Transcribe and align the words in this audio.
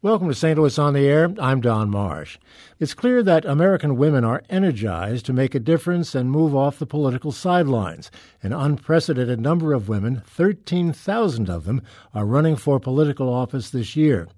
Welcome 0.00 0.28
to 0.28 0.34
St. 0.34 0.56
Louis 0.56 0.78
on 0.78 0.94
the 0.94 1.08
Air. 1.08 1.34
I'm 1.40 1.60
Don 1.60 1.90
Marsh. 1.90 2.38
It's 2.78 2.94
clear 2.94 3.20
that 3.24 3.44
American 3.44 3.96
women 3.96 4.22
are 4.22 4.44
energized 4.48 5.26
to 5.26 5.32
make 5.32 5.56
a 5.56 5.58
difference 5.58 6.14
and 6.14 6.30
move 6.30 6.54
off 6.54 6.78
the 6.78 6.86
political 6.86 7.32
sidelines. 7.32 8.08
An 8.40 8.52
unprecedented 8.52 9.40
number 9.40 9.72
of 9.72 9.88
women, 9.88 10.22
13,000 10.24 11.50
of 11.50 11.64
them, 11.64 11.82
are 12.14 12.24
running 12.24 12.54
for 12.54 12.78
political 12.78 13.28
office 13.28 13.70
this 13.70 13.96
year. 13.96 14.28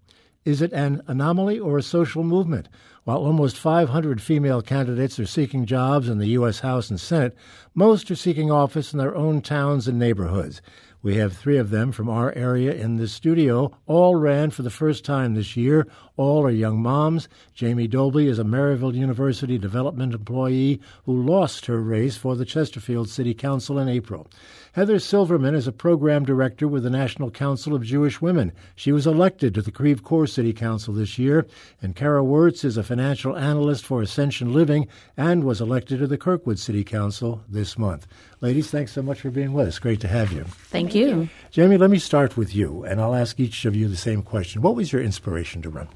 Is 0.47 0.63
it 0.63 0.73
an 0.73 1.03
anomaly 1.07 1.59
or 1.59 1.77
a 1.77 1.83
social 1.83 2.25
movement? 2.25 2.71
While 3.05 3.19
almost 3.19 3.59
500 3.59 4.23
female 4.23 4.63
candidates 4.63 5.19
are 5.19 5.27
seeking 5.27 5.67
jobs 5.67 6.09
in 6.09 6.17
the 6.17 6.29
U.S. 6.29 6.61
House 6.61 6.89
and 6.89 6.99
Senate, 6.99 7.37
most 7.75 8.11
are 8.11 8.17
seeking 8.17 8.51
office 8.51 8.95
in 8.95 8.99
their 8.99 9.15
own 9.15 9.43
towns 9.43 9.87
and 9.87 9.99
neighborhoods. 9.99 10.63
We 11.03 11.17
have 11.17 11.33
three 11.35 11.57
of 11.57 11.71
them 11.71 11.93
from 11.93 12.11
our 12.11 12.31
area 12.33 12.75
in 12.75 12.97
the 12.97 13.09
studio. 13.09 13.73
All 13.87 14.17
ran 14.17 14.51
for 14.51 14.63
the 14.63 14.69
first 14.69 15.03
time 15.03 15.35
this 15.35 15.57
year. 15.57 15.87
All 16.19 16.45
are 16.45 16.51
young 16.51 16.83
moms. 16.83 17.27
Jamie 17.55 17.89
Dobley 17.89 18.27
is 18.27 18.39
a 18.39 18.45
Maryville 18.45 18.95
University 18.95 19.57
development 19.57 20.13
employee 20.13 20.79
who 21.07 21.23
lost 21.23 21.65
her 21.67 21.81
race 21.81 22.19
for 22.19 22.37
the 22.37 22.45
Chesterfield 22.45 23.09
City 23.09 23.33
Council 23.33 23.79
in 23.79 23.89
April. 23.89 24.29
Heather 24.73 25.01
Silverman 25.01 25.57
is 25.57 25.67
a 25.67 25.73
program 25.73 26.25
director 26.25 26.69
with 26.69 26.85
the 26.85 26.91
National 26.91 27.29
Council 27.29 27.75
of 27.75 27.83
Jewish 27.83 28.21
Women. 28.21 28.53
She 28.77 28.93
was 28.93 29.05
elected 29.05 29.53
to 29.55 29.63
the 29.63 29.73
Creve 29.73 30.05
Coeur 30.05 30.29
City 30.29 30.53
Council 30.53 30.95
this 30.95 31.19
year. 31.19 31.45
And 31.83 31.97
Kara 31.97 32.23
Wirtz 32.23 32.63
is 32.63 32.77
a 32.77 32.85
financial 32.85 33.37
analyst 33.37 33.85
for 33.85 34.01
Ascension 34.01 34.53
Living 34.53 34.87
and 35.17 35.43
was 35.43 35.61
elected 35.61 35.99
to 35.99 36.07
the 36.07 36.17
Kirkwood 36.17 36.61
City 36.61 36.85
Council 36.85 37.43
this 37.49 37.77
month. 37.77 38.07
Ladies, 38.41 38.71
thanks 38.71 38.93
so 38.93 39.03
much 39.03 39.21
for 39.21 39.31
being 39.31 39.53
with 39.53 39.67
us. 39.67 39.81
Great 39.81 40.01
to 40.03 40.09
have 40.09 40.31
you. 40.31 40.45
Thank 40.45 40.95
you. 40.95 41.29
Jamie, 41.51 41.77
let 41.77 41.91
me 41.91 41.99
start 41.99 42.37
with 42.37 42.55
you, 42.55 42.85
and 42.85 43.01
I'll 43.01 43.17
ask 43.17 43.41
each 43.41 43.65
of 43.65 43.75
you 43.75 43.89
the 43.89 43.97
same 43.97 44.23
question. 44.23 44.63
What 44.63 44.77
was 44.77 44.93
your 44.93 45.03
inspiration 45.03 45.63
to 45.63 45.71
run? 45.71 45.89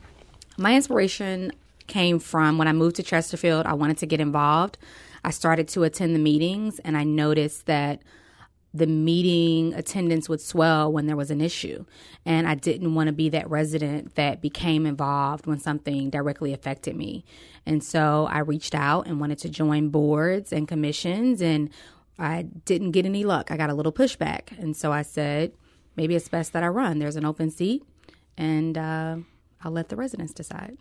My 0.59 0.74
inspiration 0.74 1.52
came 1.87 2.18
from 2.18 2.59
when 2.59 2.66
I 2.66 2.73
moved 2.73 2.96
to 2.96 3.04
Chesterfield, 3.04 3.66
I 3.66 3.74
wanted 3.74 3.98
to 3.98 4.07
get 4.07 4.20
involved. 4.20 4.79
I 5.23 5.30
started 5.30 5.68
to 5.68 5.85
attend 5.85 6.16
the 6.16 6.18
meetings, 6.18 6.80
and 6.80 6.96
I 6.96 7.04
noticed 7.04 7.66
that 7.66 8.02
the 8.74 8.86
meeting 8.88 9.72
attendance 9.74 10.28
would 10.28 10.40
swell 10.40 10.92
when 10.92 11.06
there 11.06 11.16
was 11.16 11.30
an 11.30 11.40
issue. 11.40 11.84
And 12.26 12.48
I 12.48 12.56
didn't 12.56 12.94
want 12.94 13.06
to 13.06 13.12
be 13.12 13.28
that 13.28 13.48
resident 13.48 14.16
that 14.16 14.42
became 14.42 14.84
involved 14.84 15.46
when 15.46 15.60
something 15.60 16.10
directly 16.10 16.52
affected 16.52 16.96
me. 16.96 17.24
And 17.64 17.82
so 17.84 18.26
I 18.28 18.40
reached 18.40 18.74
out 18.74 19.06
and 19.06 19.20
wanted 19.20 19.38
to 19.38 19.48
join 19.48 19.90
boards 19.90 20.52
and 20.52 20.66
commissions 20.66 21.40
and 21.40 21.70
I 22.18 22.42
didn't 22.42 22.92
get 22.92 23.06
any 23.06 23.24
luck. 23.24 23.50
I 23.50 23.56
got 23.56 23.70
a 23.70 23.74
little 23.74 23.92
pushback. 23.92 24.56
And 24.58 24.76
so 24.76 24.92
I 24.92 25.02
said, 25.02 25.52
maybe 25.96 26.14
it's 26.14 26.28
best 26.28 26.52
that 26.52 26.62
I 26.62 26.68
run. 26.68 26.98
There's 26.98 27.16
an 27.16 27.24
open 27.24 27.50
seat, 27.50 27.84
and 28.36 28.78
uh, 28.78 29.16
I'll 29.62 29.72
let 29.72 29.88
the 29.88 29.96
residents 29.96 30.32
decide. 30.32 30.76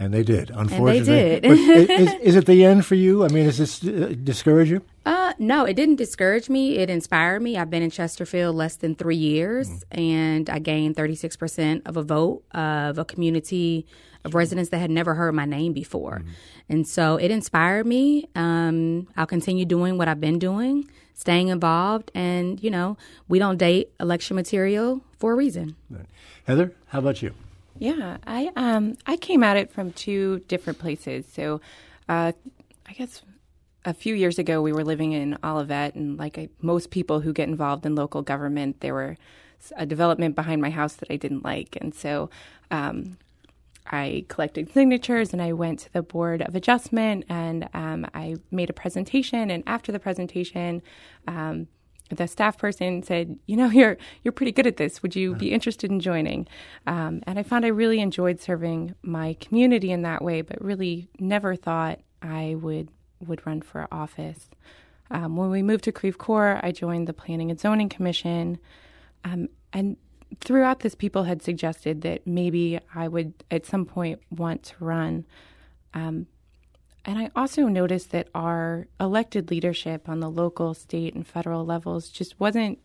And 0.00 0.14
they 0.14 0.22
did, 0.22 0.50
unfortunately. 0.50 0.98
And 0.98 1.06
they 1.06 1.40
did. 1.40 1.90
is, 2.00 2.14
is, 2.22 2.36
it 2.36 2.46
the 2.46 2.64
end 2.64 2.86
for 2.86 2.94
you? 2.94 3.22
I 3.22 3.28
mean, 3.28 3.44
does 3.44 3.58
this 3.58 3.84
uh, 3.84 4.14
discourage 4.24 4.70
you? 4.70 4.80
Uh, 5.04 5.34
no, 5.38 5.66
it 5.66 5.74
didn't 5.74 5.96
discourage 5.96 6.48
me. 6.48 6.78
It 6.78 6.88
inspired 6.88 7.42
me. 7.42 7.58
I've 7.58 7.68
been 7.68 7.82
in 7.82 7.90
Chesterfield 7.90 8.56
less 8.56 8.76
than 8.76 8.94
three 8.94 9.16
years, 9.16 9.68
mm 9.68 9.84
and 9.90 10.48
I 10.48 10.58
gained 10.60 10.96
36% 10.96 11.82
of 11.84 11.98
a 11.98 12.02
vote 12.02 12.42
of 12.52 12.96
a 12.96 13.04
community 13.04 13.84
of 14.24 14.34
residents 14.34 14.70
that 14.70 14.78
had 14.78 14.90
never 14.90 15.14
heard 15.14 15.34
my 15.34 15.44
name 15.44 15.74
before. 15.74 16.22
mm 16.24 16.28
And 16.70 16.88
so 16.88 17.16
it 17.16 17.30
inspired 17.30 17.84
me. 17.84 18.30
Um, 18.34 19.06
I'll 19.18 19.26
continue 19.26 19.66
doing 19.66 19.98
what 19.98 20.08
I've 20.08 20.20
been 20.20 20.38
doing, 20.38 20.88
staying 21.12 21.48
involved. 21.48 22.10
And, 22.14 22.62
you 22.62 22.70
know, 22.70 22.96
we 23.28 23.38
don't 23.38 23.58
date 23.58 23.90
election 24.00 24.34
material 24.34 25.02
for 25.18 25.32
a 25.32 25.36
reason. 25.36 25.76
Heather, 26.46 26.72
how 26.86 27.00
about 27.00 27.20
you? 27.20 27.34
Yeah, 27.80 28.18
I 28.26 28.52
um 28.56 28.98
I 29.06 29.16
came 29.16 29.42
at 29.42 29.56
it 29.56 29.72
from 29.72 29.92
two 29.92 30.40
different 30.48 30.78
places. 30.78 31.24
So, 31.32 31.62
uh, 32.10 32.32
I 32.86 32.92
guess 32.92 33.22
a 33.86 33.94
few 33.94 34.14
years 34.14 34.38
ago 34.38 34.60
we 34.60 34.70
were 34.70 34.84
living 34.84 35.12
in 35.12 35.38
Olivette, 35.42 35.94
and 35.94 36.18
like 36.18 36.36
I, 36.36 36.50
most 36.60 36.90
people 36.90 37.20
who 37.20 37.32
get 37.32 37.48
involved 37.48 37.86
in 37.86 37.94
local 37.94 38.20
government, 38.20 38.80
there 38.80 38.92
were 38.92 39.16
a 39.78 39.86
development 39.86 40.36
behind 40.36 40.60
my 40.60 40.68
house 40.68 40.92
that 40.96 41.10
I 41.10 41.16
didn't 41.16 41.42
like, 41.42 41.78
and 41.80 41.94
so 41.94 42.28
um, 42.70 43.16
I 43.86 44.26
collected 44.28 44.70
signatures 44.70 45.32
and 45.32 45.40
I 45.40 45.54
went 45.54 45.80
to 45.80 45.92
the 45.94 46.02
board 46.02 46.42
of 46.42 46.54
adjustment 46.54 47.24
and 47.30 47.66
um, 47.72 48.06
I 48.14 48.36
made 48.50 48.68
a 48.70 48.74
presentation. 48.74 49.50
And 49.50 49.64
after 49.66 49.90
the 49.90 49.98
presentation, 49.98 50.82
um, 51.26 51.66
the 52.10 52.26
staff 52.26 52.58
person 52.58 53.02
said, 53.02 53.38
"You 53.46 53.56
know, 53.56 53.66
you're 53.70 53.96
you're 54.22 54.32
pretty 54.32 54.52
good 54.52 54.66
at 54.66 54.76
this. 54.76 55.02
Would 55.02 55.16
you 55.16 55.34
be 55.34 55.52
interested 55.52 55.90
in 55.90 56.00
joining?" 56.00 56.46
Um, 56.86 57.22
and 57.26 57.38
I 57.38 57.42
found 57.42 57.64
I 57.64 57.68
really 57.68 58.00
enjoyed 58.00 58.40
serving 58.40 58.94
my 59.02 59.36
community 59.40 59.90
in 59.90 60.02
that 60.02 60.22
way, 60.22 60.42
but 60.42 60.62
really 60.62 61.08
never 61.18 61.56
thought 61.56 62.00
I 62.22 62.56
would 62.60 62.88
would 63.26 63.46
run 63.46 63.62
for 63.62 63.86
office. 63.92 64.48
Um, 65.10 65.36
when 65.36 65.50
we 65.50 65.62
moved 65.62 65.84
to 65.84 65.92
Creve 65.92 66.18
Coeur, 66.18 66.60
I 66.62 66.70
joined 66.70 67.08
the 67.08 67.12
Planning 67.12 67.50
and 67.50 67.58
Zoning 67.58 67.88
Commission, 67.88 68.58
um, 69.24 69.48
and 69.72 69.96
throughout 70.40 70.80
this, 70.80 70.94
people 70.94 71.24
had 71.24 71.42
suggested 71.42 72.02
that 72.02 72.26
maybe 72.26 72.78
I 72.94 73.08
would 73.08 73.34
at 73.50 73.66
some 73.66 73.84
point 73.84 74.20
want 74.30 74.62
to 74.64 74.74
run. 74.80 75.26
And 77.04 77.18
I 77.18 77.30
also 77.34 77.66
noticed 77.66 78.10
that 78.10 78.28
our 78.34 78.86
elected 78.98 79.50
leadership 79.50 80.08
on 80.08 80.20
the 80.20 80.30
local, 80.30 80.74
state, 80.74 81.14
and 81.14 81.26
federal 81.26 81.64
levels 81.64 82.08
just 82.10 82.38
wasn't 82.38 82.78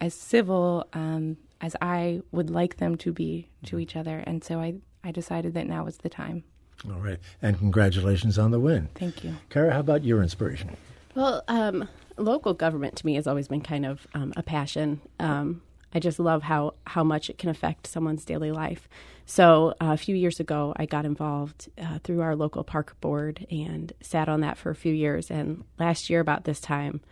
as 0.00 0.14
civil 0.14 0.86
um, 0.92 1.36
as 1.60 1.76
I 1.80 2.20
would 2.32 2.50
like 2.50 2.76
them 2.76 2.96
to 2.98 3.12
be 3.12 3.48
to 3.64 3.76
mm-hmm. 3.76 3.80
each 3.80 3.96
other. 3.96 4.18
And 4.26 4.42
so 4.42 4.60
I, 4.60 4.74
I 5.04 5.12
decided 5.12 5.54
that 5.54 5.66
now 5.66 5.84
was 5.84 5.98
the 5.98 6.08
time. 6.08 6.44
All 6.86 7.00
right. 7.00 7.18
And 7.42 7.58
congratulations 7.58 8.38
on 8.38 8.50
the 8.50 8.60
win. 8.60 8.88
Thank 8.94 9.24
you. 9.24 9.36
Kara, 9.50 9.72
how 9.72 9.80
about 9.80 10.04
your 10.04 10.22
inspiration? 10.22 10.76
Well, 11.14 11.42
um, 11.48 11.88
local 12.16 12.54
government 12.54 12.96
to 12.96 13.06
me 13.06 13.14
has 13.14 13.26
always 13.26 13.48
been 13.48 13.60
kind 13.60 13.84
of 13.84 14.06
um, 14.14 14.32
a 14.36 14.42
passion. 14.42 15.00
Um, 15.18 15.62
I 15.92 15.98
just 15.98 16.20
love 16.20 16.42
how, 16.44 16.74
how 16.86 17.02
much 17.02 17.30
it 17.30 17.38
can 17.38 17.50
affect 17.50 17.86
someone's 17.86 18.24
daily 18.24 18.52
life. 18.52 18.88
So 19.28 19.74
uh, 19.78 19.92
a 19.92 19.96
few 19.98 20.16
years 20.16 20.40
ago, 20.40 20.72
I 20.74 20.86
got 20.86 21.04
involved 21.04 21.68
uh, 21.78 21.98
through 22.02 22.22
our 22.22 22.34
local 22.34 22.64
park 22.64 22.98
board 23.02 23.46
and 23.50 23.92
sat 24.00 24.26
on 24.26 24.40
that 24.40 24.56
for 24.56 24.70
a 24.70 24.74
few 24.74 24.94
years. 24.94 25.30
And 25.30 25.64
last 25.78 26.08
year, 26.08 26.20
about 26.20 26.44
this 26.44 26.60
time, 26.60 27.02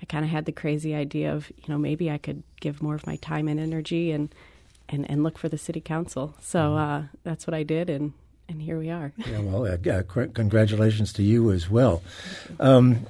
I 0.00 0.06
kind 0.06 0.24
of 0.24 0.30
had 0.30 0.46
the 0.46 0.52
crazy 0.52 0.94
idea 0.94 1.34
of, 1.34 1.50
you 1.50 1.64
know, 1.68 1.76
maybe 1.76 2.10
I 2.10 2.16
could 2.16 2.42
give 2.58 2.80
more 2.80 2.94
of 2.94 3.06
my 3.06 3.16
time 3.16 3.48
and 3.48 3.60
energy 3.60 4.10
and 4.12 4.34
and, 4.88 5.08
and 5.10 5.22
look 5.22 5.36
for 5.36 5.50
the 5.50 5.58
city 5.58 5.82
council. 5.82 6.34
So 6.40 6.58
mm-hmm. 6.58 6.78
uh, 6.78 7.02
that's 7.22 7.46
what 7.46 7.52
I 7.52 7.64
did, 7.64 7.90
and 7.90 8.14
and 8.48 8.62
here 8.62 8.78
we 8.78 8.88
are. 8.88 9.12
yeah, 9.26 9.40
well, 9.40 9.66
uh, 9.66 10.02
congratulations 10.32 11.12
to 11.12 11.22
you 11.22 11.52
as 11.52 11.68
well. 11.68 12.02
Um, 12.58 13.06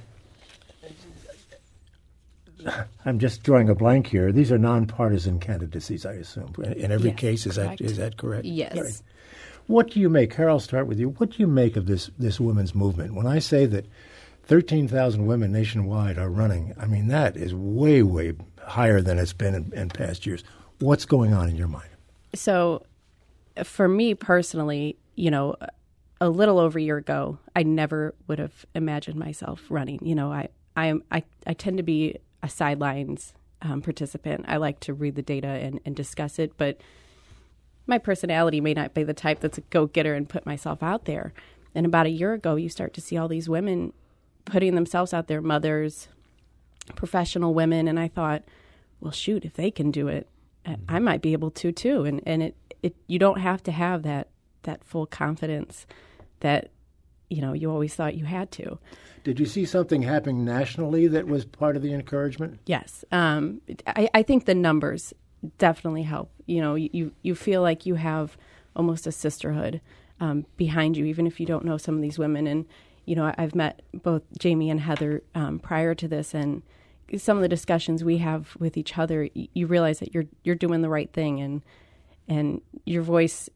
I'm 3.05 3.19
just 3.19 3.43
drawing 3.43 3.69
a 3.69 3.75
blank 3.75 4.07
here. 4.07 4.31
These 4.31 4.51
are 4.51 4.57
nonpartisan 4.57 5.39
candidacies, 5.39 6.05
I 6.05 6.13
assume. 6.13 6.53
In 6.57 6.91
every 6.91 7.11
yes, 7.11 7.19
case, 7.19 7.45
is 7.45 7.55
correct. 7.55 7.79
that 7.79 7.85
is 7.85 7.97
that 7.97 8.17
correct? 8.17 8.45
Yes. 8.45 8.75
Right. 8.75 9.01
What 9.67 9.91
do 9.91 9.99
you 9.99 10.09
make? 10.09 10.31
Carol, 10.31 10.55
I'll 10.55 10.59
start 10.59 10.87
with 10.87 10.99
you. 10.99 11.09
What 11.09 11.29
do 11.29 11.37
you 11.37 11.47
make 11.47 11.75
of 11.75 11.85
this 11.85 12.09
this 12.17 12.39
women's 12.39 12.73
movement? 12.73 13.13
When 13.13 13.27
I 13.27 13.39
say 13.39 13.65
that 13.67 13.85
13,000 14.43 15.27
women 15.27 15.51
nationwide 15.51 16.17
are 16.17 16.29
running, 16.29 16.73
I 16.79 16.87
mean 16.87 17.07
that 17.09 17.37
is 17.37 17.53
way 17.53 18.01
way 18.01 18.33
higher 18.65 19.01
than 19.01 19.19
it's 19.19 19.33
been 19.33 19.53
in, 19.53 19.73
in 19.73 19.89
past 19.89 20.25
years. 20.25 20.43
What's 20.79 21.05
going 21.05 21.33
on 21.33 21.49
in 21.49 21.55
your 21.55 21.67
mind? 21.67 21.89
So, 22.33 22.85
for 23.63 23.87
me 23.87 24.15
personally, 24.15 24.97
you 25.15 25.29
know, 25.29 25.55
a 26.21 26.29
little 26.29 26.59
over 26.59 26.79
a 26.79 26.81
year 26.81 26.97
ago, 26.97 27.37
I 27.55 27.63
never 27.63 28.15
would 28.27 28.39
have 28.39 28.65
imagined 28.73 29.17
myself 29.17 29.63
running. 29.69 29.99
You 30.01 30.15
know, 30.15 30.31
I 30.31 30.49
I 30.75 30.95
I, 31.11 31.23
I 31.45 31.53
tend 31.53 31.77
to 31.77 31.83
be 31.83 32.17
a 32.41 32.49
sidelines 32.49 33.33
um, 33.61 33.81
participant. 33.81 34.45
I 34.47 34.57
like 34.57 34.79
to 34.81 34.93
read 34.93 35.15
the 35.15 35.21
data 35.21 35.47
and, 35.47 35.79
and 35.85 35.95
discuss 35.95 36.39
it, 36.39 36.53
but 36.57 36.79
my 37.85 37.97
personality 37.97 38.61
may 38.61 38.73
not 38.73 38.93
be 38.93 39.03
the 39.03 39.13
type 39.13 39.39
that's 39.39 39.57
a 39.57 39.61
go 39.61 39.87
getter 39.87 40.13
and 40.13 40.29
put 40.29 40.45
myself 40.45 40.83
out 40.83 41.05
there. 41.05 41.33
And 41.75 41.85
about 41.85 42.05
a 42.05 42.11
year 42.11 42.33
ago, 42.33 42.55
you 42.55 42.69
start 42.69 42.93
to 42.93 43.01
see 43.01 43.17
all 43.17 43.27
these 43.27 43.49
women 43.49 43.93
putting 44.45 44.75
themselves 44.75 45.13
out 45.13 45.27
there, 45.27 45.41
mothers, 45.41 46.07
professional 46.95 47.53
women, 47.53 47.87
and 47.87 47.99
I 47.99 48.07
thought, 48.07 48.43
well, 48.99 49.11
shoot, 49.11 49.45
if 49.45 49.53
they 49.53 49.71
can 49.71 49.91
do 49.91 50.07
it, 50.07 50.27
I 50.87 50.99
might 50.99 51.21
be 51.21 51.33
able 51.33 51.51
to 51.51 51.71
too. 51.71 52.05
And 52.05 52.21
and 52.25 52.43
it, 52.43 52.55
it 52.81 52.95
you 53.07 53.19
don't 53.19 53.39
have 53.39 53.63
to 53.63 53.71
have 53.71 54.03
that 54.03 54.27
that 54.63 54.83
full 54.83 55.05
confidence 55.05 55.85
that 56.41 56.69
you 57.29 57.41
know 57.41 57.53
you 57.53 57.71
always 57.71 57.95
thought 57.95 58.15
you 58.15 58.25
had 58.25 58.51
to. 58.51 58.77
Did 59.23 59.39
you 59.39 59.45
see 59.45 59.65
something 59.65 60.01
happening 60.01 60.45
nationally 60.45 61.07
that 61.07 61.27
was 61.27 61.45
part 61.45 61.75
of 61.75 61.81
the 61.81 61.93
encouragement? 61.93 62.59
Yes, 62.65 63.03
um, 63.11 63.61
I, 63.85 64.09
I, 64.13 64.23
think 64.23 64.45
the 64.45 64.55
numbers 64.55 65.13
definitely 65.57 66.03
help. 66.03 66.31
You 66.45 66.61
know, 66.61 66.75
you 66.75 67.11
you 67.21 67.35
feel 67.35 67.61
like 67.61 67.85
you 67.85 67.95
have 67.95 68.37
almost 68.75 69.07
a 69.07 69.11
sisterhood 69.11 69.81
um, 70.19 70.45
behind 70.57 70.97
you, 70.97 71.05
even 71.05 71.27
if 71.27 71.39
you 71.39 71.45
don't 71.45 71.65
know 71.65 71.77
some 71.77 71.95
of 71.95 72.01
these 72.01 72.17
women. 72.17 72.47
And 72.47 72.65
you 73.05 73.15
know, 73.15 73.33
I've 73.37 73.55
met 73.55 73.81
both 73.93 74.23
Jamie 74.37 74.69
and 74.69 74.79
Heather 74.79 75.23
um, 75.35 75.59
prior 75.59 75.95
to 75.95 76.07
this, 76.07 76.33
and 76.33 76.61
some 77.17 77.37
of 77.37 77.41
the 77.41 77.49
discussions 77.49 78.03
we 78.03 78.17
have 78.17 78.55
with 78.59 78.77
each 78.77 78.97
other, 78.97 79.29
you 79.33 79.67
realize 79.67 79.99
that 79.99 80.13
you're 80.13 80.25
you're 80.43 80.55
doing 80.55 80.81
the 80.81 80.89
right 80.89 81.11
thing, 81.11 81.39
and 81.41 81.61
and 82.27 82.61
your 82.85 83.03
voice 83.03 83.49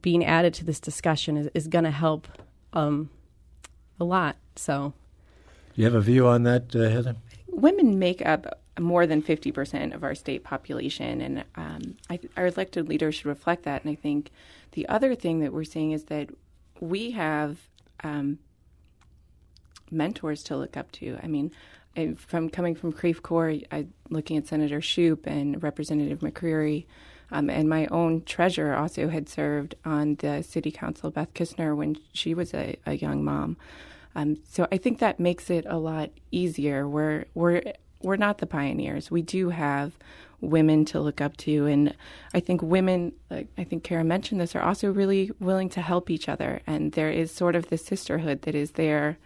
being 0.00 0.24
added 0.24 0.54
to 0.54 0.64
this 0.64 0.80
discussion 0.80 1.36
is, 1.36 1.48
is 1.54 1.68
going 1.68 1.84
to 1.84 1.90
help 1.90 2.28
um, 2.72 3.10
a 3.98 4.04
lot. 4.04 4.36
So, 4.56 4.92
you 5.74 5.84
have 5.84 5.94
a 5.94 6.00
view 6.00 6.26
on 6.26 6.42
that, 6.44 6.74
uh, 6.74 6.88
Heather? 6.88 7.16
Women 7.48 7.98
make 7.98 8.24
up 8.24 8.60
more 8.78 9.06
than 9.06 9.22
50% 9.22 9.94
of 9.94 10.02
our 10.02 10.14
state 10.14 10.44
population, 10.44 11.20
and 11.20 11.44
um, 11.56 11.96
I, 12.08 12.20
our 12.36 12.46
elected 12.46 12.88
leaders 12.88 13.16
should 13.16 13.26
reflect 13.26 13.64
that. 13.64 13.82
And 13.82 13.90
I 13.90 13.94
think 13.94 14.30
the 14.72 14.88
other 14.88 15.14
thing 15.14 15.40
that 15.40 15.52
we're 15.52 15.64
seeing 15.64 15.92
is 15.92 16.04
that 16.04 16.30
we 16.80 17.12
have 17.12 17.58
um, 18.02 18.38
mentors 19.90 20.42
to 20.44 20.56
look 20.56 20.76
up 20.76 20.90
to. 20.92 21.18
I 21.22 21.26
mean, 21.26 21.52
from 22.16 22.48
coming 22.48 22.74
from 22.74 22.92
Creve 22.92 23.22
Coeur, 23.22 23.58
I 23.70 23.86
looking 24.08 24.36
at 24.36 24.46
Senator 24.46 24.80
Schupp 24.80 25.26
and 25.26 25.62
Representative 25.62 26.20
McCreery, 26.20 26.86
um, 27.32 27.48
and 27.48 27.68
my 27.68 27.86
own 27.86 28.22
treasurer 28.24 28.76
also 28.76 29.08
had 29.08 29.28
served 29.28 29.74
on 29.84 30.16
the 30.16 30.42
city 30.42 30.70
council, 30.70 31.10
Beth 31.10 31.32
Kistner, 31.32 31.74
when 31.74 31.96
she 32.12 32.34
was 32.34 32.52
a, 32.52 32.76
a 32.84 32.94
young 32.94 33.24
mom. 33.24 33.56
Um, 34.14 34.36
so 34.46 34.68
I 34.70 34.76
think 34.76 34.98
that 34.98 35.18
makes 35.18 35.48
it 35.48 35.64
a 35.66 35.78
lot 35.78 36.10
easier. 36.30 36.86
We're 36.86 37.24
we're 37.34 37.62
we're 38.02 38.16
not 38.16 38.38
the 38.38 38.46
pioneers. 38.46 39.10
We 39.10 39.22
do 39.22 39.48
have 39.48 39.92
women 40.42 40.84
to 40.84 41.00
look 41.00 41.22
up 41.22 41.36
to, 41.38 41.66
and 41.66 41.94
I 42.34 42.40
think 42.40 42.60
women, 42.60 43.12
like 43.30 43.48
I 43.56 43.64
think 43.64 43.82
Kara 43.82 44.04
mentioned 44.04 44.38
this, 44.38 44.54
are 44.54 44.62
also 44.62 44.92
really 44.92 45.30
willing 45.40 45.70
to 45.70 45.80
help 45.80 46.10
each 46.10 46.28
other. 46.28 46.60
And 46.66 46.92
there 46.92 47.10
is 47.10 47.32
sort 47.32 47.56
of 47.56 47.68
this 47.68 47.84
sisterhood 47.84 48.42
that 48.42 48.54
is 48.54 48.72
there 48.72 49.16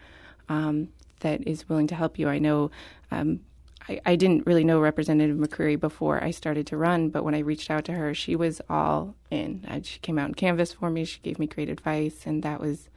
um, 0.49 0.91
that 1.21 1.45
is 1.45 1.69
willing 1.69 1.89
to 1.89 1.97
help 1.97 2.21
you. 2.21 2.29
I 2.29 2.39
know. 2.39 2.71
Um, 3.11 3.41
I, 3.89 4.01
I, 4.05 4.17
didn't 4.17 4.47
really 4.47 4.65
know 4.65 4.81
Representative 4.81 5.37
McCreery 5.37 5.79
before 5.79 6.23
I 6.23 6.31
started 6.31 6.67
to 6.69 6.77
run, 6.77 7.09
but 7.09 7.25
when 7.25 7.35
I 7.35 7.41
reached 7.41 7.71
out 7.71 7.85
to 7.87 7.93
her, 7.93 8.15
she 8.15 8.35
was 8.35 8.61
all 8.69 9.15
in. 9.31 9.67
She 9.85 9.99
came 10.01 10.19
out 10.19 10.27
and 10.27 10.37
canvassed 10.37 10.77
for 10.77 10.91
me. 10.91 11.05
She 11.05 11.21
gave 11.21 11.39
me 11.39 11.47
great 11.47 11.69
advice, 11.69 12.27
and 12.27 12.43
that 12.43 12.61
was 12.61 12.89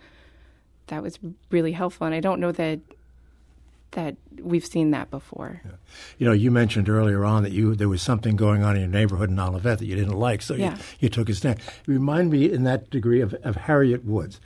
that 0.87 1.03
was 1.03 1.19
really 1.51 1.73
helpful. 1.73 2.05
And 2.07 2.15
I 2.15 2.19
don't 2.19 2.39
know 2.39 2.51
that 2.51 2.79
that 3.91 4.15
we've 4.41 4.65
seen 4.65 4.91
that 4.91 5.09
before. 5.09 5.61
Yeah. 5.65 5.71
You 6.19 6.27
know, 6.27 6.33
you 6.33 6.51
mentioned 6.51 6.89
earlier 6.89 7.25
on 7.25 7.43
that 7.43 7.51
you 7.51 7.75
there 7.75 7.89
was 7.89 8.01
something 8.01 8.35
going 8.35 8.63
on 8.63 8.75
in 8.75 8.81
your 8.81 8.89
neighborhood 8.89 9.29
in 9.29 9.37
Olivette 9.37 9.79
that 9.79 9.85
you 9.85 9.95
didn't 9.95 10.17
like, 10.17 10.41
so 10.41 10.53
yeah. 10.53 10.75
you, 10.75 10.83
you 11.01 11.09
took 11.09 11.29
a 11.29 11.33
stand. 11.33 11.59
Remind 11.87 12.31
me 12.31 12.51
in 12.51 12.63
that 12.63 12.89
degree 12.89 13.21
of, 13.21 13.33
of 13.43 13.55
Harriet 13.55 14.05
Woods. 14.05 14.39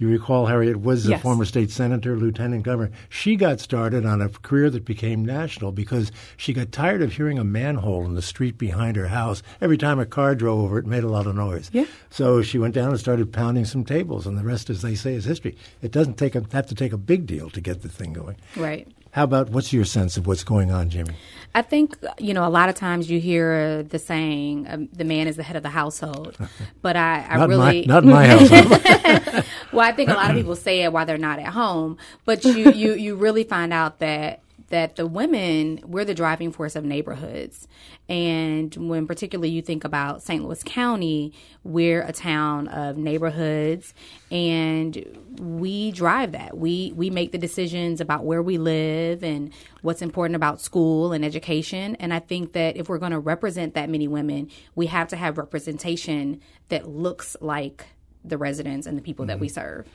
You 0.00 0.08
recall 0.08 0.46
Harriet 0.46 0.78
Woods, 0.78 1.04
the 1.04 1.10
yes. 1.10 1.20
former 1.20 1.44
state 1.44 1.70
senator, 1.70 2.16
lieutenant 2.16 2.62
governor. 2.62 2.90
She 3.10 3.36
got 3.36 3.60
started 3.60 4.06
on 4.06 4.22
a 4.22 4.30
career 4.30 4.70
that 4.70 4.86
became 4.86 5.26
national 5.26 5.72
because 5.72 6.10
she 6.38 6.54
got 6.54 6.72
tired 6.72 7.02
of 7.02 7.12
hearing 7.12 7.38
a 7.38 7.44
manhole 7.44 8.06
in 8.06 8.14
the 8.14 8.22
street 8.22 8.56
behind 8.56 8.96
her 8.96 9.08
house. 9.08 9.42
Every 9.60 9.76
time 9.76 10.00
a 10.00 10.06
car 10.06 10.34
drove 10.34 10.58
over, 10.58 10.78
it 10.78 10.86
made 10.86 11.04
a 11.04 11.08
lot 11.08 11.26
of 11.26 11.34
noise. 11.34 11.68
Yeah. 11.74 11.84
So 12.08 12.40
she 12.40 12.58
went 12.58 12.74
down 12.74 12.88
and 12.88 12.98
started 12.98 13.30
pounding 13.30 13.66
some 13.66 13.84
tables, 13.84 14.26
and 14.26 14.38
the 14.38 14.42
rest, 14.42 14.70
as 14.70 14.80
they 14.80 14.94
say, 14.94 15.12
is 15.12 15.26
history. 15.26 15.54
It 15.82 15.92
doesn't 15.92 16.14
take 16.14 16.34
a, 16.34 16.46
have 16.52 16.66
to 16.68 16.74
take 16.74 16.94
a 16.94 16.98
big 16.98 17.26
deal 17.26 17.50
to 17.50 17.60
get 17.60 17.82
the 17.82 17.90
thing 17.90 18.14
going. 18.14 18.36
Right. 18.56 18.88
How 19.12 19.24
about 19.24 19.50
what's 19.50 19.72
your 19.72 19.84
sense 19.84 20.16
of 20.16 20.26
what's 20.26 20.44
going 20.44 20.70
on, 20.70 20.88
Jimmy? 20.88 21.14
I 21.52 21.62
think 21.62 21.96
you 22.18 22.32
know 22.32 22.46
a 22.46 22.48
lot 22.48 22.68
of 22.68 22.76
times 22.76 23.10
you 23.10 23.18
hear 23.18 23.82
the 23.82 23.98
saying 23.98 24.66
um, 24.68 24.88
"the 24.92 25.04
man 25.04 25.26
is 25.26 25.36
the 25.36 25.42
head 25.42 25.56
of 25.56 25.64
the 25.64 25.70
household," 25.70 26.36
but 26.82 26.96
I, 26.96 27.26
I 27.28 27.36
not 27.38 27.48
really 27.48 27.86
my, 27.86 27.94
not 27.94 28.04
my 28.04 28.26
household. 28.26 29.44
well, 29.72 29.86
I 29.86 29.92
think 29.92 30.10
a 30.10 30.14
lot 30.14 30.30
of 30.30 30.36
people 30.36 30.54
say 30.54 30.82
it 30.82 30.92
while 30.92 31.06
they're 31.06 31.18
not 31.18 31.40
at 31.40 31.48
home, 31.48 31.98
but 32.24 32.44
you 32.44 32.70
you 32.70 32.94
you 32.94 33.16
really 33.16 33.42
find 33.42 33.72
out 33.72 33.98
that 33.98 34.42
that 34.70 34.96
the 34.96 35.06
women 35.06 35.80
we're 35.86 36.04
the 36.04 36.14
driving 36.14 36.50
force 36.50 36.74
of 36.74 36.84
neighborhoods. 36.84 37.68
And 38.08 38.74
when 38.88 39.06
particularly 39.06 39.50
you 39.50 39.62
think 39.62 39.84
about 39.84 40.22
st 40.22 40.42
louis 40.42 40.62
county 40.64 41.32
we're 41.62 42.02
a 42.02 42.12
town 42.12 42.66
of 42.68 42.96
neighborhoods 42.96 43.92
and 44.30 45.04
we 45.38 45.92
drive 45.92 46.32
that. 46.32 46.56
We 46.56 46.92
we 46.96 47.10
make 47.10 47.32
the 47.32 47.38
decisions 47.38 48.00
about 48.00 48.24
where 48.24 48.42
we 48.42 48.58
live 48.58 49.22
and 49.22 49.52
what's 49.82 50.02
important 50.02 50.36
about 50.36 50.60
school 50.60 51.12
and 51.12 51.24
education. 51.24 51.96
And 51.96 52.14
i 52.14 52.18
think 52.18 52.52
that 52.54 52.76
if 52.76 52.88
we're 52.88 52.98
going 52.98 53.12
to 53.12 53.18
represent 53.20 53.74
that 53.74 53.90
many 53.90 54.08
women 54.08 54.48
we 54.74 54.86
have 54.86 55.08
to 55.08 55.16
have 55.16 55.36
representation 55.38 56.40
that 56.68 56.88
looks 56.88 57.36
like 57.40 57.86
the 58.24 58.36
residents 58.36 58.86
and 58.86 58.96
the 58.96 59.02
people 59.02 59.26
that 59.26 59.40
we 59.40 59.48
mm-hmm. 59.48 59.54
serve. 59.54 59.86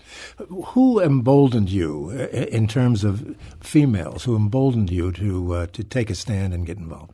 Who 0.73 0.99
emboldened 0.99 1.69
you 1.69 2.11
uh, 2.13 2.35
in 2.35 2.67
terms 2.67 3.03
of 3.03 3.35
females? 3.59 4.23
Who 4.23 4.35
emboldened 4.35 4.91
you 4.91 5.11
to 5.13 5.53
uh, 5.53 5.67
to 5.67 5.83
take 5.83 6.09
a 6.09 6.15
stand 6.15 6.53
and 6.53 6.65
get 6.65 6.77
involved? 6.77 7.13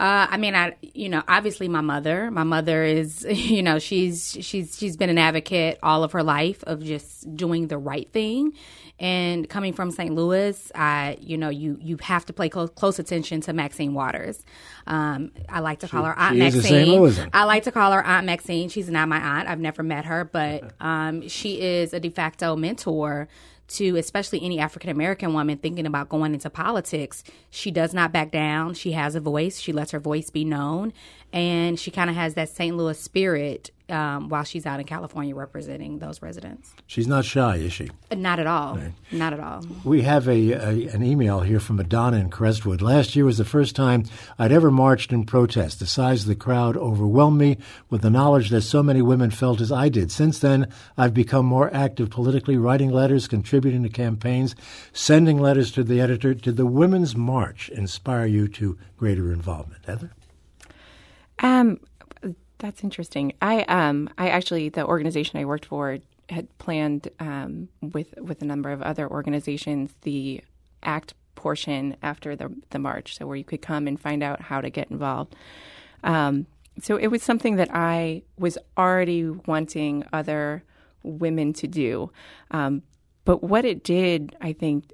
Uh, 0.00 0.28
I 0.30 0.36
mean, 0.36 0.54
I 0.54 0.76
you 0.80 1.08
know, 1.08 1.22
obviously 1.26 1.66
my 1.66 1.80
mother. 1.80 2.30
My 2.30 2.44
mother 2.44 2.84
is, 2.84 3.24
you 3.30 3.62
know, 3.62 3.78
she's 3.78 4.36
she's 4.40 4.78
she's 4.78 4.96
been 4.96 5.10
an 5.10 5.18
advocate 5.18 5.78
all 5.82 6.04
of 6.04 6.12
her 6.12 6.22
life 6.22 6.62
of 6.64 6.82
just 6.82 7.34
doing 7.36 7.68
the 7.68 7.78
right 7.78 8.10
thing. 8.12 8.52
And 9.00 9.48
coming 9.48 9.72
from 9.72 9.92
St. 9.92 10.12
Louis, 10.12 10.72
I 10.74 11.18
you 11.20 11.36
know 11.36 11.48
you 11.48 11.78
you 11.80 11.98
have 12.02 12.26
to 12.26 12.32
pay 12.32 12.48
close, 12.48 12.70
close 12.70 12.98
attention 12.98 13.40
to 13.42 13.52
Maxine 13.52 13.94
Waters. 13.94 14.44
Um, 14.86 15.32
I 15.48 15.60
like 15.60 15.80
to 15.80 15.86
she, 15.86 15.90
call 15.92 16.04
her 16.04 16.18
Aunt 16.18 16.36
Maxine. 16.36 17.28
I 17.32 17.44
like 17.44 17.64
to 17.64 17.72
call 17.72 17.92
her 17.92 18.04
Aunt 18.04 18.26
Maxine. 18.26 18.68
She's 18.68 18.88
not 18.88 19.08
my 19.08 19.18
aunt. 19.18 19.48
I've 19.48 19.60
never 19.60 19.82
met 19.82 20.04
her, 20.04 20.24
but 20.24 20.72
um, 20.80 21.28
she 21.28 21.60
is 21.60 21.92
a 21.92 22.00
de 22.00 22.10
facto 22.10 22.56
mentor 22.56 23.28
to 23.68 23.96
especially 23.96 24.42
any 24.42 24.58
African 24.58 24.90
American 24.90 25.32
woman 25.34 25.58
thinking 25.58 25.86
about 25.86 26.08
going 26.08 26.34
into 26.34 26.50
politics. 26.50 27.22
She 27.50 27.70
does 27.70 27.94
not 27.94 28.12
back 28.12 28.30
down. 28.30 28.74
She 28.74 28.92
has 28.92 29.14
a 29.14 29.20
voice. 29.20 29.58
She 29.60 29.72
lets 29.72 29.90
her 29.92 30.00
voice 30.00 30.30
be 30.30 30.44
known. 30.44 30.92
And 31.32 31.78
she 31.78 31.90
kind 31.90 32.10
of 32.10 32.16
has 32.16 32.34
that 32.34 32.48
St. 32.48 32.76
Louis 32.76 32.98
spirit 32.98 33.70
um, 33.88 34.28
while 34.28 34.44
she's 34.44 34.66
out 34.66 34.80
in 34.80 34.86
California 34.86 35.34
representing 35.34 35.98
those 35.98 36.20
residents. 36.20 36.74
She's 36.86 37.06
not 37.06 37.24
shy, 37.24 37.56
is 37.56 37.72
she? 37.72 37.90
Not 38.14 38.38
at 38.38 38.46
all. 38.46 38.76
Right. 38.76 38.92
Not 39.12 39.32
at 39.32 39.40
all. 39.40 39.64
We 39.84 40.02
have 40.02 40.28
a, 40.28 40.52
a, 40.52 40.88
an 40.88 41.02
email 41.02 41.40
here 41.40 41.60
from 41.60 41.76
Madonna 41.76 42.18
in 42.18 42.30
Crestwood. 42.30 42.82
Last 42.82 43.16
year 43.16 43.24
was 43.24 43.38
the 43.38 43.44
first 43.44 43.74
time 43.74 44.04
I'd 44.38 44.52
ever 44.52 44.70
marched 44.70 45.12
in 45.12 45.24
protest. 45.24 45.78
The 45.78 45.86
size 45.86 46.22
of 46.22 46.28
the 46.28 46.34
crowd 46.34 46.76
overwhelmed 46.76 47.38
me 47.38 47.58
with 47.88 48.02
the 48.02 48.10
knowledge 48.10 48.50
that 48.50 48.62
so 48.62 48.82
many 48.82 49.02
women 49.02 49.30
felt 49.30 49.60
as 49.60 49.72
I 49.72 49.88
did. 49.88 50.10
Since 50.10 50.40
then, 50.40 50.70
I've 50.96 51.14
become 51.14 51.46
more 51.46 51.72
active 51.74 52.10
politically, 52.10 52.56
writing 52.56 52.90
letters, 52.90 53.28
contributing 53.28 53.82
to 53.84 53.88
campaigns, 53.88 54.54
sending 54.92 55.38
letters 55.38 55.72
to 55.72 55.84
the 55.84 56.00
editor. 56.00 56.34
Did 56.34 56.56
the 56.56 56.66
Women's 56.66 57.16
March 57.16 57.68
inspire 57.70 58.26
you 58.26 58.48
to 58.48 58.78
greater 58.96 59.32
involvement? 59.32 59.84
Heather? 59.86 60.12
Um, 61.40 61.80
that's 62.58 62.84
interesting. 62.84 63.32
I 63.40 63.62
um 63.62 64.10
I 64.18 64.28
actually 64.28 64.68
the 64.68 64.86
organization 64.86 65.38
I 65.38 65.44
worked 65.44 65.66
for 65.66 65.98
had 66.28 66.58
planned 66.58 67.08
um, 67.20 67.68
with 67.80 68.14
with 68.18 68.42
a 68.42 68.44
number 68.44 68.70
of 68.70 68.82
other 68.82 69.10
organizations 69.10 69.94
the 70.02 70.42
act 70.82 71.14
portion 71.34 71.96
after 72.02 72.36
the 72.36 72.54
the 72.70 72.78
march, 72.78 73.16
so 73.16 73.26
where 73.26 73.36
you 73.36 73.44
could 73.44 73.62
come 73.62 73.86
and 73.86 74.00
find 74.00 74.22
out 74.22 74.42
how 74.42 74.60
to 74.60 74.70
get 74.70 74.90
involved. 74.90 75.34
Um, 76.04 76.46
so 76.80 76.96
it 76.96 77.08
was 77.08 77.22
something 77.22 77.56
that 77.56 77.70
I 77.72 78.22
was 78.38 78.58
already 78.76 79.24
wanting 79.28 80.04
other 80.12 80.62
women 81.02 81.52
to 81.54 81.66
do, 81.66 82.10
um, 82.50 82.82
but 83.24 83.42
what 83.42 83.64
it 83.64 83.82
did, 83.82 84.36
I 84.40 84.52
think, 84.52 84.92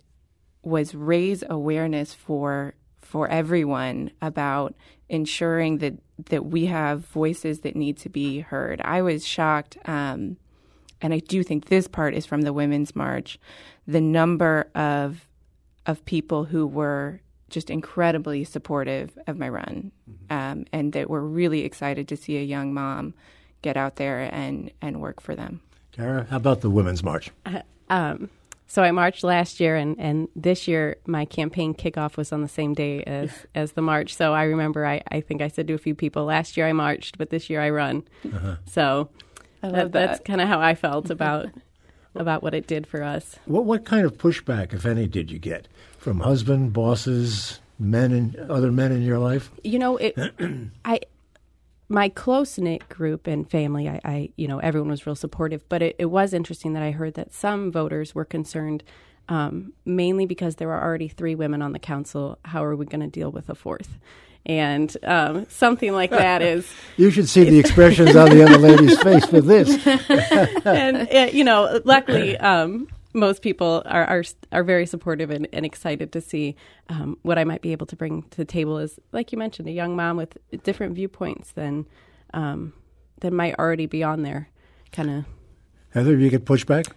was 0.62 0.94
raise 0.94 1.42
awareness 1.48 2.14
for 2.14 2.74
for 3.00 3.28
everyone 3.28 4.10
about 4.22 4.74
ensuring 5.08 5.78
that 5.78 5.94
that 6.30 6.46
we 6.46 6.66
have 6.66 7.06
voices 7.06 7.60
that 7.60 7.76
need 7.76 7.96
to 7.98 8.08
be 8.08 8.40
heard. 8.40 8.80
I 8.82 9.02
was 9.02 9.26
shocked, 9.26 9.76
um, 9.86 10.36
and 11.00 11.12
I 11.12 11.18
do 11.18 11.42
think 11.42 11.66
this 11.66 11.88
part 11.88 12.14
is 12.14 12.26
from 12.26 12.42
the 12.42 12.52
Women's 12.52 12.94
March, 12.94 13.38
the 13.86 14.00
number 14.00 14.68
of 14.74 15.28
of 15.86 16.04
people 16.06 16.44
who 16.44 16.66
were 16.66 17.20
just 17.50 17.68
incredibly 17.68 18.42
supportive 18.42 19.18
of 19.26 19.38
my 19.38 19.48
run, 19.48 19.92
mm-hmm. 20.10 20.32
um, 20.32 20.64
and 20.72 20.92
that 20.94 21.10
were 21.10 21.22
really 21.22 21.64
excited 21.64 22.08
to 22.08 22.16
see 22.16 22.38
a 22.38 22.42
young 22.42 22.72
mom 22.72 23.14
get 23.62 23.76
out 23.76 23.96
there 23.96 24.28
and 24.32 24.70
and 24.80 25.00
work 25.00 25.20
for 25.20 25.34
them. 25.34 25.60
Kara, 25.92 26.26
how 26.30 26.36
about 26.36 26.60
the 26.60 26.70
Women's 26.70 27.02
March? 27.02 27.30
Uh, 27.46 27.60
um, 27.90 28.30
so 28.66 28.82
I 28.82 28.90
marched 28.90 29.24
last 29.24 29.60
year, 29.60 29.76
and, 29.76 29.98
and 29.98 30.28
this 30.34 30.66
year 30.66 30.96
my 31.06 31.24
campaign 31.24 31.74
kickoff 31.74 32.16
was 32.16 32.32
on 32.32 32.42
the 32.42 32.48
same 32.48 32.74
day 32.74 33.02
as, 33.04 33.30
as 33.54 33.72
the 33.72 33.82
march. 33.82 34.14
So 34.14 34.32
I 34.34 34.44
remember 34.44 34.86
I, 34.86 35.02
I 35.10 35.20
think 35.20 35.42
I 35.42 35.48
said 35.48 35.66
to 35.68 35.74
a 35.74 35.78
few 35.78 35.94
people, 35.94 36.24
last 36.24 36.56
year 36.56 36.66
I 36.66 36.72
marched, 36.72 37.18
but 37.18 37.30
this 37.30 37.50
year 37.50 37.60
I 37.60 37.70
run. 37.70 38.04
Uh-huh. 38.24 38.56
So 38.66 39.10
that, 39.60 39.72
that. 39.72 39.92
that's 39.92 40.20
kind 40.20 40.40
of 40.40 40.48
how 40.48 40.60
I 40.60 40.74
felt 40.74 41.10
about 41.10 41.48
about 42.14 42.42
what 42.42 42.54
it 42.54 42.66
did 42.66 42.86
for 42.86 43.02
us. 43.02 43.36
What 43.44 43.64
what 43.64 43.84
kind 43.84 44.06
of 44.06 44.16
pushback, 44.18 44.72
if 44.72 44.86
any, 44.86 45.06
did 45.06 45.30
you 45.30 45.38
get 45.38 45.68
from 45.98 46.20
husband, 46.20 46.72
bosses, 46.72 47.60
men, 47.78 48.12
and 48.12 48.36
other 48.50 48.70
men 48.70 48.92
in 48.92 49.02
your 49.02 49.18
life? 49.18 49.50
You 49.62 49.78
know, 49.78 49.96
it. 49.96 50.16
I 50.84 51.00
my 51.88 52.08
close 52.08 52.58
knit 52.58 52.88
group 52.88 53.26
and 53.26 53.48
family, 53.48 53.88
I, 53.88 54.00
I, 54.04 54.28
you 54.36 54.48
know, 54.48 54.58
everyone 54.58 54.90
was 54.90 55.06
real 55.06 55.14
supportive. 55.14 55.68
But 55.68 55.82
it, 55.82 55.96
it, 55.98 56.06
was 56.06 56.32
interesting 56.32 56.72
that 56.74 56.82
I 56.82 56.90
heard 56.90 57.14
that 57.14 57.32
some 57.32 57.70
voters 57.70 58.14
were 58.14 58.24
concerned, 58.24 58.82
um, 59.28 59.72
mainly 59.84 60.26
because 60.26 60.56
there 60.56 60.68
were 60.68 60.82
already 60.82 61.08
three 61.08 61.34
women 61.34 61.62
on 61.62 61.72
the 61.72 61.78
council. 61.78 62.38
How 62.44 62.64
are 62.64 62.76
we 62.76 62.86
going 62.86 63.00
to 63.00 63.06
deal 63.06 63.30
with 63.30 63.48
a 63.48 63.54
fourth? 63.54 63.98
and 64.46 64.94
um, 65.04 65.46
something 65.48 65.92
like 65.92 66.10
that 66.10 66.42
is. 66.42 66.70
You 66.96 67.10
should 67.10 67.28
see 67.28 67.44
the 67.44 67.58
expressions 67.58 68.14
on 68.14 68.30
the 68.30 68.44
other 68.44 68.58
lady's 68.58 69.00
face 69.02 69.24
for 69.24 69.40
this. 69.40 69.86
and 70.66 71.08
uh, 71.10 71.30
you 71.32 71.44
know, 71.44 71.80
luckily, 71.84 72.36
um, 72.36 72.88
most 73.14 73.40
people 73.40 73.82
are 73.86 74.04
are, 74.04 74.24
are 74.52 74.64
very 74.64 74.86
supportive 74.86 75.30
and, 75.30 75.48
and 75.52 75.64
excited 75.64 76.12
to 76.12 76.20
see 76.20 76.56
um, 76.88 77.16
what 77.22 77.38
I 77.38 77.44
might 77.44 77.62
be 77.62 77.72
able 77.72 77.86
to 77.86 77.96
bring 77.96 78.22
to 78.30 78.36
the 78.36 78.44
table. 78.44 78.78
Is 78.78 78.98
like 79.12 79.32
you 79.32 79.38
mentioned, 79.38 79.68
a 79.68 79.72
young 79.72 79.96
mom 79.96 80.16
with 80.16 80.36
different 80.62 80.94
viewpoints 80.94 81.52
than 81.52 81.86
um, 82.34 82.72
than 83.20 83.34
might 83.34 83.58
already 83.58 83.86
be 83.86 84.02
on 84.02 84.22
there. 84.22 84.50
Kind 84.92 85.10
of. 85.10 85.24
Heather, 85.90 86.16
you 86.16 86.28
get 86.28 86.44
pushback. 86.44 86.92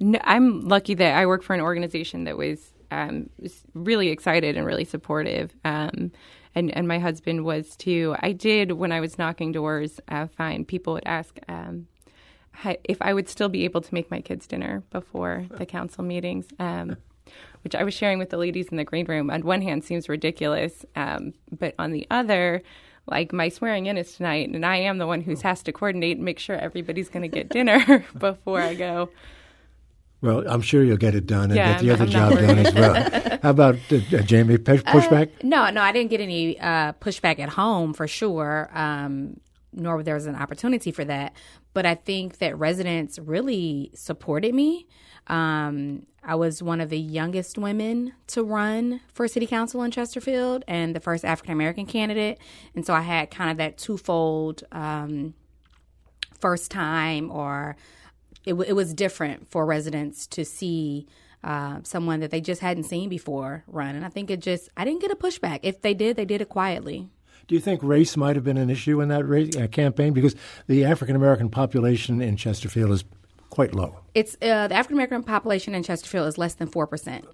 No, 0.00 0.18
I'm 0.24 0.66
lucky 0.66 0.94
that 0.94 1.16
I 1.16 1.26
work 1.26 1.42
for 1.42 1.54
an 1.54 1.60
organization 1.60 2.24
that 2.24 2.36
was, 2.36 2.72
um, 2.90 3.30
was 3.38 3.62
really 3.74 4.08
excited 4.08 4.56
and 4.56 4.66
really 4.66 4.84
supportive. 4.84 5.54
Um, 5.64 6.10
and, 6.54 6.74
and 6.76 6.88
my 6.88 6.98
husband 6.98 7.44
was 7.44 7.76
too. 7.76 8.16
I 8.20 8.32
did, 8.32 8.72
when 8.72 8.92
I 8.92 9.00
was 9.00 9.18
knocking 9.18 9.52
doors, 9.52 10.00
uh, 10.08 10.26
find 10.26 10.66
people 10.66 10.94
would 10.94 11.06
ask 11.06 11.38
um, 11.48 11.86
if 12.84 13.00
I 13.00 13.12
would 13.14 13.28
still 13.28 13.48
be 13.48 13.64
able 13.64 13.80
to 13.80 13.94
make 13.94 14.10
my 14.10 14.20
kids 14.20 14.46
dinner 14.46 14.82
before 14.90 15.46
the 15.56 15.66
council 15.66 16.04
meetings, 16.04 16.46
um, 16.58 16.96
which 17.62 17.74
I 17.74 17.84
was 17.84 17.94
sharing 17.94 18.18
with 18.18 18.30
the 18.30 18.36
ladies 18.36 18.68
in 18.68 18.76
the 18.76 18.84
green 18.84 19.06
room. 19.06 19.30
On 19.30 19.42
one 19.42 19.62
hand, 19.62 19.84
seems 19.84 20.08
ridiculous, 20.08 20.84
um, 20.96 21.32
but 21.50 21.74
on 21.78 21.92
the 21.92 22.06
other, 22.10 22.62
like 23.06 23.32
my 23.32 23.48
swearing 23.48 23.86
in 23.86 23.96
is 23.96 24.14
tonight, 24.14 24.48
and 24.48 24.64
I 24.66 24.76
am 24.76 24.98
the 24.98 25.06
one 25.06 25.20
who 25.22 25.34
has 25.42 25.62
to 25.64 25.72
coordinate 25.72 26.16
and 26.16 26.24
make 26.24 26.38
sure 26.38 26.56
everybody's 26.56 27.08
going 27.08 27.22
to 27.22 27.28
get 27.28 27.48
dinner 27.48 28.04
before 28.18 28.60
I 28.60 28.74
go. 28.74 29.08
Well, 30.22 30.44
I'm 30.46 30.60
sure 30.60 30.82
you'll 30.84 30.98
get 30.98 31.14
it 31.14 31.26
done 31.26 31.44
and 31.44 31.54
Yeah, 31.54 31.80
get 31.80 31.80
the 31.80 31.90
I'm- 31.92 31.94
other 31.94 32.04
I'm 32.04 32.10
job 32.10 32.32
done 32.46 32.58
as 32.58 32.74
well. 32.74 33.38
How 33.42 33.50
about 33.50 33.76
uh, 33.90 33.96
uh, 33.96 34.20
Jamie? 34.20 34.58
Pushback? 34.58 35.28
Uh, 35.28 35.32
no, 35.44 35.70
no, 35.70 35.80
I 35.80 35.92
didn't 35.92 36.10
get 36.10 36.20
any 36.20 36.60
uh, 36.60 36.92
pushback 37.00 37.38
at 37.38 37.48
home 37.48 37.94
for 37.94 38.06
sure. 38.06 38.70
Um, 38.74 39.40
nor 39.72 40.02
there 40.02 40.14
was 40.14 40.26
an 40.26 40.36
opportunity 40.36 40.90
for 40.90 41.04
that. 41.04 41.34
But 41.72 41.86
I 41.86 41.94
think 41.94 42.38
that 42.38 42.58
residents 42.58 43.18
really 43.18 43.90
supported 43.94 44.54
me. 44.54 44.86
Um, 45.26 46.06
I 46.22 46.34
was 46.34 46.62
one 46.62 46.80
of 46.80 46.90
the 46.90 46.98
youngest 46.98 47.56
women 47.56 48.12
to 48.28 48.42
run 48.42 49.00
for 49.12 49.26
city 49.28 49.46
council 49.46 49.82
in 49.82 49.90
Chesterfield 49.90 50.64
and 50.66 50.94
the 50.94 51.00
first 51.00 51.24
African 51.24 51.52
American 51.52 51.86
candidate. 51.86 52.38
And 52.74 52.84
so 52.84 52.92
I 52.92 53.00
had 53.00 53.30
kind 53.30 53.50
of 53.50 53.56
that 53.58 53.78
twofold 53.78 54.64
um, 54.72 55.34
first 56.38 56.70
time 56.70 57.30
or 57.30 57.76
it, 58.44 58.52
w- 58.52 58.68
it 58.68 58.72
was 58.72 58.92
different 58.92 59.50
for 59.50 59.64
residents 59.64 60.26
to 60.28 60.44
see 60.44 61.06
uh, 61.44 61.78
someone 61.84 62.20
that 62.20 62.30
they 62.30 62.40
just 62.40 62.60
hadn't 62.60 62.84
seen 62.84 63.08
before 63.08 63.64
run. 63.66 63.94
And 63.94 64.04
I 64.04 64.08
think 64.08 64.30
it 64.30 64.40
just, 64.40 64.68
I 64.76 64.84
didn't 64.84 65.00
get 65.00 65.10
a 65.10 65.16
pushback. 65.16 65.60
If 65.62 65.80
they 65.80 65.94
did, 65.94 66.16
they 66.16 66.24
did 66.24 66.40
it 66.40 66.48
quietly. 66.48 67.08
Do 67.48 67.54
you 67.54 67.60
think 67.60 67.82
race 67.82 68.16
might 68.16 68.36
have 68.36 68.44
been 68.44 68.56
an 68.56 68.70
issue 68.70 69.00
in 69.00 69.08
that 69.08 69.24
race, 69.26 69.56
uh, 69.56 69.66
campaign? 69.66 70.12
Because 70.12 70.34
the 70.66 70.84
African 70.84 71.16
American 71.16 71.50
population 71.50 72.20
in 72.20 72.36
Chesterfield 72.36 72.90
is 72.92 73.04
quite 73.50 73.74
low. 73.74 74.00
It's 74.14 74.36
uh, 74.36 74.68
the 74.68 74.74
African 74.74 74.96
American 74.96 75.22
population 75.22 75.74
in 75.74 75.82
Chesterfield 75.82 76.26
is 76.28 76.38
less 76.38 76.54
than 76.54 76.68
four 76.68 76.86
percent, 76.86 77.26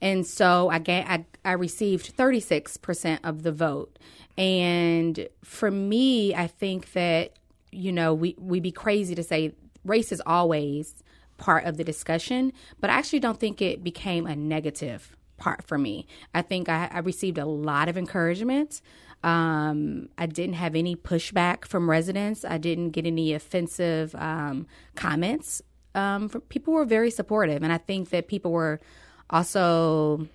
and 0.00 0.26
so 0.26 0.68
I, 0.70 0.78
ga- 0.78 1.04
I 1.06 1.24
I 1.44 1.52
received 1.52 2.06
thirty 2.06 2.40
six 2.40 2.76
percent 2.76 3.20
of 3.24 3.42
the 3.42 3.52
vote. 3.52 3.98
And 4.38 5.28
for 5.44 5.70
me, 5.70 6.34
I 6.34 6.46
think 6.46 6.92
that 6.92 7.32
you 7.70 7.92
know 7.92 8.14
we 8.14 8.34
we'd 8.38 8.62
be 8.62 8.72
crazy 8.72 9.14
to 9.14 9.22
say 9.22 9.52
race 9.84 10.12
is 10.12 10.22
always 10.24 11.02
part 11.38 11.64
of 11.64 11.76
the 11.76 11.84
discussion, 11.84 12.52
but 12.80 12.88
I 12.88 12.94
actually 12.94 13.20
don't 13.20 13.38
think 13.38 13.60
it 13.60 13.82
became 13.82 14.26
a 14.26 14.36
negative 14.36 15.16
part 15.38 15.64
for 15.64 15.76
me. 15.76 16.06
I 16.34 16.42
think 16.42 16.68
I, 16.68 16.88
I 16.92 17.00
received 17.00 17.36
a 17.36 17.44
lot 17.44 17.88
of 17.88 17.98
encouragement. 17.98 18.80
Um, 19.22 20.08
I 20.18 20.26
didn't 20.26 20.54
have 20.54 20.74
any 20.74 20.96
pushback 20.96 21.64
from 21.64 21.88
residents. 21.88 22.44
I 22.44 22.58
didn't 22.58 22.90
get 22.90 23.06
any 23.06 23.34
offensive 23.34 24.14
um, 24.16 24.66
comments. 24.94 25.62
Um, 25.94 26.28
from, 26.28 26.40
people 26.42 26.74
were 26.74 26.84
very 26.84 27.10
supportive, 27.10 27.62
and 27.62 27.72
I 27.72 27.78
think 27.78 28.10
that 28.10 28.26
people 28.26 28.50
were 28.50 28.80
also 29.30 30.26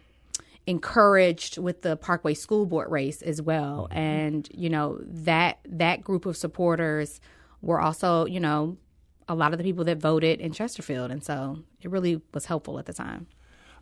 encouraged 0.66 1.58
with 1.58 1.82
the 1.82 1.96
Parkway 1.96 2.34
School 2.34 2.66
Board 2.66 2.92
race 2.92 3.22
as 3.22 3.42
well. 3.42 3.88
And 3.92 4.48
you 4.54 4.70
know 4.70 5.00
that 5.02 5.60
that 5.66 6.04
group 6.04 6.26
of 6.26 6.38
supporters 6.38 7.20
were 7.62 7.82
also 7.82 8.26
you 8.26 8.40
know 8.40 8.78
a 9.28 9.36
lot 9.36 9.52
of 9.52 9.58
the 9.58 9.64
people 9.64 9.84
that 9.86 9.98
voted 9.98 10.40
in 10.40 10.52
Chesterfield, 10.52 11.12
and 11.12 11.24
so 11.24 11.60
it 11.82 11.90
really 11.90 12.22
was 12.34 12.46
helpful 12.46 12.80
at 12.80 12.86
the 12.86 12.94
time. 12.94 13.28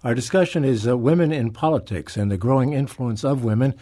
Our 0.06 0.14
discussion 0.14 0.64
is 0.64 0.88
uh, 0.88 0.96
women 0.96 1.32
in 1.32 1.50
politics 1.50 2.16
and 2.16 2.30
the 2.30 2.38
growing 2.38 2.74
influence 2.74 3.24
of 3.24 3.44
women 3.44 3.74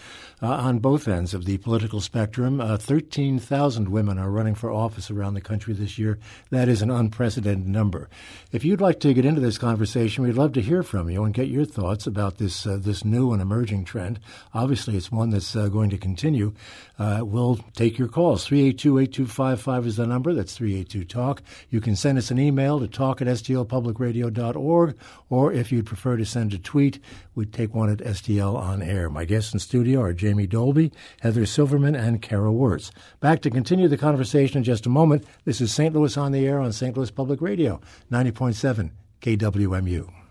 uh, 0.42 0.48
on 0.48 0.80
both 0.80 1.06
ends 1.06 1.34
of 1.34 1.44
the 1.44 1.58
political 1.58 2.00
spectrum. 2.00 2.62
Uh, 2.62 2.77
13,000 2.77 3.89
women 3.89 4.18
are 4.18 4.32
running 4.32 4.56
for 4.56 4.72
office 4.72 5.12
around 5.12 5.34
the 5.34 5.42
country 5.42 5.74
this 5.74 6.00
year. 6.00 6.18
That 6.50 6.70
is 6.70 6.82
an 6.82 6.89
unprecedented 6.89 7.68
number. 7.68 8.10
If 8.53 8.63
you'd 8.63 8.80
like 8.80 9.01
to 9.01 9.13
get 9.13 9.25
into 9.25 9.42
this 9.42 9.58
conversation, 9.58 10.24
we'd 10.24 10.36
love 10.36 10.53
to 10.53 10.62
hear 10.62 10.82
from 10.82 11.10
you 11.10 11.25
and 11.25 11.34
get 11.34 11.50
your 11.50 11.65
thoughts 11.65 12.08
about 12.08 12.38
this 12.38 12.65
uh, 12.65 12.77
this 12.80 13.03
new 13.03 13.34
and 13.34 13.42
emerging 13.42 13.84
trend. 13.84 14.22
Obviously, 14.53 14.96
it's 14.96 15.12
one 15.12 15.30
that's 15.30 15.58
uh, 15.58 15.68
going 15.68 15.89
to 15.89 15.98
continue. 15.98 16.53
Uh, 16.98 17.20
we'll 17.24 17.58
take 17.75 17.98
your 17.98 18.08
calls. 18.08 18.48
382-8255 18.48 19.86
is 19.88 19.98
the 19.98 20.08
number. 20.08 20.34
That's 20.34 20.58
382-TALK. 20.58 21.42
You 21.70 21.82
can 21.82 21.98
send 21.98 22.18
us 22.18 22.32
an 22.32 22.39
email 22.39 22.80
to 22.80 22.88
talk 22.88 23.22
at 23.22 23.27
stlpublicradio.org, 23.27 24.98
or 25.30 25.51
if 25.51 25.72
you'd 25.72 25.86
prefer 25.86 26.12
to 26.17 26.25
send 26.25 26.53
a 26.53 26.58
tweet, 26.58 27.00
we'd 27.36 27.53
take 27.53 27.74
one 27.74 27.89
at 27.89 28.00
STL 28.00 28.55
on 28.55 28.82
air. 28.82 29.10
My 29.10 29.25
guests 29.25 29.53
in 29.53 29.60
studio 29.60 30.01
are 30.01 30.13
Jamie 30.13 30.48
Dolby, 30.48 30.91
Heather 31.22 31.46
Silverman, 31.46 31.96
and 31.96 32.22
Kara 32.22 32.51
Wirtz. 32.51 32.91
Back 33.20 33.41
to 33.41 33.50
continue 33.50 33.88
the 33.88 33.98
conversation 33.98 34.58
in 34.58 34.63
just 34.63 34.86
a 34.86 34.89
moment. 34.89 35.25
This 35.46 35.62
is 35.62 35.74
St. 35.74 35.93
Louis 35.93 36.15
on 36.17 36.32
the 36.32 36.48
air 36.48 36.60
on 36.60 36.72
St. 36.72 36.96
Louis 36.96 37.12
Public 37.12 37.41
Radio, 37.41 37.82
90.7 38.12 38.91
KWMU. 39.22 40.23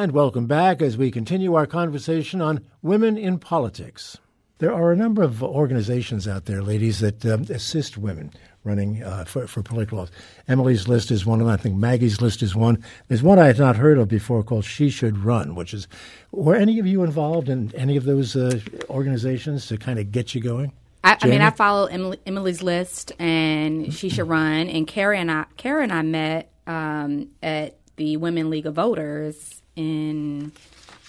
And 0.00 0.12
welcome 0.12 0.46
back 0.46 0.80
as 0.80 0.96
we 0.96 1.10
continue 1.10 1.54
our 1.56 1.66
conversation 1.66 2.40
on 2.40 2.64
women 2.80 3.18
in 3.18 3.38
politics. 3.38 4.16
There 4.56 4.72
are 4.72 4.92
a 4.92 4.96
number 4.96 5.22
of 5.22 5.42
organizations 5.42 6.26
out 6.26 6.46
there, 6.46 6.62
ladies, 6.62 7.00
that 7.00 7.26
um, 7.26 7.42
assist 7.50 7.98
women 7.98 8.32
running 8.64 9.02
uh, 9.02 9.26
for, 9.26 9.46
for 9.46 9.62
political 9.62 10.00
office. 10.00 10.16
Emily's 10.48 10.88
List 10.88 11.10
is 11.10 11.26
one 11.26 11.42
of 11.42 11.46
them. 11.46 11.52
I 11.52 11.58
think 11.58 11.76
Maggie's 11.76 12.22
List 12.22 12.42
is 12.42 12.56
one. 12.56 12.82
There's 13.08 13.22
one 13.22 13.38
I 13.38 13.48
had 13.48 13.58
not 13.58 13.76
heard 13.76 13.98
of 13.98 14.08
before 14.08 14.42
called 14.42 14.64
She 14.64 14.88
Should 14.88 15.18
Run, 15.18 15.54
which 15.54 15.74
is. 15.74 15.86
Were 16.32 16.56
any 16.56 16.78
of 16.78 16.86
you 16.86 17.02
involved 17.02 17.50
in 17.50 17.70
any 17.74 17.98
of 17.98 18.04
those 18.04 18.34
uh, 18.34 18.58
organizations 18.88 19.66
to 19.66 19.76
kind 19.76 19.98
of 19.98 20.10
get 20.10 20.34
you 20.34 20.40
going? 20.40 20.72
I, 21.04 21.18
I 21.20 21.26
mean, 21.26 21.42
I 21.42 21.50
follow 21.50 21.84
Emily, 21.84 22.18
Emily's 22.24 22.62
list, 22.62 23.12
and 23.18 23.92
she 23.92 24.08
should 24.08 24.30
run. 24.30 24.70
And 24.70 24.86
Kara 24.86 25.18
and 25.18 25.30
I, 25.30 25.44
Kara 25.58 25.82
and 25.82 25.92
I 25.92 26.00
met 26.00 26.50
um, 26.66 27.28
at 27.42 27.76
the 27.96 28.16
Women 28.16 28.48
League 28.48 28.64
of 28.64 28.76
Voters 28.76 29.59
in 29.76 30.52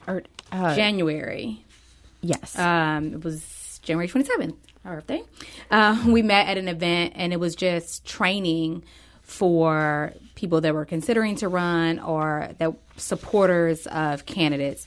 Or, 0.07 0.23
uh, 0.51 0.75
January. 0.75 1.63
yes. 2.21 2.57
Um, 2.57 3.13
it 3.13 3.23
was 3.23 3.79
January 3.83 4.07
27th, 4.07 4.55
our 4.85 4.95
birthday. 4.95 5.23
Uh, 5.69 6.03
we 6.07 6.21
met 6.21 6.47
at 6.47 6.57
an 6.57 6.67
event, 6.67 7.13
and 7.15 7.33
it 7.33 7.39
was 7.39 7.55
just 7.55 8.05
training 8.05 8.83
for 9.23 10.13
people 10.35 10.61
that 10.61 10.73
were 10.73 10.85
considering 10.85 11.35
to 11.37 11.47
run 11.47 11.99
or 11.99 12.49
that 12.57 12.73
supporters 12.97 13.87
of 13.87 14.25
candidates. 14.25 14.85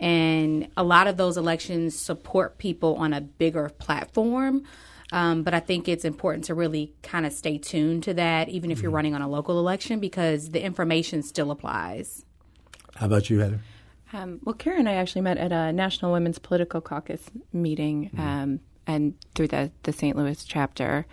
And 0.00 0.68
a 0.76 0.82
lot 0.82 1.06
of 1.06 1.16
those 1.16 1.36
elections 1.36 1.96
support 1.98 2.58
people 2.58 2.96
on 2.96 3.12
a 3.12 3.20
bigger 3.20 3.68
platform. 3.78 4.64
Um, 5.12 5.42
but 5.42 5.52
I 5.52 5.60
think 5.60 5.88
it's 5.88 6.06
important 6.06 6.44
to 6.44 6.54
really 6.54 6.94
kind 7.02 7.26
of 7.26 7.32
stay 7.34 7.58
tuned 7.58 8.04
to 8.04 8.14
that, 8.14 8.48
even 8.48 8.70
if 8.70 8.80
you're 8.80 8.90
running 8.90 9.14
on 9.14 9.20
a 9.20 9.28
local 9.28 9.58
election, 9.58 10.00
because 10.00 10.50
the 10.50 10.64
information 10.64 11.22
still 11.22 11.50
applies. 11.50 12.24
How 12.96 13.06
about 13.06 13.30
you, 13.30 13.40
Heather? 13.40 13.60
Um, 14.12 14.40
well, 14.44 14.54
Kara 14.54 14.78
and 14.78 14.88
I 14.88 14.94
actually 14.94 15.22
met 15.22 15.38
at 15.38 15.52
a 15.52 15.72
National 15.72 16.12
Women's 16.12 16.38
Political 16.38 16.82
Caucus 16.82 17.30
meeting, 17.52 18.10
um, 18.18 18.60
and 18.86 19.14
through 19.34 19.48
the 19.48 19.70
the 19.84 19.92
St. 19.92 20.16
Louis 20.16 20.44
chapter. 20.44 21.06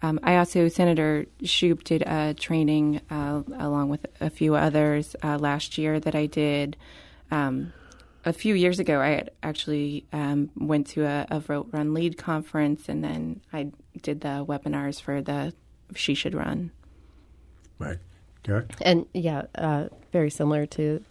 Um, 0.00 0.20
I 0.22 0.36
also 0.36 0.68
Senator 0.68 1.26
Schupp 1.42 1.82
did 1.84 2.02
a 2.02 2.32
training 2.34 3.00
uh, 3.10 3.42
along 3.56 3.88
with 3.88 4.06
a 4.20 4.30
few 4.30 4.54
others 4.54 5.16
uh, 5.22 5.38
last 5.38 5.76
year 5.76 5.98
that 6.00 6.14
I 6.14 6.26
did. 6.26 6.76
Um, 7.30 7.72
a 8.24 8.32
few 8.32 8.54
years 8.54 8.78
ago, 8.78 9.00
I 9.00 9.08
had 9.08 9.30
actually 9.42 10.06
um, 10.12 10.50
went 10.56 10.86
to 10.88 11.04
a, 11.04 11.26
a 11.30 11.40
Vote 11.40 11.68
Run 11.72 11.94
Lead 11.94 12.16
conference, 12.16 12.88
and 12.88 13.02
then 13.02 13.40
I 13.52 13.72
did 14.02 14.20
the 14.20 14.44
webinars 14.46 15.00
for 15.00 15.20
the 15.20 15.52
She 15.94 16.14
Should 16.14 16.34
Run. 16.34 16.70
Right. 17.78 17.98
Garrett? 18.42 18.70
And 18.82 19.06
yeah, 19.14 19.42
uh, 19.54 19.88
very 20.12 20.30
similar 20.30 20.66
to 20.66 21.02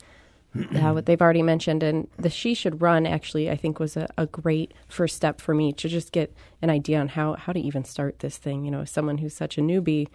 uh, 0.56 0.92
what 0.92 1.06
they've 1.06 1.22
already 1.22 1.42
mentioned. 1.42 1.84
And 1.84 2.08
the 2.18 2.30
She 2.30 2.54
Should 2.54 2.82
Run 2.82 3.06
actually, 3.06 3.50
I 3.50 3.56
think, 3.56 3.80
was 3.80 3.98
a, 3.98 4.08
a, 4.18 4.26
great 4.26 4.74
first 4.88 5.16
step 5.16 5.42
for 5.42 5.54
me 5.54 5.74
to 5.74 5.88
just 5.88 6.12
get 6.12 6.34
an 6.62 6.70
idea 6.70 7.00
on 7.00 7.10
how, 7.10 7.34
how 7.34 7.54
to 7.54 7.60
even 7.60 7.84
start 7.84 8.20
this 8.20 8.38
thing. 8.38 8.66
You 8.66 8.72
know, 8.72 8.82
as 8.82 8.92
someone 8.92 9.20
who's 9.20 9.34
such 9.34 9.58
a 9.58 9.62
newbie, 9.62 10.08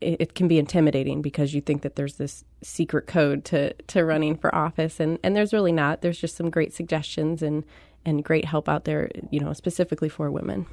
it, 0.00 0.20
it, 0.20 0.34
can 0.34 0.48
be 0.48 0.58
intimidating 0.58 1.20
because 1.20 1.54
you 1.54 1.60
think 1.60 1.82
that 1.82 1.96
there's 1.96 2.14
this 2.14 2.44
secret 2.62 3.06
code 3.06 3.44
to, 3.46 3.72
to 3.72 4.04
running 4.04 4.36
for 4.36 4.54
office. 4.54 5.00
And, 5.00 5.18
and 5.22 5.34
there's 5.34 5.52
really 5.52 5.72
not. 5.72 6.00
There's 6.00 6.20
just 6.20 6.36
some 6.36 6.50
great 6.50 6.72
suggestions 6.72 7.42
and, 7.42 7.64
and 8.04 8.24
great 8.24 8.44
help 8.44 8.68
out 8.68 8.84
there, 8.84 9.10
you 9.30 9.40
know, 9.40 9.52
specifically 9.52 10.08
for 10.08 10.30
women. 10.30 10.66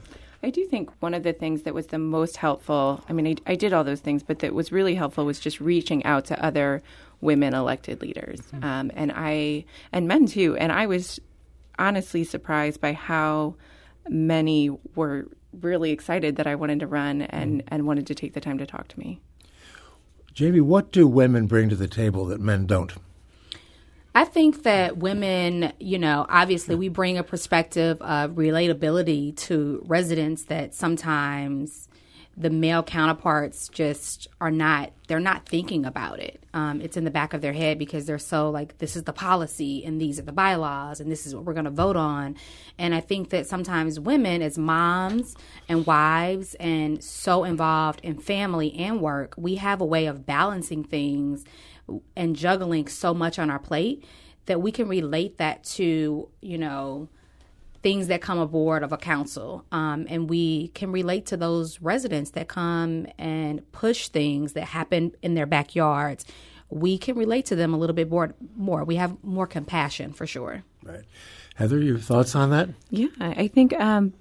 I 0.44 0.52
do 0.52 0.66
think 0.66 0.92
one 1.00 1.14
of 1.14 1.24
the 1.24 1.34
things 1.34 1.64
that 1.64 1.74
was 1.74 1.88
the 1.88 1.98
most 1.98 2.38
helpful, 2.38 3.04
I 3.10 3.14
mean, 3.14 3.28
I, 3.28 3.52
I, 3.52 3.56
did 3.56 3.74
all 3.74 3.84
those 3.84 4.02
things, 4.02 4.22
but 4.22 4.40
that 4.40 4.54
was 4.54 4.72
really 4.72 4.94
helpful 4.94 5.26
was 5.26 5.40
just 5.40 5.60
reaching 5.60 6.06
out 6.06 6.26
to 6.26 6.46
other 6.46 6.84
women 7.22 7.54
elected 7.54 8.02
leaders 8.02 8.42
mm-hmm. 8.42 8.64
um, 8.64 8.92
and 8.96 9.12
I, 9.16 9.66
and 9.92 10.08
men 10.08 10.26
too. 10.28 10.56
And 10.58 10.72
I 10.72 10.86
was 10.86 11.20
honestly 11.80 12.24
surprised 12.24 12.82
by 12.82 12.94
how 12.94 13.56
many 14.10 14.70
were 14.96 15.28
really 15.60 15.92
excited 15.92 16.36
that 16.38 16.48
I 16.48 16.56
wanted 16.56 16.80
to 16.82 16.88
run 16.88 17.22
and, 17.24 17.60
mm-hmm. 17.60 17.74
and 17.74 17.88
wanted 17.88 18.08
to 18.08 18.16
take 18.16 18.34
the 18.34 18.42
time 18.42 18.58
to 18.60 18.66
talk 18.66 18.88
to 18.90 19.00
me. 19.00 19.20
Jamie, 20.34 20.62
what 20.62 20.92
do 20.92 21.08
women 21.08 21.48
bring 21.48 21.70
to 21.70 21.76
the 21.76 21.88
table 21.88 22.26
that 22.26 22.40
men 22.40 22.68
don't? 22.68 22.94
I 24.14 24.26
think 24.26 24.64
that 24.64 24.98
women, 24.98 25.74
you 25.80 26.00
know, 26.00 26.26
obviously 26.28 26.76
we 26.76 26.90
bring 26.90 27.18
a 27.20 27.24
perspective 27.24 28.02
of 28.02 28.32
relatability 28.32 29.36
to 29.38 29.84
residents 29.86 30.46
that 30.46 30.74
sometimes 30.74 31.88
the 32.40 32.52
male 32.52 32.84
counterparts 32.84 33.68
just 33.68 34.28
are 34.40 34.52
not 34.52 34.92
they're 35.08 35.20
not 35.20 35.48
thinking 35.48 35.86
about 35.86 36.20
it. 36.20 36.44
Um, 36.54 36.82
it's 36.82 36.98
in 36.98 37.04
the 37.04 37.12
back 37.12 37.34
of 37.34 37.42
their 37.42 37.54
head 37.54 37.80
because 37.80 38.06
they're 38.06 38.20
so 38.20 38.52
like 38.52 38.78
this 38.78 38.96
is 38.96 39.04
the 39.04 39.14
policy 39.14 39.84
and 39.84 40.00
these 40.00 40.20
are 40.20 40.24
the 40.24 40.32
bylaws 40.32 41.00
and 41.00 41.12
this 41.12 41.26
is 41.26 41.34
what 41.34 41.46
we're 41.46 41.54
going 41.54 41.66
to 41.66 41.72
vote 41.72 41.96
on. 41.96 42.36
And 42.78 42.94
i 42.94 43.00
think 43.00 43.30
that 43.32 43.48
sometimes 43.48 44.00
women 44.00 44.42
as 44.42 44.58
moms 44.58 45.36
and 45.68 45.86
wives 45.86 46.54
and 46.56 47.04
so 47.04 47.44
involved 47.44 48.02
in 48.04 48.20
family 48.20 48.74
and 48.76 49.02
work 49.02 49.34
we 49.38 49.56
have 49.56 49.82
a 49.82 49.86
way 49.86 50.06
of 50.06 50.26
balancing 50.26 50.84
things 50.84 51.44
and 52.16 52.36
juggling 52.36 52.88
so 52.88 53.14
much 53.14 53.40
on 53.40 53.50
our 53.50 53.60
plate 53.60 54.06
that 54.46 54.62
we 54.62 54.72
can 54.72 54.88
relate 54.88 55.38
that 55.38 55.64
to, 55.64 56.30
you 56.42 56.58
know, 56.58 57.10
things 57.88 58.08
that 58.08 58.20
come 58.20 58.38
aboard 58.38 58.84
of 58.84 58.92
a 58.92 58.98
council. 58.98 59.64
Um, 59.72 60.08
and 60.10 60.30
we 60.30 60.68
can 60.70 60.92
relate 60.92 61.26
to 61.28 61.38
those 61.38 61.82
residents 61.82 62.32
that 62.32 62.50
come 62.50 63.08
and 63.18 63.72
push 63.72 64.10
things 64.10 64.52
that 64.54 64.66
happen 64.66 65.14
in 65.22 65.36
their 65.36 65.46
backyards. 65.46 66.26
We 66.70 66.98
can 66.98 67.16
relate 67.16 67.46
to 67.46 67.56
them 67.56 67.74
a 67.74 67.78
little 67.78 67.96
bit 67.96 68.10
more. 68.10 68.36
more. 68.58 68.84
We 68.84 68.98
have 68.98 69.16
more 69.24 69.48
compassion 69.48 70.12
for 70.12 70.28
sure. 70.28 70.64
Right. 70.84 71.06
Heather, 71.56 71.80
your 71.80 71.98
thoughts 71.98 72.36
on 72.36 72.50
that? 72.50 72.68
Yeah, 72.90 73.08
I 73.22 73.48
think 73.48 73.72
um, 73.80 74.12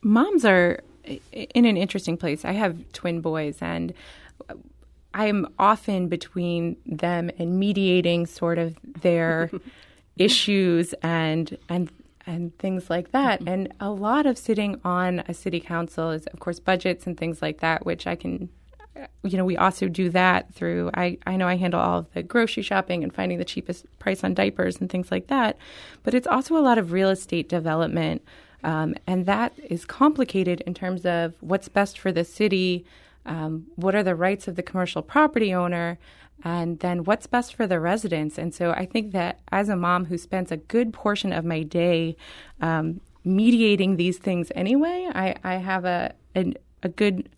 moms 0.00 0.46
are 0.46 0.80
in 1.04 1.66
an 1.66 1.76
interesting 1.76 2.16
place. 2.16 2.46
I 2.46 2.52
have 2.52 2.78
twin 2.94 3.20
boys, 3.20 3.58
and 3.60 3.92
I'm 5.12 5.46
often 5.58 6.08
between 6.08 6.78
them 6.86 7.30
and 7.38 7.58
mediating 7.58 8.24
sort 8.24 8.56
of 8.56 8.74
their 9.02 9.50
issues 10.16 10.94
and 11.02 11.58
and 11.68 11.90
and 12.26 12.56
things 12.58 12.90
like 12.90 13.12
that. 13.12 13.40
Mm-hmm. 13.40 13.48
And 13.48 13.74
a 13.80 13.90
lot 13.90 14.26
of 14.26 14.36
sitting 14.36 14.80
on 14.84 15.20
a 15.28 15.34
city 15.34 15.60
council 15.60 16.10
is, 16.10 16.26
of 16.26 16.40
course, 16.40 16.58
budgets 16.58 17.06
and 17.06 17.16
things 17.16 17.40
like 17.40 17.60
that, 17.60 17.86
which 17.86 18.06
I 18.06 18.16
can, 18.16 18.48
you 19.22 19.36
know, 19.36 19.44
we 19.44 19.56
also 19.56 19.88
do 19.88 20.10
that 20.10 20.52
through. 20.54 20.90
I 20.94 21.18
I 21.26 21.36
know 21.36 21.46
I 21.46 21.56
handle 21.56 21.80
all 21.80 21.98
of 22.00 22.12
the 22.14 22.22
grocery 22.22 22.62
shopping 22.62 23.04
and 23.04 23.14
finding 23.14 23.38
the 23.38 23.44
cheapest 23.44 23.86
price 23.98 24.24
on 24.24 24.34
diapers 24.34 24.80
and 24.80 24.90
things 24.90 25.10
like 25.10 25.28
that, 25.28 25.56
but 26.02 26.14
it's 26.14 26.26
also 26.26 26.56
a 26.56 26.60
lot 26.60 26.78
of 26.78 26.92
real 26.92 27.10
estate 27.10 27.48
development. 27.48 28.22
Um, 28.64 28.94
and 29.06 29.26
that 29.26 29.52
is 29.70 29.84
complicated 29.84 30.60
in 30.62 30.74
terms 30.74 31.06
of 31.06 31.34
what's 31.40 31.68
best 31.68 31.98
for 31.98 32.10
the 32.10 32.24
city, 32.24 32.84
um, 33.24 33.66
what 33.76 33.94
are 33.94 34.02
the 34.02 34.14
rights 34.16 34.48
of 34.48 34.56
the 34.56 34.62
commercial 34.62 35.02
property 35.02 35.54
owner, 35.54 35.98
and 36.44 36.78
then 36.80 37.04
what's 37.04 37.26
best 37.26 37.54
for 37.54 37.66
the 37.66 37.80
residents. 37.80 38.38
And 38.38 38.54
so 38.54 38.70
I 38.70 38.86
think 38.86 39.12
that 39.12 39.40
as 39.50 39.68
a 39.68 39.76
mom 39.76 40.06
who 40.06 40.18
spends 40.18 40.52
a 40.52 40.56
good 40.56 40.92
portion 40.92 41.32
of 41.32 41.44
my 41.44 41.62
day 41.62 42.16
um, 42.60 43.00
mediating 43.24 43.96
these 43.96 44.18
things 44.18 44.52
anyway, 44.54 45.08
I, 45.14 45.34
I 45.42 45.54
have 45.56 45.84
a, 45.84 46.14
a, 46.34 46.52
a 46.82 46.88
good 46.88 47.28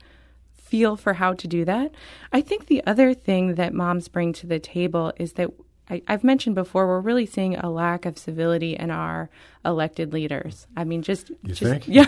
feel 0.53 0.97
for 0.97 1.15
how 1.15 1.33
to 1.33 1.49
do 1.49 1.65
that. 1.65 1.93
I 2.33 2.43
think 2.43 2.67
the 2.67 2.85
other 2.87 3.15
thing 3.15 3.55
that 3.55 3.73
moms 3.73 4.09
bring 4.09 4.33
to 4.35 4.47
the 4.47 4.59
table 4.59 5.13
is 5.17 5.35
that 5.35 5.51
I, 5.91 6.03
have 6.07 6.25
mentioned 6.25 6.55
before, 6.55 6.87
we're 6.87 7.01
really 7.01 7.27
seeing 7.27 7.57
a 7.57 7.71
lack 7.71 8.05
of 8.05 8.19
civility 8.19 8.77
in 8.77 8.91
our 8.91 9.31
elected 9.65 10.13
leaders. 10.13 10.67
I 10.77 10.85
mean, 10.85 11.03
just, 11.03 11.31
you 11.31 11.55
just 11.55 11.61
think? 11.61 11.89
yeah. 11.89 12.05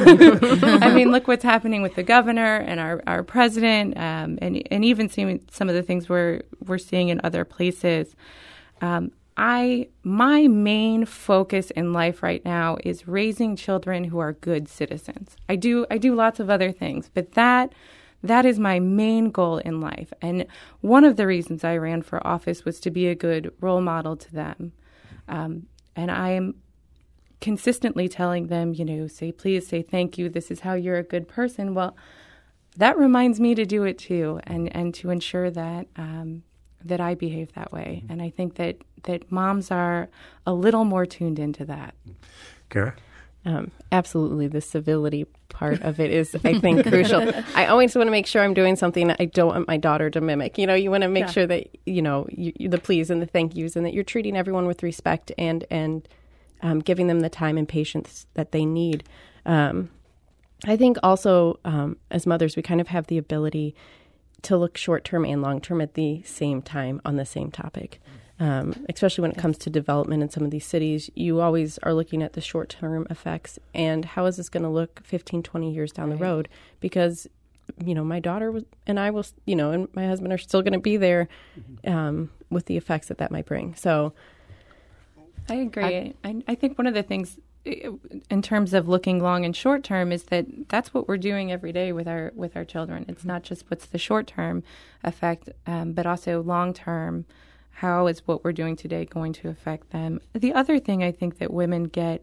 I 0.82 0.92
mean, 0.94 1.10
look 1.10 1.28
what's 1.28 1.44
happening 1.44 1.82
with 1.82 1.94
the 1.94 2.02
governor 2.02 2.56
and 2.56 2.80
our, 2.80 3.02
our 3.06 3.22
president, 3.22 3.96
um, 3.96 4.38
and 4.42 4.62
and 4.70 4.84
even 4.84 5.08
seeing 5.08 5.40
some 5.50 5.68
of 5.68 5.74
the 5.74 5.82
things 5.82 6.08
we're 6.08 6.42
we're 6.66 6.78
seeing 6.78 7.08
in 7.08 7.20
other 7.24 7.44
places. 7.44 8.14
Um, 8.80 9.12
I 9.36 9.88
my 10.02 10.48
main 10.48 11.06
focus 11.06 11.70
in 11.70 11.92
life 11.92 12.22
right 12.22 12.44
now 12.44 12.76
is 12.84 13.08
raising 13.08 13.56
children 13.56 14.04
who 14.04 14.18
are 14.18 14.34
good 14.34 14.68
citizens. 14.68 15.36
I 15.48 15.56
do 15.56 15.86
I 15.90 15.98
do 15.98 16.14
lots 16.14 16.40
of 16.40 16.50
other 16.50 16.72
things, 16.72 17.10
but 17.12 17.32
that 17.32 17.72
that 18.22 18.44
is 18.44 18.58
my 18.58 18.78
main 18.78 19.30
goal 19.30 19.58
in 19.58 19.80
life. 19.80 20.12
And 20.20 20.46
one 20.80 21.04
of 21.04 21.16
the 21.16 21.26
reasons 21.26 21.64
I 21.64 21.76
ran 21.76 22.02
for 22.02 22.24
office 22.26 22.64
was 22.64 22.80
to 22.80 22.90
be 22.90 23.06
a 23.08 23.14
good 23.14 23.52
role 23.60 23.80
model 23.80 24.16
to 24.16 24.32
them. 24.32 24.72
Um, 25.28 25.66
and 25.96 26.10
I 26.10 26.30
am 26.30 26.56
consistently 27.40 28.08
telling 28.08 28.48
them, 28.48 28.74
you 28.74 28.84
know, 28.84 29.06
say 29.06 29.32
please, 29.32 29.66
say 29.66 29.82
thank 29.82 30.18
you. 30.18 30.28
This 30.28 30.50
is 30.50 30.60
how 30.60 30.74
you're 30.74 30.98
a 30.98 31.02
good 31.02 31.28
person. 31.28 31.74
Well, 31.74 31.96
that 32.76 32.96
reminds 32.96 33.40
me 33.40 33.54
to 33.54 33.64
do 33.64 33.84
it 33.84 33.98
too, 33.98 34.40
and 34.44 34.74
and 34.74 34.94
to 34.94 35.10
ensure 35.10 35.50
that 35.50 35.88
um, 35.96 36.42
that 36.84 37.00
I 37.00 37.14
behave 37.14 37.52
that 37.54 37.72
way. 37.72 38.02
Mm-hmm. 38.02 38.12
And 38.12 38.22
I 38.22 38.30
think 38.30 38.54
that 38.56 38.76
that 39.04 39.30
moms 39.30 39.70
are 39.70 40.08
a 40.46 40.52
little 40.52 40.84
more 40.84 41.06
tuned 41.06 41.38
into 41.38 41.64
that. 41.64 41.94
Kara. 42.68 42.94
Um, 43.44 43.70
absolutely, 43.90 44.48
the 44.48 44.60
civility 44.60 45.24
part 45.48 45.80
of 45.82 45.98
it 45.98 46.10
is, 46.10 46.34
I 46.44 46.58
think, 46.60 46.86
crucial. 46.86 47.32
I 47.54 47.66
always 47.66 47.94
want 47.94 48.06
to 48.06 48.10
make 48.10 48.26
sure 48.26 48.42
I'm 48.42 48.54
doing 48.54 48.76
something 48.76 49.10
I 49.18 49.24
don't 49.26 49.48
want 49.48 49.68
my 49.68 49.76
daughter 49.76 50.10
to 50.10 50.20
mimic. 50.20 50.58
You 50.58 50.66
know, 50.66 50.74
you 50.74 50.90
want 50.90 51.02
to 51.02 51.08
make 51.08 51.26
yeah. 51.26 51.30
sure 51.30 51.46
that 51.46 51.68
you 51.86 52.02
know 52.02 52.26
you, 52.30 52.52
the 52.68 52.78
please 52.78 53.10
and 53.10 53.22
the 53.22 53.26
thank 53.26 53.56
yous, 53.56 53.76
and 53.76 53.86
that 53.86 53.94
you're 53.94 54.04
treating 54.04 54.36
everyone 54.36 54.66
with 54.66 54.82
respect 54.82 55.32
and 55.38 55.64
and 55.70 56.06
um, 56.62 56.80
giving 56.80 57.06
them 57.06 57.20
the 57.20 57.30
time 57.30 57.56
and 57.56 57.68
patience 57.68 58.26
that 58.34 58.52
they 58.52 58.64
need. 58.64 59.04
Um, 59.46 59.90
I 60.66 60.76
think 60.76 60.98
also 61.02 61.58
um, 61.64 61.96
as 62.10 62.26
mothers, 62.26 62.56
we 62.56 62.62
kind 62.62 62.80
of 62.80 62.88
have 62.88 63.06
the 63.06 63.16
ability 63.16 63.74
to 64.42 64.56
look 64.56 64.76
short 64.76 65.04
term 65.04 65.24
and 65.24 65.40
long 65.40 65.60
term 65.60 65.80
at 65.80 65.94
the 65.94 66.22
same 66.22 66.60
time 66.60 67.00
on 67.04 67.16
the 67.16 67.26
same 67.26 67.50
topic 67.50 68.00
um, 68.40 68.86
especially 68.88 69.20
when 69.22 69.30
it 69.30 69.36
comes 69.36 69.58
to 69.58 69.70
development 69.70 70.22
in 70.22 70.30
some 70.30 70.44
of 70.44 70.50
these 70.50 70.64
cities, 70.64 71.10
you 71.14 71.40
always 71.40 71.78
are 71.78 71.92
looking 71.92 72.22
at 72.22 72.32
the 72.32 72.40
short 72.40 72.70
term 72.70 73.06
effects 73.10 73.58
and 73.74 74.04
how 74.06 74.24
is 74.24 74.38
this 74.38 74.48
going 74.48 74.62
to 74.62 74.68
look 74.68 75.04
15, 75.04 75.42
20 75.42 75.72
years 75.72 75.92
down 75.92 76.08
right. 76.08 76.18
the 76.18 76.24
road? 76.24 76.48
Because, 76.80 77.28
you 77.84 77.94
know, 77.94 78.02
my 78.02 78.18
daughter 78.18 78.50
was, 78.50 78.64
and 78.86 78.98
I 78.98 79.10
will, 79.10 79.26
you 79.44 79.54
know, 79.54 79.72
and 79.72 79.88
my 79.94 80.06
husband 80.06 80.32
are 80.32 80.38
still 80.38 80.62
going 80.62 80.72
to 80.72 80.80
be 80.80 80.96
there 80.96 81.28
mm-hmm. 81.58 81.94
um, 81.94 82.30
with 82.48 82.64
the 82.64 82.78
effects 82.78 83.08
that 83.08 83.18
that 83.18 83.30
might 83.30 83.44
bring. 83.44 83.74
So 83.74 84.14
I 85.50 85.56
agree. 85.56 85.84
I, 85.84 86.14
I, 86.24 86.42
I 86.48 86.54
think 86.54 86.78
one 86.78 86.86
of 86.86 86.94
the 86.94 87.02
things 87.02 87.38
in 87.66 88.40
terms 88.40 88.72
of 88.72 88.88
looking 88.88 89.22
long 89.22 89.44
and 89.44 89.54
short 89.54 89.84
term 89.84 90.12
is 90.12 90.24
that 90.24 90.46
that's 90.70 90.94
what 90.94 91.06
we're 91.06 91.18
doing 91.18 91.52
every 91.52 91.72
day 91.72 91.92
with 91.92 92.08
our 92.08 92.32
with 92.34 92.56
our 92.56 92.64
children. 92.64 93.04
It's 93.06 93.24
not 93.24 93.42
just 93.42 93.66
what's 93.68 93.84
the 93.84 93.98
short 93.98 94.26
term 94.26 94.62
effect, 95.04 95.50
um, 95.66 95.92
but 95.92 96.06
also 96.06 96.42
long 96.42 96.72
term 96.72 97.26
how 97.80 98.08
is 98.08 98.20
what 98.26 98.44
we're 98.44 98.52
doing 98.52 98.76
today 98.76 99.06
going 99.06 99.32
to 99.32 99.48
affect 99.48 99.88
them? 99.88 100.20
The 100.34 100.52
other 100.52 100.78
thing 100.78 101.02
I 101.02 101.12
think 101.12 101.38
that 101.38 101.50
women 101.50 101.84
get 101.84 102.22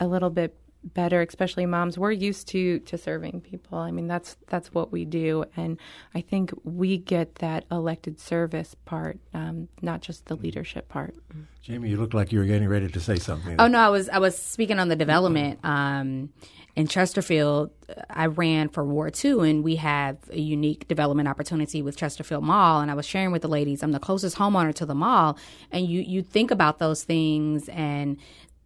a 0.00 0.08
little 0.08 0.30
bit 0.30 0.56
better, 0.82 1.22
especially 1.22 1.64
moms, 1.64 1.96
we're 1.96 2.10
used 2.10 2.48
to 2.48 2.80
to 2.80 2.98
serving 2.98 3.42
people. 3.42 3.78
I 3.78 3.92
mean, 3.92 4.08
that's 4.08 4.36
that's 4.48 4.74
what 4.74 4.90
we 4.90 5.04
do, 5.04 5.44
and 5.56 5.78
I 6.12 6.22
think 6.22 6.52
we 6.64 6.98
get 6.98 7.36
that 7.36 7.66
elected 7.70 8.18
service 8.18 8.74
part, 8.84 9.20
um, 9.32 9.68
not 9.80 10.00
just 10.00 10.26
the 10.26 10.34
leadership 10.34 10.88
part. 10.88 11.14
Jamie, 11.62 11.90
you 11.90 11.96
look 11.96 12.12
like 12.12 12.32
you 12.32 12.40
were 12.40 12.44
getting 12.44 12.68
ready 12.68 12.88
to 12.88 13.00
say 13.00 13.16
something. 13.16 13.54
Oh 13.60 13.68
no, 13.68 13.78
I 13.78 13.90
was 13.90 14.08
I 14.08 14.18
was 14.18 14.36
speaking 14.36 14.80
on 14.80 14.88
the 14.88 14.96
development. 14.96 15.60
Um, 15.62 16.30
in 16.76 16.88
Chesterfield, 16.88 17.70
I 18.10 18.26
ran 18.26 18.68
for 18.68 18.84
Ward 18.84 19.14
2, 19.14 19.40
and 19.40 19.62
we 19.62 19.76
have 19.76 20.16
a 20.30 20.40
unique 20.40 20.88
development 20.88 21.28
opportunity 21.28 21.82
with 21.82 21.96
Chesterfield 21.96 22.42
Mall. 22.42 22.80
And 22.80 22.90
I 22.90 22.94
was 22.94 23.06
sharing 23.06 23.30
with 23.30 23.42
the 23.42 23.48
ladies, 23.48 23.82
I'm 23.82 23.92
the 23.92 24.00
closest 24.00 24.36
homeowner 24.36 24.74
to 24.74 24.86
the 24.86 24.94
mall. 24.94 25.38
And 25.70 25.86
you, 25.86 26.00
you 26.00 26.22
think 26.22 26.50
about 26.50 26.80
those 26.80 27.04
things, 27.04 27.68
and, 27.68 28.16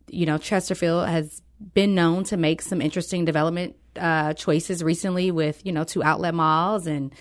you 0.09 0.25
know, 0.25 0.39
Chesterfield 0.39 1.09
has 1.09 1.43
been 1.75 1.95
known 1.95 2.25
to 2.25 2.37
make 2.37 2.63
some 2.63 2.81
interesting 2.81 3.27
development 3.27 3.77
uh, 3.97 4.33
choices 4.33 4.83
recently 4.83 5.31
with, 5.31 5.65
you 5.67 5.73
know, 5.73 5.85
two 5.85 6.03
outlet 6.03 6.35
malls 6.35 6.87
and 6.87 7.15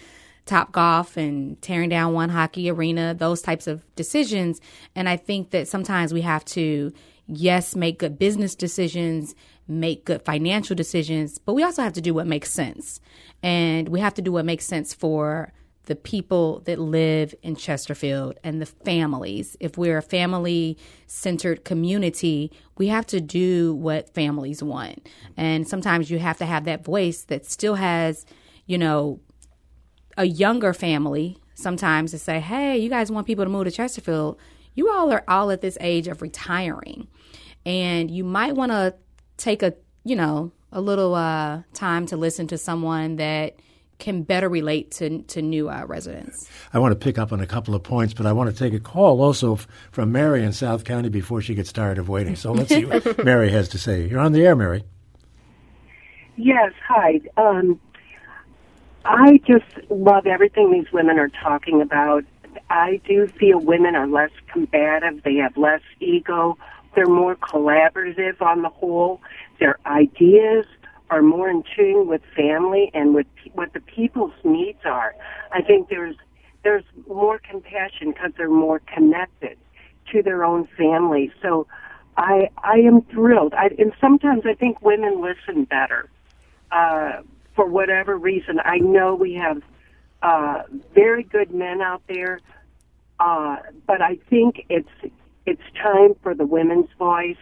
Top 0.46 0.72
Golf 0.72 1.18
and 1.18 1.62
tearing 1.62 1.90
down 1.90 2.14
one 2.14 2.30
hockey 2.30 2.72
arena, 2.72 3.14
those 3.14 3.42
types 3.42 3.68
of 3.68 3.84
decisions. 3.96 4.62
And 4.96 5.10
I 5.10 5.18
think 5.18 5.52
that 5.52 5.68
sometimes 5.68 6.14
we 6.14 6.22
have 6.22 6.46
to, 6.46 6.94
yes, 7.28 7.76
make 7.76 8.00
good 8.00 8.18
business 8.18 8.56
decisions, 8.56 9.36
make 9.68 10.06
good 10.06 10.22
financial 10.24 10.76
decisions, 10.76 11.38
but 11.38 11.54
we 11.54 11.64
also 11.64 11.82
have 11.82 11.94
to 11.94 12.02
do 12.02 12.14
what 12.14 12.28
makes 12.28 12.52
sense. 12.52 13.00
And 13.44 13.90
we 13.90 14.00
have 14.00 14.14
to 14.16 14.22
do 14.22 14.32
what 14.32 14.46
makes 14.46 14.66
sense 14.66 14.94
for 14.94 15.54
the 15.88 15.96
people 15.96 16.60
that 16.66 16.80
live 16.80 17.34
in 17.42 17.56
Chesterfield 17.56 18.38
and 18.44 18.62
the 18.62 18.66
families. 18.66 19.56
If 19.60 19.78
we're 19.78 19.98
a 19.98 20.02
family 20.02 20.78
centered 21.08 21.64
community, 21.64 22.52
we 22.78 22.88
have 22.88 23.06
to 23.08 23.22
do 23.22 23.74
what 23.74 24.14
families 24.14 24.62
want. 24.62 25.08
And 25.38 25.68
sometimes 25.68 26.12
you 26.12 26.20
have 26.20 26.38
to 26.40 26.46
have 26.46 26.66
that 26.66 26.84
voice 26.84 27.24
that 27.24 27.46
still 27.46 27.76
has, 27.76 28.26
you 28.66 28.78
know, 28.78 29.22
a 30.18 30.26
younger 30.26 30.74
family 30.74 31.38
sometimes 31.54 32.12
to 32.12 32.20
say, 32.20 32.40
hey, 32.42 32.78
you 32.78 32.90
guys 32.90 33.10
want 33.10 33.26
people 33.26 33.46
to 33.46 33.50
move 33.50 33.66
to 33.66 33.72
Chesterfield. 33.72 34.38
You 34.76 34.92
all 34.92 35.12
are 35.12 35.24
all 35.28 35.52
at 35.52 35.62
this 35.62 35.78
age 35.80 36.08
of 36.08 36.22
retiring. 36.22 37.08
And 37.66 38.12
you 38.12 38.26
might 38.26 38.56
want 38.56 38.72
to 38.74 38.94
take 39.38 39.64
a, 39.64 39.74
you 40.04 40.16
know, 40.16 40.52
a 40.72 40.82
little 40.82 41.16
uh, 41.16 41.62
time 41.74 42.06
to 42.08 42.18
listen 42.18 42.48
to 42.48 42.58
someone 42.58 43.16
that 43.18 43.56
can 44.00 44.22
better 44.22 44.48
relate 44.48 44.92
to, 44.92 45.22
to 45.24 45.42
new 45.42 45.70
uh, 45.70 45.84
residents. 45.88 46.50
I 46.74 46.80
want 46.80 46.92
to 46.92 46.96
pick 46.96 47.18
up 47.18 47.32
on 47.32 47.40
a 47.40 47.48
couple 47.48 47.74
of 47.74 47.84
points, 47.84 48.14
but 48.14 48.26
I 48.26 48.32
want 48.32 48.50
to 48.50 48.56
take 48.56 48.74
a 48.74 48.80
call 48.80 49.22
also 49.22 49.56
f- 49.56 49.68
from 49.92 50.12
Mary 50.12 50.44
in 50.44 50.54
South 50.54 50.84
County 50.84 51.10
before 51.10 51.42
she 51.42 51.56
gets 51.56 51.72
tired 51.72 51.98
of 51.98 52.08
waiting. 52.08 52.36
So 52.36 52.52
let's 52.52 52.70
see 52.70 52.86
what 52.86 53.24
Mary 53.26 53.50
has 53.50 53.70
to 53.70 53.80
say. 53.80 54.08
You're 54.08 54.20
on 54.20 54.34
the 54.34 54.46
air, 54.46 54.56
Mary. 54.56 54.84
Yes, 56.36 56.74
hi. 56.88 57.22
Um, 57.38 57.80
I 59.04 59.40
just 59.48 59.66
love 59.90 60.28
everything 60.28 60.72
these 60.72 60.92
women 60.92 61.18
are 61.18 61.30
talking 61.30 61.82
about. 61.82 62.24
I 62.70 63.02
do 63.08 63.28
feel 63.28 63.60
women 63.60 63.96
are 63.96 64.08
less 64.08 64.32
combative, 64.52 65.24
they 65.24 65.36
have 65.36 65.58
less 65.58 65.82
ego, 66.00 66.58
they're 66.98 67.06
more 67.06 67.36
collaborative 67.36 68.42
on 68.42 68.64
the 68.64 68.70
whole. 68.70 69.22
Their 69.60 69.78
ideas 69.86 70.66
are 71.12 71.22
more 71.22 71.48
in 71.48 71.64
tune 71.76 72.08
with 72.08 72.22
family 72.36 72.90
and 72.92 73.14
with 73.14 73.28
what 73.54 73.72
the 73.74 73.82
people's 73.82 74.34
needs 74.44 74.80
are. 74.84 75.14
I 75.52 75.62
think 75.62 75.90
there's 75.90 76.16
there's 76.64 76.84
more 77.08 77.38
compassion 77.38 78.12
because 78.12 78.32
they're 78.36 78.50
more 78.50 78.80
connected 78.80 79.60
to 80.12 80.24
their 80.24 80.44
own 80.44 80.68
family. 80.76 81.32
So 81.40 81.68
I 82.18 82.50
I 82.64 82.78
am 82.80 83.04
thrilled. 83.04 83.54
I, 83.54 83.68
and 83.78 83.94
sometimes 84.02 84.42
I 84.48 84.56
think 84.56 84.82
women 84.82 85.22
listen 85.22 85.66
better 85.66 86.10
uh, 86.72 87.22
for 87.56 87.68
whatever 87.68 88.18
reason. 88.18 88.60
I 88.66 88.80
know 88.80 89.14
we 89.14 89.36
have 89.36 89.62
uh, 90.24 90.64
very 90.96 91.22
good 91.22 91.54
men 91.54 91.80
out 91.80 92.02
there, 92.08 92.40
uh, 93.20 93.58
but 93.86 94.02
I 94.02 94.18
think 94.32 94.66
it's 94.68 94.90
it's 95.48 95.62
time 95.82 96.14
for 96.22 96.36
the 96.36 96.46
women's 96.46 96.90
voice, 97.00 97.38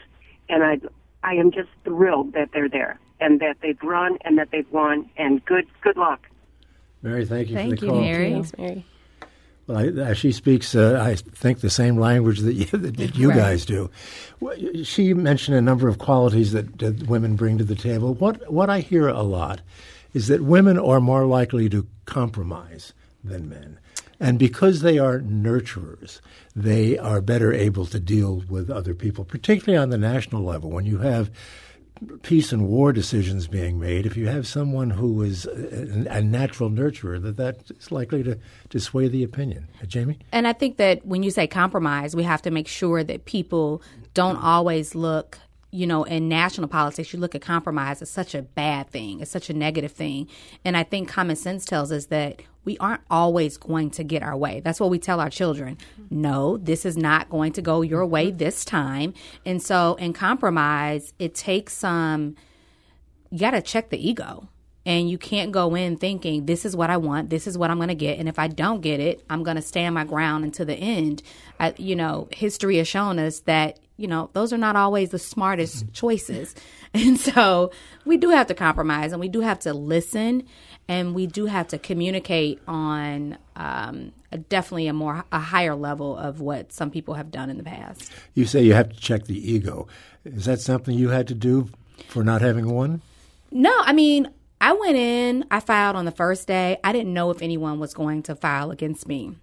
and 0.48 0.64
I 0.64 0.80
I 1.24 1.34
am 1.34 1.52
just 1.52 1.70
thrilled 1.84 2.34
that 2.34 2.50
they're 2.54 2.70
there 2.70 3.00
and 3.20 3.40
that 3.42 3.58
they've 3.62 3.82
run 3.84 4.18
and 4.24 4.38
that 4.38 4.50
they've 4.52 4.72
won. 4.72 5.10
And 5.18 5.44
good 5.44 5.66
good 5.82 5.98
luck. 5.98 6.22
Mary, 7.02 7.26
thank 7.26 7.50
you 7.50 7.56
thank 7.56 7.72
for 7.72 7.76
the 7.82 7.86
you, 7.88 7.92
call. 7.92 8.02
Mary. 8.02 8.32
Thanks, 8.32 8.58
Mary. 8.58 8.86
Well, 9.68 10.02
I, 10.10 10.14
she 10.14 10.32
speaks, 10.32 10.76
uh, 10.76 11.00
I 11.04 11.16
think, 11.16 11.62
the 11.62 11.72
same 11.72 11.98
language 11.98 12.42
that 12.42 12.54
you, 12.54 12.66
that 12.78 13.16
you 13.16 13.30
Right. 13.30 13.38
guys 13.38 13.66
do. 13.66 13.90
She 14.84 15.16
mentioned 15.16 15.58
a 15.58 15.62
number 15.62 15.88
of 15.88 15.98
qualities 15.98 16.52
that, 16.52 16.78
that 16.78 17.08
women 17.08 17.36
bring 17.36 17.58
to 17.58 17.64
the 17.64 17.74
table. 17.76 18.14
What 18.14 18.52
what 18.52 18.70
I 18.70 18.82
hear 18.82 19.08
a 19.08 19.24
lot 19.24 19.62
is 20.14 20.28
that 20.28 20.42
women 20.42 20.78
are 20.78 21.00
more 21.02 21.26
likely 21.26 21.68
to 21.70 21.88
compromise 22.06 22.94
than 23.24 23.50
men. 23.50 23.80
And 24.20 24.40
because 24.40 24.82
they 24.82 24.98
are 24.98 25.20
nurturers, 25.20 26.22
they 26.56 26.98
are 26.98 27.22
better 27.22 27.54
able 27.54 27.86
to 27.88 28.00
deal 28.00 28.44
with 28.50 28.70
other 28.70 28.94
people, 28.94 29.26
particularly 29.26 29.78
on 29.78 29.90
the 29.90 29.98
national 29.98 30.44
level. 30.44 30.70
When 30.70 30.86
you 30.86 31.00
have 31.00 31.30
peace 32.24 32.52
and 32.52 32.68
war 32.68 32.92
decisions 32.92 33.48
being 33.48 33.80
made, 33.80 34.06
if 34.06 34.18
you 34.18 34.28
have 34.28 34.46
someone 34.46 34.90
who 34.90 35.22
is 35.22 35.46
a, 35.46 36.06
a 36.10 36.22
natural 36.22 36.70
nurturer, 36.70 37.22
that 37.22 37.38
that 37.38 37.72
is 37.72 37.92
likely 37.92 38.24
to, 38.24 38.38
to 38.70 38.80
sway 38.80 39.08
the 39.08 39.24
opinion. 39.24 39.68
Uh, 39.82 39.86
Jamie? 39.86 40.20
And 40.32 40.48
I 40.48 40.54
think 40.54 40.78
that 40.78 41.06
when 41.06 41.24
you 41.24 41.32
say 41.32 41.48
compromise, 41.48 42.16
we 42.16 42.24
have 42.24 42.42
to 42.44 42.52
make 42.52 42.68
sure 42.68 43.04
that 43.04 43.26
people 43.26 43.82
don't 44.14 44.38
always 44.38 44.94
look, 44.96 45.40
you 45.72 45.88
know, 45.88 46.04
in 46.04 46.30
national 46.30 46.68
politics, 46.68 47.14
you 47.14 47.20
look 47.20 47.36
at 47.36 47.42
compromise 47.42 48.02
as 48.02 48.10
such 48.10 48.36
a 48.36 48.42
bad 48.42 48.90
thing, 48.90 49.22
as 49.22 49.30
such 49.30 49.50
a 49.50 49.54
negative 49.54 49.92
thing. 49.92 50.28
And 50.64 50.76
I 50.76 50.84
think 50.84 51.10
common 51.10 51.36
sense 51.36 51.66
tells 51.66 51.92
us 51.92 52.08
that 52.08 52.42
we 52.66 52.78
aren't 52.80 53.02
always 53.10 53.58
going 53.58 53.92
to 53.92 54.04
get 54.04 54.24
our 54.24 54.36
way. 54.36 54.60
That's 54.60 54.80
what 54.80 54.90
we 54.90 55.00
tell 55.00 55.20
our 55.20 55.30
children. 55.30 55.78
No, 56.10 56.58
this 56.58 56.86
is 56.86 56.98
not 56.98 57.30
going 57.30 57.54
to 57.54 57.62
go 57.62 57.82
your 57.82 58.06
way 58.06 58.28
mm-hmm. 58.28 58.38
this 58.38 58.66
time. 58.66 59.14
And 59.46 59.62
so 59.62 59.96
in 59.96 60.14
compromise, 60.14 61.14
it 61.20 61.36
takes 61.36 61.74
some 61.74 62.36
you 63.36 63.40
got 63.40 63.52
to 63.52 63.62
check 63.62 63.90
the 63.90 64.10
ego. 64.10 64.48
And 64.88 65.10
you 65.10 65.18
can't 65.18 65.52
go 65.52 65.74
in 65.74 65.98
thinking, 65.98 66.46
this 66.46 66.64
is 66.64 66.76
what 66.76 66.92
I 66.92 66.98
want, 66.98 67.32
this 67.32 67.48
is 67.48 67.58
what 67.58 67.72
I'm 67.72 67.78
going 67.78 67.90
to 67.90 67.96
get. 67.96 68.20
And 68.20 68.30
if 68.30 68.38
I 68.38 68.48
don't 68.48 68.82
get 68.82 69.00
it, 69.00 69.26
I'm 69.32 69.42
going 69.42 69.56
to 69.56 69.62
stand 69.62 69.96
my 69.96 70.04
ground 70.04 70.46
until 70.46 70.68
the 70.68 70.76
end. 70.76 71.24
I, 71.60 71.74
you 71.78 71.96
know, 71.96 72.28
history 72.32 72.78
has 72.78 72.88
shown 72.88 73.18
us 73.18 73.40
that, 73.42 73.80
you 73.98 74.08
know, 74.08 74.30
those 74.34 74.54
are 74.54 74.60
not 74.60 74.76
always 74.76 75.10
the 75.10 75.18
smartest 75.18 75.78
mm-hmm. 75.78 75.92
choices. 75.92 76.56
And 76.94 77.20
so 77.20 77.72
we 78.06 78.16
do 78.16 78.30
have 78.30 78.48
to 78.48 78.54
compromise 78.54 79.12
and 79.12 79.20
we 79.20 79.28
do 79.28 79.42
have 79.42 79.60
to 79.60 79.74
listen 79.74 80.48
and 80.88 81.16
we 81.16 81.28
do 81.28 81.46
have 81.46 81.68
to 81.70 81.78
communicate 81.78 82.62
on 82.68 83.38
um, 83.56 84.12
a, 84.32 84.38
definitely 84.38 84.88
a 84.88 84.94
more, 84.94 85.26
a 85.32 85.40
higher 85.40 85.76
level 85.76 86.16
of 86.16 86.42
what 86.42 86.72
some 86.72 86.92
people 86.92 87.16
have 87.16 87.32
done 87.32 87.50
in 87.50 87.58
the 87.58 87.64
past. 87.64 88.12
You 88.34 88.46
say 88.46 88.64
you 88.64 88.74
have 88.74 88.90
to 88.90 89.00
check 89.00 89.26
the 89.26 89.52
ego. 89.52 89.88
Is 90.24 90.46
that 90.46 90.60
something 90.60 90.96
you 90.98 91.10
had 91.10 91.28
to 91.30 91.34
do 91.34 91.70
for 92.08 92.24
not 92.24 92.42
having 92.42 92.70
one? 92.70 93.02
No, 93.52 93.74
I 93.82 93.94
mean, 93.94 94.30
I 94.62 94.74
went 94.74 94.98
in, 94.98 95.46
I 95.52 95.60
filed 95.60 95.96
on 95.96 96.06
the 96.06 96.12
first 96.12 96.48
day. 96.48 96.78
I 96.84 96.92
didn't 96.92 97.14
know 97.14 97.30
if 97.32 97.42
anyone 97.42 97.80
was 97.80 97.94
going 97.94 98.24
to 98.24 98.36
file 98.36 98.72
against 98.72 99.08
me. 99.08 99.36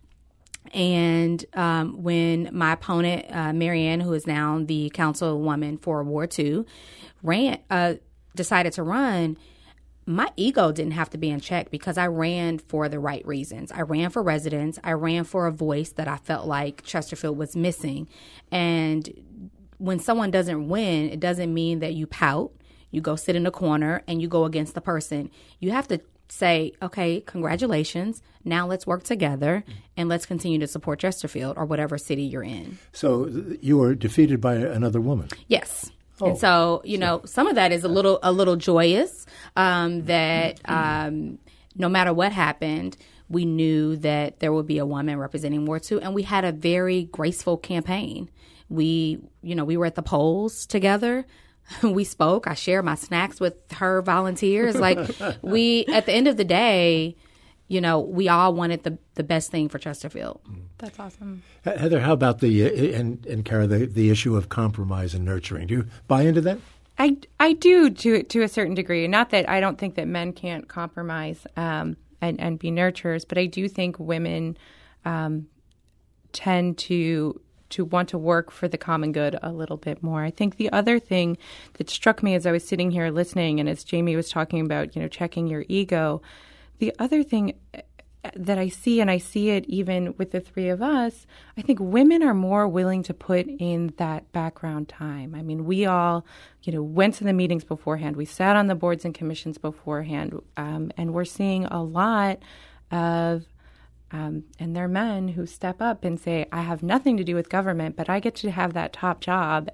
And 0.72 1.44
um, 1.54 2.02
when 2.02 2.48
my 2.52 2.72
opponent, 2.72 3.26
uh, 3.30 3.52
Marianne, 3.52 4.00
who 4.00 4.12
is 4.12 4.26
now 4.26 4.60
the 4.64 4.90
councilwoman 4.94 5.80
for 5.80 6.02
Ward 6.02 6.30
2, 6.30 6.64
ran, 7.22 7.58
uh, 7.68 7.94
decided 8.34 8.72
to 8.74 8.82
run, 8.82 9.36
my 10.06 10.28
ego 10.36 10.72
didn't 10.72 10.92
have 10.92 11.10
to 11.10 11.18
be 11.18 11.30
in 11.30 11.40
check 11.40 11.70
because 11.70 11.96
I 11.96 12.06
ran 12.08 12.58
for 12.58 12.88
the 12.88 12.98
right 12.98 13.26
reasons. 13.26 13.70
I 13.70 13.82
ran 13.82 14.10
for 14.10 14.22
residents. 14.22 14.78
I 14.82 14.92
ran 14.92 15.24
for 15.24 15.46
a 15.46 15.52
voice 15.52 15.92
that 15.92 16.08
I 16.08 16.16
felt 16.16 16.46
like 16.46 16.82
Chesterfield 16.82 17.38
was 17.38 17.54
missing. 17.54 18.08
And 18.50 19.50
when 19.78 19.98
someone 19.98 20.30
doesn't 20.30 20.68
win, 20.68 21.10
it 21.10 21.20
doesn't 21.20 21.52
mean 21.52 21.80
that 21.80 21.94
you 21.94 22.06
pout, 22.06 22.52
you 22.90 23.00
go 23.00 23.16
sit 23.16 23.36
in 23.36 23.46
a 23.46 23.50
corner, 23.50 24.02
and 24.06 24.20
you 24.20 24.28
go 24.28 24.44
against 24.44 24.74
the 24.74 24.80
person. 24.80 25.30
You 25.60 25.70
have 25.70 25.88
to 25.88 26.00
say, 26.28 26.72
okay, 26.80 27.20
congratulations. 27.20 28.22
Now 28.44 28.66
let's 28.66 28.86
work 28.86 29.04
together 29.04 29.64
and 29.96 30.08
let's 30.08 30.26
continue 30.26 30.58
to 30.60 30.66
support 30.66 30.98
Chesterfield 30.98 31.58
or 31.58 31.64
whatever 31.64 31.98
city 31.98 32.22
you're 32.22 32.42
in. 32.42 32.78
So 32.92 33.28
you 33.60 33.76
were 33.76 33.94
defeated 33.94 34.40
by 34.40 34.54
another 34.54 35.00
woman. 35.00 35.28
Yes. 35.46 35.90
And 36.28 36.38
so, 36.38 36.82
you 36.84 36.98
know, 36.98 37.22
some 37.24 37.46
of 37.46 37.54
that 37.56 37.72
is 37.72 37.84
a 37.84 37.88
little 37.88 38.18
a 38.22 38.32
little 38.32 38.56
joyous. 38.56 39.26
Um, 39.56 40.04
that 40.06 40.60
um, 40.64 41.38
no 41.76 41.88
matter 41.88 42.12
what 42.12 42.32
happened, 42.32 42.96
we 43.28 43.44
knew 43.44 43.96
that 43.96 44.40
there 44.40 44.52
would 44.52 44.66
be 44.66 44.78
a 44.78 44.86
woman 44.86 45.18
representing 45.18 45.64
Ward 45.64 45.82
Two, 45.82 46.00
and 46.00 46.14
we 46.14 46.22
had 46.22 46.44
a 46.44 46.52
very 46.52 47.04
graceful 47.04 47.56
campaign. 47.56 48.30
We, 48.68 49.20
you 49.42 49.54
know, 49.54 49.64
we 49.64 49.76
were 49.76 49.86
at 49.86 49.94
the 49.94 50.02
polls 50.02 50.66
together. 50.66 51.26
We 51.82 52.02
spoke. 52.04 52.48
I 52.48 52.54
shared 52.54 52.84
my 52.84 52.96
snacks 52.96 53.38
with 53.38 53.54
her 53.74 54.02
volunteers. 54.02 54.74
Like 54.76 54.98
we, 55.42 55.86
at 55.86 56.06
the 56.06 56.12
end 56.12 56.26
of 56.26 56.36
the 56.36 56.44
day, 56.44 57.16
you 57.72 57.80
know, 57.80 58.00
we 58.00 58.28
all 58.28 58.52
wanted 58.52 58.82
the 58.82 58.98
the 59.14 59.22
best 59.22 59.50
thing 59.50 59.70
for 59.70 59.78
Chesterfield. 59.78 60.40
That's 60.76 60.98
awesome. 60.98 61.42
Heather, 61.64 62.00
how 62.00 62.12
about 62.12 62.40
the 62.40 62.64
uh, 62.64 62.98
and 62.98 63.24
and 63.24 63.44
Kara 63.46 63.66
the, 63.66 63.86
the 63.86 64.10
issue 64.10 64.36
of 64.36 64.50
compromise 64.50 65.14
and 65.14 65.24
nurturing? 65.24 65.68
Do 65.68 65.74
you 65.74 65.86
buy 66.06 66.22
into 66.22 66.42
that? 66.42 66.58
I, 66.98 67.16
I 67.40 67.54
do 67.54 67.88
to 67.88 68.22
to 68.24 68.42
a 68.42 68.48
certain 68.48 68.74
degree. 68.74 69.08
Not 69.08 69.30
that 69.30 69.48
I 69.48 69.60
don't 69.60 69.78
think 69.78 69.94
that 69.94 70.06
men 70.06 70.34
can't 70.34 70.68
compromise 70.68 71.46
um, 71.56 71.96
and 72.20 72.38
and 72.38 72.58
be 72.58 72.70
nurturers, 72.70 73.24
but 73.26 73.38
I 73.38 73.46
do 73.46 73.68
think 73.68 73.98
women 73.98 74.58
um, 75.06 75.46
tend 76.32 76.76
to 76.78 77.40
to 77.70 77.86
want 77.86 78.10
to 78.10 78.18
work 78.18 78.50
for 78.50 78.68
the 78.68 78.76
common 78.76 79.12
good 79.12 79.38
a 79.42 79.50
little 79.50 79.78
bit 79.78 80.02
more. 80.02 80.22
I 80.22 80.30
think 80.30 80.56
the 80.56 80.70
other 80.72 80.98
thing 80.98 81.38
that 81.78 81.88
struck 81.88 82.22
me 82.22 82.34
as 82.34 82.44
I 82.44 82.52
was 82.52 82.68
sitting 82.68 82.90
here 82.90 83.10
listening, 83.10 83.60
and 83.60 83.66
as 83.66 83.82
Jamie 83.82 84.14
was 84.14 84.28
talking 84.28 84.60
about, 84.60 84.94
you 84.94 85.00
know, 85.00 85.08
checking 85.08 85.46
your 85.46 85.64
ego, 85.68 86.20
the 86.82 86.92
other 86.98 87.22
thing 87.22 87.54
that 88.34 88.58
I 88.58 88.66
see, 88.66 89.00
and 89.00 89.08
I 89.08 89.18
see 89.18 89.50
it 89.50 89.64
even 89.66 90.16
with 90.18 90.32
the 90.32 90.40
three 90.40 90.68
of 90.68 90.82
us, 90.82 91.28
I 91.56 91.62
think 91.62 91.78
women 91.78 92.24
are 92.24 92.34
more 92.34 92.66
willing 92.66 93.04
to 93.04 93.14
put 93.14 93.46
in 93.46 93.94
that 93.98 94.32
background 94.32 94.88
time. 94.88 95.32
I 95.32 95.42
mean, 95.42 95.64
we 95.64 95.86
all, 95.86 96.26
you 96.64 96.72
know, 96.72 96.82
went 96.82 97.14
to 97.16 97.24
the 97.24 97.32
meetings 97.32 97.62
beforehand. 97.62 98.16
We 98.16 98.24
sat 98.24 98.56
on 98.56 98.66
the 98.66 98.74
boards 98.74 99.04
and 99.04 99.14
commissions 99.14 99.58
beforehand, 99.58 100.40
um, 100.56 100.90
and 100.96 101.14
we're 101.14 101.24
seeing 101.24 101.66
a 101.66 101.84
lot 101.84 102.40
of 102.90 103.46
um, 104.10 104.42
and 104.58 104.74
they're 104.74 104.88
men 104.88 105.28
who 105.28 105.46
step 105.46 105.80
up 105.80 106.02
and 106.04 106.18
say, 106.18 106.46
"I 106.50 106.62
have 106.62 106.82
nothing 106.82 107.16
to 107.18 107.24
do 107.24 107.36
with 107.36 107.48
government, 107.48 107.94
but 107.94 108.10
I 108.10 108.18
get 108.18 108.34
to 108.36 108.50
have 108.50 108.72
that 108.72 108.92
top 108.92 109.20
job," 109.20 109.70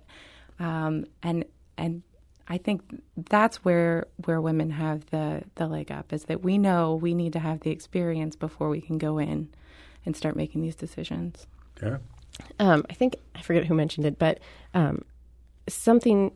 um, 0.61 1.07
and 1.23 1.47
and 1.79 2.03
I 2.49 2.59
think 2.59 2.83
that's 3.29 3.59
where 3.65 4.07
where 4.25 4.41
women 4.41 4.71
have 4.71 5.07
the 5.11 5.43
the 5.57 5.67
leg 5.67 5.93
up 5.93 6.13
is 6.13 6.25
that 6.25 6.43
we 6.43 6.59
know 6.59 6.95
we 6.95 7.15
need 7.15 7.33
to 7.35 7.39
have 7.39 7.61
the 7.61 7.71
experience 7.71 8.37
before 8.37 8.71
we 8.71 8.81
can 8.81 8.99
go 8.99 9.19
in 9.19 9.49
and 10.07 10.17
start 10.17 10.35
making 10.35 10.63
these 10.63 10.75
decisions. 10.75 11.47
Yeah. 11.83 11.99
Um, 12.59 12.85
I 12.89 12.95
think 12.95 13.17
I 13.35 13.43
forget 13.43 13.67
who 13.67 13.75
mentioned 13.75 14.07
it, 14.07 14.19
but 14.19 14.41
um, 14.75 15.05
something 15.69 16.33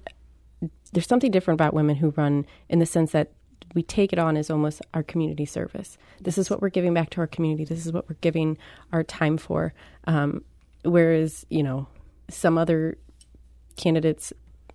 there's 0.92 1.06
something 1.06 1.30
different 1.30 1.56
about 1.58 1.74
women 1.74 1.96
who 1.96 2.10
run 2.10 2.46
in 2.68 2.78
the 2.78 2.86
sense 2.86 3.12
that 3.12 3.32
we 3.74 3.82
take 3.82 4.12
it 4.12 4.18
on 4.18 4.36
as 4.36 4.50
almost 4.50 4.82
our 4.92 5.02
community 5.02 5.46
service. 5.46 5.96
This 6.20 6.36
is 6.36 6.50
what 6.50 6.60
we're 6.60 6.68
giving 6.68 6.92
back 6.92 7.10
to 7.10 7.20
our 7.20 7.26
community. 7.26 7.64
This 7.64 7.86
is 7.86 7.92
what 7.92 8.08
we're 8.08 8.16
giving 8.20 8.58
our 8.92 9.02
time 9.02 9.38
for. 9.38 9.72
Um, 10.06 10.44
whereas, 10.84 11.46
you 11.48 11.62
know, 11.62 11.86
some 12.28 12.58
other 12.58 12.98
candidates, 13.76 14.32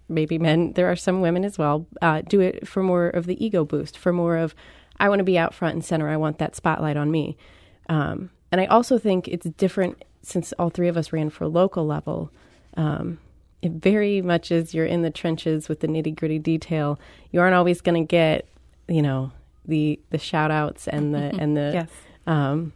maybe 0.10 0.38
men, 0.38 0.74
there 0.74 0.90
are 0.92 0.96
some 0.96 1.22
women 1.22 1.44
as 1.44 1.58
well, 1.58 1.86
uh, 2.02 2.22
do 2.22 2.40
it 2.40 2.68
for 2.68 2.82
more 2.84 3.08
of 3.08 3.26
the 3.26 3.44
ego 3.44 3.66
boost, 3.66 3.98
for 3.98 4.14
more 4.14 4.38
of, 4.38 4.56
I 5.00 5.10
want 5.10 5.20
to 5.20 5.24
be 5.26 5.38
out 5.38 5.54
front 5.54 5.76
and 5.76 5.86
center. 5.86 6.08
I 6.10 6.18
want 6.18 6.38
that 6.40 6.56
spotlight 6.56 6.98
on 6.98 7.12
me. 7.12 7.38
Um, 7.90 8.30
and 8.52 8.62
I 8.62 8.66
also 8.66 8.98
think 8.98 9.28
it's 9.28 9.46
different 9.46 10.04
since 10.22 10.54
all 10.54 10.70
three 10.70 10.88
of 10.88 10.98
us 10.98 11.14
ran 11.14 11.30
for 11.30 11.48
local 11.48 11.86
level. 11.86 12.32
Um, 12.76 13.20
it 13.62 13.72
very 13.74 14.22
much 14.22 14.52
is 14.52 14.74
you're 14.74 14.86
in 14.86 15.02
the 15.02 15.10
trenches 15.10 15.68
with 15.68 15.80
the 15.82 15.88
nitty 15.88 16.16
gritty 16.16 16.40
detail. 16.40 17.00
You 17.32 17.40
aren't 17.42 17.56
always 17.56 17.82
going 17.82 18.02
to 18.02 18.08
get 18.08 18.48
you 18.88 19.02
know 19.02 19.32
the 19.66 20.00
the 20.12 20.18
shout 20.18 20.52
outs 20.52 20.88
and 20.88 21.14
the 21.14 21.36
and 21.40 21.58
the 21.58 21.72
yes. 21.74 21.90
um, 22.28 22.72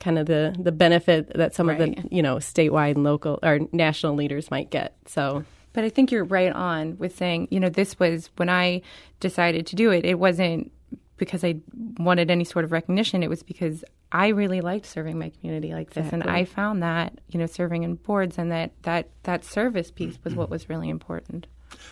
kind 0.00 0.18
of 0.18 0.26
the 0.26 0.54
the 0.58 0.72
benefit 0.72 1.32
that 1.34 1.54
some 1.54 1.68
Right. 1.68 1.80
of 1.80 1.94
the 1.96 2.08
you 2.14 2.22
know 2.22 2.36
statewide 2.36 2.94
and 2.96 3.04
local 3.04 3.38
or 3.42 3.60
national 3.72 4.14
leaders 4.14 4.50
might 4.50 4.70
get. 4.70 4.94
So 5.06 5.44
But 5.74 5.84
I 5.84 5.90
think 5.90 6.10
you're 6.10 6.24
right 6.24 6.52
on 6.52 6.96
with 6.96 7.16
saying, 7.16 7.48
you 7.50 7.60
know, 7.60 7.68
this 7.68 7.98
was 7.98 8.30
when 8.36 8.48
I 8.48 8.80
decided 9.20 9.66
to 9.66 9.76
do 9.76 9.90
it, 9.90 10.06
it 10.06 10.18
wasn't 10.18 10.72
because 11.16 11.44
I 11.44 11.56
wanted 11.98 12.30
any 12.30 12.44
sort 12.44 12.64
of 12.64 12.72
recognition. 12.72 13.22
It 13.22 13.28
was 13.28 13.42
because 13.42 13.84
I 14.10 14.28
really 14.28 14.60
liked 14.60 14.86
serving 14.86 15.18
my 15.18 15.30
community 15.30 15.72
like 15.72 15.90
this. 15.90 16.12
And 16.12 16.22
I 16.24 16.44
found 16.44 16.82
that, 16.82 17.18
you 17.28 17.38
know, 17.38 17.46
serving 17.46 17.82
in 17.82 17.96
boards 17.96 18.38
and 18.38 18.50
that, 18.50 18.72
that, 18.82 19.10
that 19.24 19.44
service 19.44 19.90
piece 19.90 20.18
was 20.24 20.34
what 20.34 20.50
was 20.50 20.68
really 20.68 20.88
important. 20.88 21.46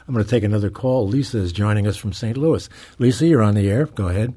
I'm 0.06 0.14
going 0.14 0.24
to 0.24 0.30
take 0.30 0.44
another 0.44 0.70
call. 0.70 1.06
Lisa 1.06 1.38
is 1.38 1.52
joining 1.52 1.86
us 1.86 1.96
from 1.96 2.12
St. 2.12 2.36
Louis. 2.36 2.68
Lisa, 2.98 3.26
you're 3.26 3.42
on 3.42 3.54
the 3.54 3.70
air. 3.70 3.86
Go 3.86 4.08
ahead. 4.08 4.34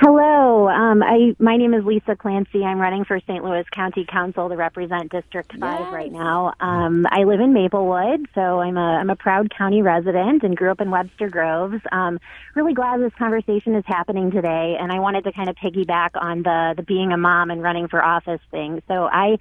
Hello, 0.00 0.37
um, 0.68 1.02
I 1.02 1.34
my 1.38 1.56
name 1.56 1.74
is 1.74 1.84
Lisa 1.84 2.16
Clancy. 2.16 2.64
I'm 2.64 2.78
running 2.78 3.04
for 3.04 3.18
St. 3.20 3.44
Louis 3.44 3.64
County 3.72 4.04
Council 4.04 4.48
to 4.48 4.56
represent 4.56 5.10
District 5.10 5.52
Five 5.58 5.92
right 5.92 6.12
now. 6.12 6.54
Um, 6.60 7.06
I 7.10 7.24
live 7.24 7.40
in 7.40 7.52
Maplewood, 7.52 8.26
so 8.34 8.60
I'm 8.60 8.76
a 8.76 8.98
I'm 8.98 9.10
a 9.10 9.16
proud 9.16 9.54
county 9.56 9.82
resident 9.82 10.42
and 10.42 10.56
grew 10.56 10.70
up 10.70 10.80
in 10.80 10.90
Webster 10.90 11.28
Groves. 11.28 11.82
Um, 11.92 12.18
really 12.54 12.74
glad 12.74 13.00
this 13.00 13.14
conversation 13.18 13.74
is 13.74 13.84
happening 13.86 14.30
today, 14.30 14.76
and 14.80 14.92
I 14.92 15.00
wanted 15.00 15.24
to 15.24 15.32
kind 15.32 15.48
of 15.48 15.56
piggyback 15.56 16.10
on 16.14 16.42
the 16.42 16.74
the 16.76 16.82
being 16.82 17.12
a 17.12 17.16
mom 17.16 17.50
and 17.50 17.62
running 17.62 17.88
for 17.88 18.04
office 18.04 18.40
thing. 18.50 18.82
So 18.88 19.08
I. 19.12 19.38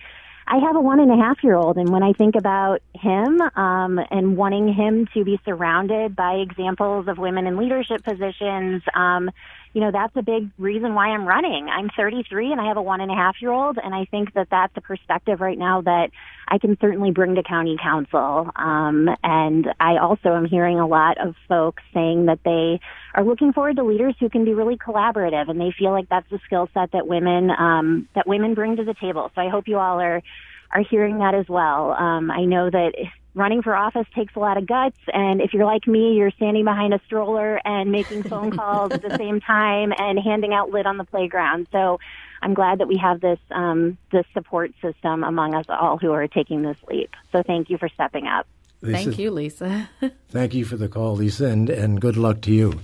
I 0.50 0.60
have 0.60 0.78
a 0.78 0.80
one 0.80 1.02
and 1.02 1.12
a 1.12 1.18
half 1.18 1.44
year 1.44 1.56
old, 1.56 1.76
and 1.76 1.90
when 1.90 2.04
I 2.04 2.14
think 2.14 2.36
about 2.38 2.82
him 2.96 3.42
um, 3.58 4.00
and 4.10 4.38
wanting 4.38 4.74
him 4.74 5.06
to 5.14 5.26
be 5.26 5.38
surrounded 5.44 6.16
by 6.16 6.36
examples 6.36 7.10
of 7.10 7.18
women 7.18 7.48
in 7.48 7.58
leadership 7.58 8.02
positions, 8.02 8.82
um, 8.94 9.30
you 9.78 9.84
know, 9.84 9.92
that's 9.92 10.16
a 10.16 10.24
big 10.24 10.50
reason 10.58 10.96
why 10.96 11.10
I'm 11.10 11.28
running. 11.28 11.68
I'm 11.70 11.92
33 11.96 12.52
and 12.52 12.60
I 12.60 12.68
have 12.68 12.78
a 12.78 12.82
one 12.82 13.00
and 13.00 13.12
a 13.12 13.14
half 13.14 13.36
year 13.44 13.52
old, 13.52 13.78
and 13.78 13.94
I 13.94 14.06
think 14.06 14.34
that 14.34 14.48
that's 14.50 14.74
a 14.76 14.82
perspective 14.82 15.40
right 15.40 15.56
now 15.56 15.82
that 15.82 16.10
I 16.48 16.58
can 16.58 16.80
certainly 16.82 17.12
bring 17.12 17.36
to 17.36 17.44
county 17.44 17.78
council. 17.80 18.50
Um, 18.56 19.08
and 19.24 19.68
I 19.80 19.98
also 19.98 20.30
am 20.30 20.46
hearing 20.46 20.80
a 20.80 20.88
lot 20.88 21.24
of 21.24 21.36
folks 21.48 21.84
saying 21.94 22.26
that 22.26 22.40
they 22.44 22.80
are 23.14 23.24
looking 23.24 23.54
forward 23.54 23.76
to 23.76 23.84
leaders 23.84 24.16
who 24.20 24.30
can 24.30 24.46
be 24.46 24.56
really 24.56 24.78
collaborative, 24.78 25.48
and 25.48 25.62
they 25.62 25.72
feel 25.78 25.92
like 25.92 26.10
that's 26.10 26.28
the 26.32 26.40
skill 26.48 26.68
set 26.74 26.94
that 26.94 27.06
women 27.06 27.52
um, 27.52 28.10
that 28.16 28.26
women 28.26 28.56
bring 28.56 28.78
to 28.78 28.84
the 28.84 28.96
table. 28.96 29.30
So 29.36 29.42
I 29.42 29.50
hope 29.50 29.68
you 29.68 29.78
all 29.78 30.00
are 30.00 30.24
are 30.72 30.84
hearing 30.90 31.20
that 31.20 31.36
as 31.36 31.48
well. 31.48 31.92
Um, 31.92 32.32
I 32.32 32.46
know 32.46 32.72
that 32.72 32.94
running 33.38 33.62
for 33.62 33.76
office 33.76 34.06
takes 34.16 34.36
a 34.36 34.40
lot 34.40 34.58
of 34.58 34.68
guts, 34.68 34.98
and 35.14 35.40
if 35.42 35.54
you're 35.54 35.66
like 35.66 35.88
me, 35.88 36.14
you're 36.16 36.32
standing 36.32 36.66
behind 36.66 36.94
a 36.94 37.00
stroller 37.06 37.62
and 37.64 37.92
making 37.92 38.24
phone 38.24 38.52
calls 38.58 38.92
at 38.92 39.02
the 39.02 39.16
same 39.18 39.40
time 39.40 39.94
and 39.98 40.20
handing 40.20 40.54
out 40.54 40.72
lit 40.72 40.86
on 40.86 40.98
the 40.98 41.04
playground. 41.06 41.68
So 41.72 42.00
I'm 42.42 42.54
glad 42.54 42.80
that 42.80 42.88
we 42.88 42.98
have 42.98 43.22
this 43.22 43.40
um, 43.52 43.98
this 44.12 44.26
support 44.34 44.72
system 44.82 45.24
among 45.24 45.54
us 45.56 45.66
all 45.70 45.98
who 45.98 46.12
are 46.12 46.28
taking 46.28 46.62
this 46.64 46.78
leap. 46.90 47.12
So 47.32 47.44
thank 47.44 47.70
you 47.70 47.78
for 47.78 47.88
stepping 47.90 48.28
up. 48.28 48.48
Lisa, 48.82 49.04
Thank 49.06 49.18
you, 49.20 49.32
Lisa. 49.32 49.90
Thank 50.30 50.54
you 50.54 50.64
for 50.64 50.78
the 50.78 50.88
call, 50.88 51.16
Lisa, 51.16 51.46
and, 51.46 51.68
and 51.68 52.00
good 52.00 52.16
luck 52.16 52.42
to 52.42 52.52
you. 52.52 52.80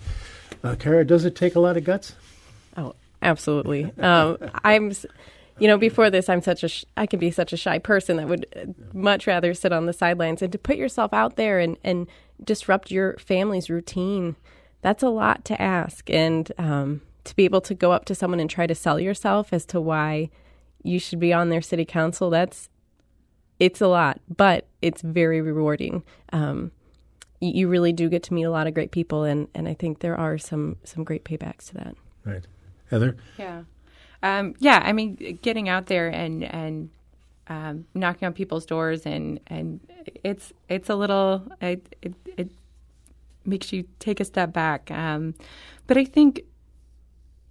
Uh, 0.63 0.73
Kara, 0.75 1.05
does 1.05 1.23
it 1.23 1.35
take 1.35 1.53
a 1.55 1.59
lot 1.59 1.77
of 1.77 1.83
guts? 1.83 2.15
Oh, 2.75 2.95
absolutely. 3.21 3.91
Um, 3.99 4.37
I'm, 4.63 4.89
s- 4.89 5.05
you 5.59 5.67
know, 5.67 5.77
before 5.77 6.09
this, 6.09 6.29
I'm 6.29 6.41
such 6.41 6.63
a, 6.63 6.67
sh- 6.67 6.85
I 6.97 7.05
can 7.05 7.19
be 7.19 7.31
such 7.31 7.53
a 7.53 7.57
shy 7.57 7.79
person 7.79 8.17
that 8.17 8.27
would 8.27 8.45
uh, 8.55 8.65
much 8.93 9.27
rather 9.27 9.53
sit 9.53 9.71
on 9.71 9.85
the 9.85 9.93
sidelines 9.93 10.41
and 10.41 10.51
to 10.51 10.57
put 10.57 10.77
yourself 10.77 11.13
out 11.13 11.35
there 11.35 11.59
and, 11.59 11.77
and 11.83 12.07
disrupt 12.43 12.91
your 12.91 13.17
family's 13.17 13.69
routine. 13.69 14.35
That's 14.81 15.03
a 15.03 15.09
lot 15.09 15.45
to 15.45 15.61
ask. 15.61 16.09
And 16.09 16.51
um, 16.57 17.01
to 17.23 17.35
be 17.35 17.45
able 17.45 17.61
to 17.61 17.73
go 17.73 17.91
up 17.91 18.05
to 18.05 18.15
someone 18.15 18.39
and 18.39 18.49
try 18.49 18.67
to 18.67 18.75
sell 18.75 18.99
yourself 18.99 19.53
as 19.53 19.65
to 19.67 19.79
why 19.79 20.29
you 20.81 20.99
should 20.99 21.19
be 21.19 21.31
on 21.31 21.49
their 21.49 21.61
city 21.61 21.85
council, 21.85 22.29
that's, 22.29 22.69
it's 23.59 23.79
a 23.79 23.87
lot, 23.87 24.19
but 24.27 24.67
it's 24.81 25.01
very 25.01 25.39
rewarding. 25.39 26.03
Um, 26.33 26.71
you, 27.39 27.51
you 27.53 27.67
really 27.69 27.93
do 27.93 28.09
get 28.09 28.23
to 28.23 28.33
meet 28.33 28.43
a 28.43 28.51
lot 28.51 28.67
of 28.67 28.73
great 28.73 28.91
people, 28.91 29.23
and, 29.23 29.47
and 29.53 29.67
I 29.67 29.75
think 29.75 29.99
there 29.99 30.17
are 30.17 30.37
some, 30.37 30.77
some 30.83 31.03
great 31.03 31.23
paybacks 31.23 31.67
to 31.67 31.75
that. 31.75 31.95
Right. 32.25 32.45
Heather? 32.89 33.15
Yeah. 33.37 33.63
Um, 34.23 34.55
yeah, 34.59 34.81
I 34.83 34.93
mean, 34.93 35.37
getting 35.41 35.69
out 35.69 35.85
there 35.87 36.07
and 36.07 36.43
and 36.43 36.89
um, 37.47 37.85
knocking 37.93 38.25
on 38.25 38.33
people's 38.33 38.65
doors 38.65 39.05
and 39.05 39.39
and 39.47 39.79
it's 40.23 40.53
it's 40.69 40.89
a 40.89 40.95
little 40.95 41.45
it 41.61 41.95
it, 42.01 42.13
it 42.37 42.49
makes 43.45 43.73
you 43.73 43.85
take 43.99 44.19
a 44.19 44.25
step 44.25 44.53
back. 44.53 44.89
Um, 44.89 45.35
but 45.87 45.97
I 45.97 46.05
think 46.05 46.43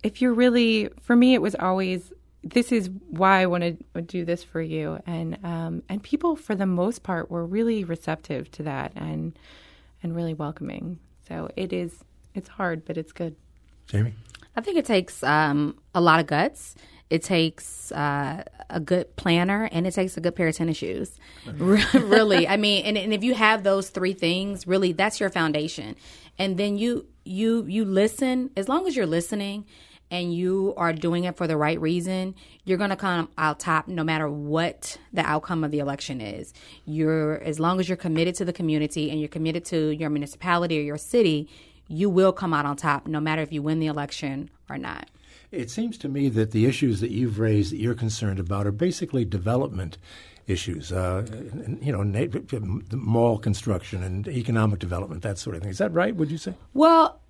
if 0.02 0.20
you're 0.20 0.32
really, 0.35 0.88
for 1.00 1.14
me, 1.14 1.35
it 1.35 1.42
was 1.42 1.54
always 1.54 2.12
this 2.44 2.72
is 2.72 2.90
why 3.08 3.40
I 3.40 3.46
want 3.46 3.62
to 3.62 4.02
do 4.02 4.24
this 4.24 4.42
for 4.42 4.61
you, 4.61 4.98
and 5.06 5.38
um, 5.44 5.82
and 5.88 6.02
people 6.02 6.35
for 6.35 6.56
the 6.56 6.66
most 6.66 7.04
part 7.04 7.30
were 7.30 7.46
really 7.46 7.85
receptive 7.85 8.50
to 8.52 8.64
that 8.64 8.92
and 8.96 9.38
and 10.02 10.16
really 10.16 10.35
welcoming. 10.35 10.98
So 11.28 11.50
it 11.54 11.72
is 11.72 12.02
it's 12.35 12.48
hard, 12.48 12.85
but 12.85 12.96
it's 12.96 13.12
good. 13.12 13.37
Jamie? 13.87 14.14
I 14.56 14.60
think 14.60 14.76
it 14.76 14.84
takes 14.84 15.22
um, 15.22 15.78
a 15.94 16.00
lot 16.00 16.20
of 16.20 16.26
guts. 16.26 16.74
It 17.10 17.22
takes 17.22 17.92
uh, 17.92 18.42
a 18.70 18.80
good 18.80 19.14
planner 19.16 19.68
and 19.70 19.86
it 19.86 19.92
takes 19.92 20.16
a 20.16 20.20
good 20.20 20.34
pair 20.34 20.48
of 20.48 20.56
tennis 20.56 20.78
shoes. 20.78 21.18
really, 21.46 22.48
I 22.48 22.56
mean, 22.56 22.84
and, 22.86 22.96
and 22.96 23.12
if 23.12 23.22
you 23.22 23.34
have 23.34 23.64
those 23.64 23.90
three 23.90 24.14
things, 24.14 24.66
really, 24.66 24.92
that's 24.92 25.20
your 25.20 25.28
foundation. 25.28 25.96
And 26.38 26.56
then 26.56 26.78
you 26.78 27.06
you 27.24 27.66
you 27.66 27.84
listen. 27.84 28.50
As 28.56 28.68
long 28.68 28.86
as 28.86 28.96
you're 28.96 29.06
listening 29.06 29.66
and 30.10 30.34
you 30.34 30.74
are 30.76 30.92
doing 30.92 31.24
it 31.24 31.36
for 31.36 31.46
the 31.46 31.56
right 31.56 31.80
reason, 31.80 32.34
you're 32.64 32.78
going 32.78 32.90
to 32.90 32.96
come 32.96 33.28
out 33.38 33.60
top 33.60 33.88
no 33.88 34.04
matter 34.04 34.28
what 34.28 34.98
the 35.12 35.22
outcome 35.22 35.64
of 35.64 35.70
the 35.70 35.78
election 35.78 36.20
is. 36.20 36.52
You're 36.84 37.42
as 37.42 37.60
long 37.60 37.80
as 37.80 37.88
you're 37.88 37.96
committed 37.96 38.34
to 38.36 38.44
the 38.44 38.52
community 38.52 39.10
and 39.10 39.20
you're 39.20 39.28
committed 39.28 39.64
to 39.66 39.90
your 39.90 40.10
municipality 40.10 40.78
or 40.78 40.82
your 40.82 40.98
city, 40.98 41.48
you 41.92 42.09
will 42.11 42.33
come 42.33 42.55
out 42.55 42.66
on 42.66 42.76
top 42.76 43.07
no 43.07 43.20
matter 43.20 43.42
if 43.42 43.52
you 43.52 43.62
win 43.62 43.78
the 43.78 43.87
election 43.87 44.50
or 44.68 44.78
not. 44.78 45.09
It 45.50 45.70
seems 45.70 45.98
to 45.98 46.09
me 46.09 46.28
that 46.31 46.52
the 46.52 46.64
issues 46.64 47.00
that 47.00 47.11
you've 47.11 47.38
raised 47.38 47.72
that 47.72 47.76
you're 47.76 47.94
concerned 47.94 48.38
about 48.38 48.66
are 48.66 48.72
basically 48.72 49.24
development 49.24 49.98
issues. 50.46 50.92
Uh, 50.92 51.26
you 51.81 51.92
know, 51.92 52.02
na- 52.02 52.26
mall 52.92 53.38
construction 53.38 54.02
and 54.02 54.26
economic 54.28 54.78
development, 54.78 55.22
that 55.22 55.38
sort 55.38 55.57
of 55.57 55.62
thing. 55.62 55.70
Is 55.70 55.78
that 55.78 55.92
right? 55.92 56.16
Would 56.16 56.31
you 56.31 56.38
say? 56.38 56.55
Well, 56.72 57.20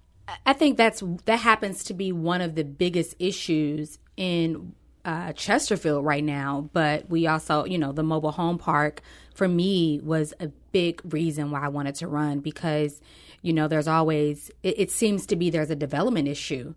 I 0.47 0.53
think 0.53 0.77
that's 0.77 1.03
that 1.25 1.41
happens 1.41 1.85
to 1.85 1.95
be 1.95 2.13
one 2.13 2.41
of 2.41 2.55
the 2.55 2.65
biggest 2.65 3.17
issues 3.19 3.99
in 4.17 4.73
uh, 5.05 5.33
Chesterfield 5.33 6.05
right 6.05 6.25
now. 6.25 6.71
But 6.73 7.09
we 7.11 7.27
also, 7.27 7.65
you 7.65 7.79
know, 7.79 7.93
the 7.93 8.03
mobile 8.03 8.33
home 8.33 8.59
park 8.59 9.03
for 9.35 9.49
me 9.49 10.01
was 10.03 10.33
a 10.41 10.49
big 10.73 11.01
reason 11.13 11.51
why 11.51 11.63
I 11.63 11.69
wanted 11.69 11.97
to 11.97 12.07
run 12.07 12.41
because, 12.41 13.01
you 13.43 13.53
know, 13.53 13.69
there's 13.69 13.89
always 13.89 14.51
it, 14.63 14.81
it 14.81 14.91
seems 14.91 15.27
to 15.27 15.37
be 15.37 15.51
there's 15.51 15.71
a 15.71 15.77
development 15.77 16.29
issue 16.29 16.75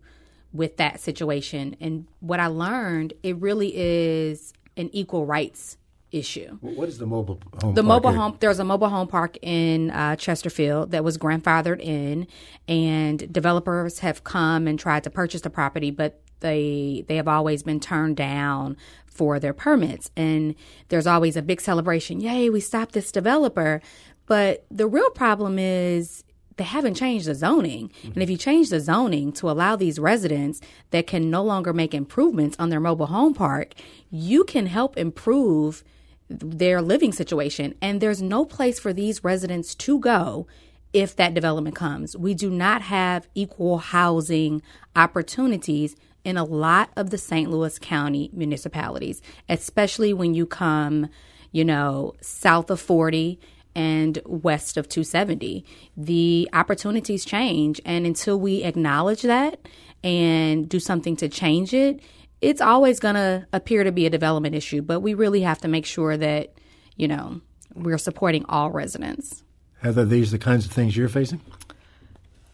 with 0.52 0.76
that 0.76 1.00
situation, 1.00 1.76
and 1.80 2.06
what 2.20 2.40
I 2.40 2.48
learned 2.48 3.14
it 3.22 3.36
really 3.36 3.72
is 3.74 4.52
an 4.76 4.90
equal 4.92 5.24
rights 5.24 5.78
issue. 6.12 6.58
What 6.60 6.88
is 6.88 6.98
the 6.98 7.06
mobile 7.06 7.40
home? 7.60 7.74
The 7.74 7.82
park 7.82 7.86
mobile 7.86 8.10
here? 8.10 8.20
home 8.20 8.36
there's 8.40 8.58
a 8.58 8.64
mobile 8.64 8.88
home 8.88 9.08
park 9.08 9.38
in 9.42 9.90
uh, 9.90 10.16
Chesterfield 10.16 10.90
that 10.90 11.04
was 11.04 11.16
grandfathered 11.18 11.80
in, 11.80 12.26
and 12.68 13.32
developers 13.32 14.00
have 14.00 14.24
come 14.24 14.66
and 14.66 14.78
tried 14.78 15.04
to 15.04 15.10
purchase 15.10 15.42
the 15.42 15.50
property, 15.50 15.90
but 15.90 16.20
they 16.40 17.04
they 17.08 17.16
have 17.16 17.28
always 17.28 17.62
been 17.62 17.80
turned 17.80 18.16
down 18.16 18.76
for 19.06 19.38
their 19.40 19.54
permits 19.54 20.10
and 20.16 20.54
there's 20.88 21.06
always 21.06 21.36
a 21.36 21.42
big 21.42 21.60
celebration 21.60 22.20
yay 22.20 22.50
we 22.50 22.60
stopped 22.60 22.92
this 22.92 23.10
developer 23.10 23.80
but 24.26 24.66
the 24.70 24.86
real 24.86 25.08
problem 25.10 25.58
is 25.58 26.22
they 26.56 26.64
haven't 26.64 26.94
changed 26.94 27.26
the 27.26 27.34
zoning. 27.34 27.90
And 28.02 28.22
if 28.22 28.30
you 28.30 28.36
change 28.36 28.70
the 28.70 28.80
zoning 28.80 29.32
to 29.32 29.50
allow 29.50 29.76
these 29.76 29.98
residents 29.98 30.60
that 30.90 31.06
can 31.06 31.30
no 31.30 31.42
longer 31.42 31.72
make 31.72 31.94
improvements 31.94 32.56
on 32.58 32.70
their 32.70 32.80
mobile 32.80 33.06
home 33.06 33.34
park, 33.34 33.74
you 34.10 34.44
can 34.44 34.66
help 34.66 34.96
improve 34.96 35.84
their 36.28 36.82
living 36.82 37.12
situation. 37.12 37.74
And 37.80 38.00
there's 38.00 38.22
no 38.22 38.44
place 38.44 38.78
for 38.78 38.92
these 38.92 39.22
residents 39.22 39.74
to 39.76 39.98
go 40.00 40.46
if 40.92 41.14
that 41.16 41.34
development 41.34 41.76
comes. 41.76 42.16
We 42.16 42.34
do 42.34 42.50
not 42.50 42.82
have 42.82 43.28
equal 43.34 43.78
housing 43.78 44.62
opportunities 44.94 45.94
in 46.24 46.36
a 46.36 46.44
lot 46.44 46.90
of 46.96 47.10
the 47.10 47.18
St. 47.18 47.50
Louis 47.50 47.78
County 47.78 48.30
municipalities, 48.32 49.20
especially 49.48 50.12
when 50.12 50.34
you 50.34 50.46
come, 50.46 51.08
you 51.52 51.64
know, 51.64 52.14
south 52.20 52.70
of 52.70 52.80
40 52.80 53.38
and 53.76 54.18
west 54.24 54.78
of 54.78 54.88
270. 54.88 55.64
The 55.96 56.48
opportunities 56.54 57.24
change. 57.24 57.80
And 57.84 58.06
until 58.06 58.40
we 58.40 58.64
acknowledge 58.64 59.22
that 59.22 59.60
and 60.02 60.66
do 60.68 60.80
something 60.80 61.14
to 61.16 61.28
change 61.28 61.74
it, 61.74 62.00
it's 62.40 62.62
always 62.62 62.98
going 62.98 63.16
to 63.16 63.46
appear 63.52 63.84
to 63.84 63.92
be 63.92 64.06
a 64.06 64.10
development 64.10 64.54
issue. 64.54 64.80
But 64.80 65.00
we 65.00 65.12
really 65.12 65.42
have 65.42 65.58
to 65.58 65.68
make 65.68 65.84
sure 65.84 66.16
that, 66.16 66.54
you 66.96 67.06
know, 67.06 67.42
we're 67.74 67.98
supporting 67.98 68.46
all 68.48 68.70
residents. 68.70 69.44
Heather, 69.82 70.06
these 70.06 70.30
the 70.30 70.38
kinds 70.38 70.64
of 70.64 70.72
things 70.72 70.96
you're 70.96 71.10
facing? 71.10 71.42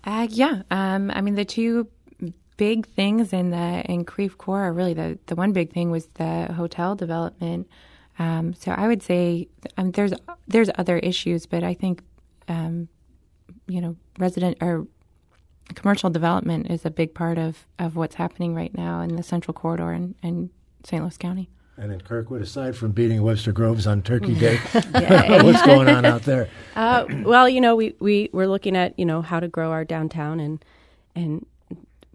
Uh, 0.05 0.27
yeah. 0.29 0.63
Um, 0.73 1.13
I 1.15 1.21
mean, 1.21 1.37
the 1.37 1.45
two 1.45 1.87
big 2.57 2.87
things 2.87 3.33
in 3.33 3.51
the 3.51 3.83
in 3.89 4.05
Creve 4.05 4.39
Coeur 4.39 4.63
are 4.63 4.73
really 4.73 4.95
the, 4.95 5.21
the 5.27 5.37
one 5.37 5.53
big 5.53 5.73
thing 5.73 5.93
was 5.93 6.07
the 6.15 6.53
hotel 6.53 6.97
development. 6.97 7.69
Um, 8.19 8.55
so 8.55 8.73
I 8.73 8.89
would 8.89 9.03
say 9.03 9.49
um, 9.77 9.93
there's 9.93 10.13
there's 10.47 10.71
other 10.77 10.99
issues, 10.99 11.47
but 11.47 11.65
I 11.65 11.75
think 11.75 12.03
um, 12.49 12.89
you 13.67 13.81
know 13.81 13.97
resident 14.19 14.59
or 14.61 14.87
commercial 15.75 16.11
development 16.11 16.71
is 16.71 16.85
a 16.85 16.91
big 16.91 17.15
part 17.15 17.39
of, 17.39 17.67
of 17.79 17.97
what's 17.97 18.17
happening 18.17 18.55
right 18.55 18.77
now 18.77 19.01
in 19.01 19.17
the 19.17 19.23
Central 19.23 19.55
Corridor 19.55 19.93
and 19.93 20.15
in, 20.23 20.29
in 20.29 20.51
St. 20.85 21.03
Louis 21.03 21.17
County. 21.17 21.49
And 21.79 21.91
in 21.91 22.01
Kirkwood, 22.01 22.43
aside 22.43 22.77
from 22.77 22.93
beating 22.93 23.23
Webster 23.23 23.53
Groves 23.53 23.87
on 23.87 24.03
Turkey 24.03 24.35
Day, 24.35 24.57
what's 25.43 25.63
going 25.63 25.89
on 25.89 26.05
out 26.05 26.23
there? 26.23 26.49
Uh, 26.77 27.07
well, 27.23 27.49
you 27.49 27.61
know, 27.61 27.75
we, 27.75 27.95
we, 27.99 28.29
we're 28.33 28.47
looking 28.47 28.77
at, 28.77 28.99
you 28.99 29.07
know, 29.07 29.23
how 29.23 29.41
to 29.41 29.49
grow 29.49 29.71
our 29.71 29.85
downtown 29.85 30.39
and, 30.39 30.63
and 31.15 31.47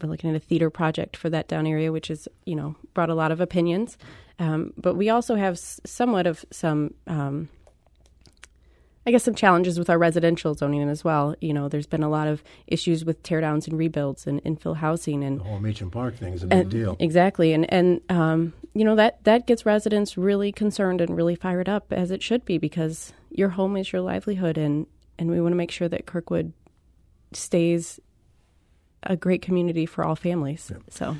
we're 0.01 0.10
looking 0.10 0.29
at 0.29 0.36
a 0.36 0.39
theater 0.39 0.69
project 0.69 1.17
for 1.17 1.29
that 1.29 1.47
down 1.47 1.65
area, 1.65 1.91
which 1.91 2.07
has, 2.10 2.27
you 2.45 2.55
know, 2.55 2.75
brought 2.93 3.10
a 3.10 3.15
lot 3.15 3.31
of 3.31 3.41
opinions. 3.41 3.97
Um, 4.39 4.73
but 4.77 4.95
we 4.95 5.10
also 5.10 5.36
have 5.36 5.53
s- 5.53 5.81
somewhat 5.86 6.27
of 6.27 6.45
some, 6.51 6.93
um, 7.07 7.49
I 9.05 9.12
guess, 9.12 9.23
some 9.23 9.33
challenges 9.33 9.79
with 9.79 9.89
our 9.89 9.97
residential 9.97 10.53
zoning 10.53 10.88
as 10.89 11.03
well. 11.03 11.36
You 11.41 11.53
know, 11.53 11.69
there's 11.69 11.88
been 11.88 12.03
a 12.03 12.10
lot 12.10 12.27
of 12.27 12.43
issues 12.67 13.05
with 13.05 13.23
teardowns 13.23 13.67
and 13.67 13.77
rebuilds 13.77 14.27
and 14.27 14.43
infill 14.43 14.75
housing, 14.75 15.23
and 15.23 15.39
the 15.39 15.43
whole 15.45 15.60
Meacham 15.60 15.89
Park 15.89 16.17
thing 16.17 16.33
is 16.33 16.43
a 16.43 16.47
big 16.47 16.60
and, 16.60 16.69
deal. 16.69 16.97
Exactly, 16.99 17.53
and 17.53 17.71
and 17.73 18.01
um, 18.10 18.53
you 18.73 18.83
know 18.83 18.95
that 18.95 19.23
that 19.23 19.47
gets 19.47 19.65
residents 19.65 20.17
really 20.17 20.51
concerned 20.51 21.01
and 21.01 21.15
really 21.15 21.36
fired 21.36 21.69
up 21.69 21.91
as 21.91 22.12
it 22.12 22.21
should 22.21 22.45
be 22.45 22.57
because 22.57 23.13
your 23.31 23.49
home 23.49 23.77
is 23.77 23.91
your 23.91 24.01
livelihood, 24.01 24.57
and 24.57 24.86
and 25.17 25.31
we 25.31 25.41
want 25.41 25.53
to 25.53 25.57
make 25.57 25.71
sure 25.71 25.88
that 25.88 26.05
Kirkwood 26.05 26.53
stays 27.33 27.99
a 29.08 29.15
great 29.15 29.41
community 29.41 29.86
for 29.86 30.04
all 30.04 30.15
families. 30.15 30.72
Yeah. 30.72 30.78
So. 30.89 31.17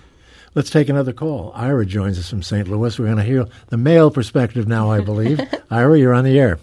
Let's 0.56 0.70
take 0.70 0.90
another 0.90 1.14
call. 1.14 1.52
Ira 1.56 1.86
joins 1.86 2.18
us 2.18 2.30
from 2.30 2.42
St. 2.42 2.68
Louis. 2.68 2.98
We're 2.98 3.06
going 3.06 3.18
to 3.18 3.24
hear 3.24 3.46
the 3.68 3.78
male 3.78 4.10
perspective 4.10 4.68
now, 4.68 4.90
I 4.90 5.02
believe. 5.02 5.40
Ira, 5.72 6.00
you're 6.00 6.14
on 6.14 6.24
the 6.24 6.40
air. 6.40 6.60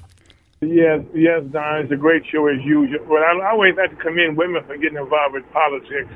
Yes, 0.61 1.05
yes, 1.15 1.43
Don. 1.51 1.83
It's 1.83 1.93
a 1.93 1.97
great 1.97 2.25
show 2.27 2.47
as 2.47 2.61
usual. 2.65 3.05
But 3.07 3.23
I 3.23 3.51
always 3.51 3.77
like 3.77 3.91
to 3.91 3.97
commend 3.97 4.37
women 4.37 4.65
for 4.65 4.77
getting 4.77 4.99
involved 4.99 5.35
with 5.35 5.51
politics. 5.53 6.11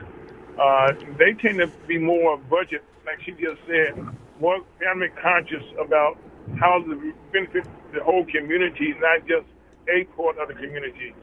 Uh, 0.59 0.93
they 1.19 1.35
tend 1.35 1.59
to 1.59 1.71
be 1.87 1.99
more 1.99 2.37
budget, 2.37 2.83
like 3.07 3.21
she 3.23 3.33
just 3.33 3.61
said, 3.67 3.95
more 4.41 4.59
family 4.81 5.09
conscious 5.21 5.63
about 5.79 6.19
how 6.59 6.83
to 6.83 7.15
benefit 7.33 7.67
the 7.93 8.03
whole 8.03 8.25
community, 8.25 8.95
not 9.01 9.27
just 9.29 9.47
a 9.89 10.05
part 10.17 10.39
of 10.39 10.49
the 10.49 10.55
community. 10.55 11.15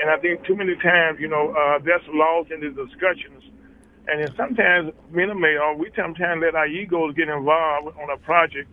And 0.00 0.10
I 0.10 0.18
think 0.18 0.44
too 0.44 0.56
many 0.56 0.76
times, 0.76 1.20
you 1.20 1.28
know, 1.28 1.50
uh, 1.54 1.78
that's 1.78 2.04
lost 2.08 2.50
in 2.50 2.60
the 2.60 2.70
discussions 2.70 3.42
and 4.06 4.20
then 4.20 4.34
sometimes, 4.36 4.92
men 5.10 5.30
or 5.30 5.34
male, 5.34 5.74
we 5.78 5.90
sometimes 5.96 6.42
let 6.44 6.54
our 6.54 6.66
egos 6.66 7.14
get 7.14 7.28
involved 7.28 7.96
on 7.98 8.10
a 8.10 8.18
project 8.18 8.68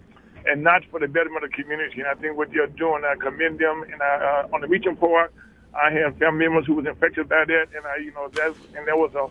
and 0.46 0.64
not 0.64 0.84
for 0.92 1.00
the 1.00 1.08
betterment 1.08 1.46
of 1.46 1.52
the 1.52 1.64
community. 1.64 2.02
And 2.02 2.08
I 2.08 2.16
think 2.16 2.36
what 2.36 2.50
they're 2.52 2.68
doing, 2.68 3.04
I 3.06 3.16
commend 3.16 3.60
them. 3.60 3.84
And 3.84 4.02
I, 4.02 4.46
uh, 4.52 4.56
on 4.56 4.62
the 4.62 4.68
Meacham 4.68 4.98
part, 4.98 5.34
I 5.74 5.92
have 5.92 6.18
family 6.18 6.48
members 6.48 6.66
who 6.68 6.76
was 6.76 6.86
infected 6.86 7.30
by 7.30 7.46
that, 7.48 7.68
and 7.76 7.86
I, 7.86 7.98
you 8.04 8.12
know, 8.12 8.30
that's 8.36 8.58
and 8.76 8.86
there 8.88 8.98
was 8.98 9.14
a. 9.16 9.30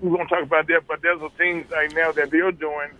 We're 0.00 0.16
gonna 0.16 0.28
talk 0.28 0.44
about 0.44 0.68
that, 0.68 0.82
but 0.86 1.02
there's 1.02 1.20
a 1.20 1.30
things 1.30 1.66
right 1.72 1.92
now 1.92 2.12
that 2.12 2.30
they're 2.30 2.52
doing, 2.52 2.90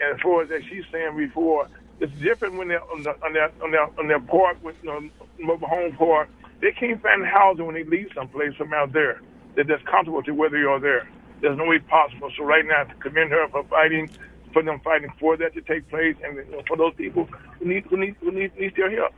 and 0.00 0.14
as 0.14 0.20
far 0.20 0.42
as 0.42 0.48
that 0.50 0.62
she's 0.68 0.84
saying 0.92 1.16
before, 1.16 1.66
it's 1.98 2.12
different 2.22 2.54
when 2.56 2.68
they're 2.68 2.84
on, 2.84 3.04
on 3.24 3.32
their 3.32 3.50
on 3.64 3.72
their 3.72 3.84
on 3.98 4.06
their 4.06 4.20
park 4.20 4.62
with 4.62 4.76
you 4.82 4.90
know, 4.90 5.10
mobile 5.40 5.66
home 5.66 5.96
park. 5.96 6.28
They 6.60 6.72
can't 6.72 7.02
find 7.02 7.24
housing 7.24 7.66
when 7.66 7.74
they 7.74 7.84
leave 7.84 8.08
someplace 8.14 8.54
from 8.56 8.72
out 8.72 8.92
there 8.92 9.20
that 9.56 9.66
that's 9.66 9.82
comfortable 9.84 10.22
to 10.22 10.32
where 10.32 10.50
they 10.50 10.58
are 10.58 10.78
there 10.78 11.08
there's 11.40 11.58
no 11.58 11.64
way 11.64 11.78
possible. 11.78 12.30
So 12.36 12.44
right 12.44 12.64
now, 12.66 12.84
to 12.84 12.94
commend 12.96 13.30
her 13.30 13.48
for 13.48 13.64
fighting, 13.64 14.10
for 14.52 14.62
them 14.62 14.80
fighting 14.80 15.12
for 15.18 15.36
that 15.36 15.54
to 15.54 15.60
take 15.62 15.88
place, 15.88 16.16
and 16.22 16.38
for 16.66 16.76
those 16.76 16.94
people 16.94 17.28
who 17.58 17.66
need 17.66 17.84
who 17.86 17.96
need 17.96 18.16
who 18.20 18.30
need, 18.30 18.56
need 18.58 18.74
their 18.76 18.90
help. 18.90 19.12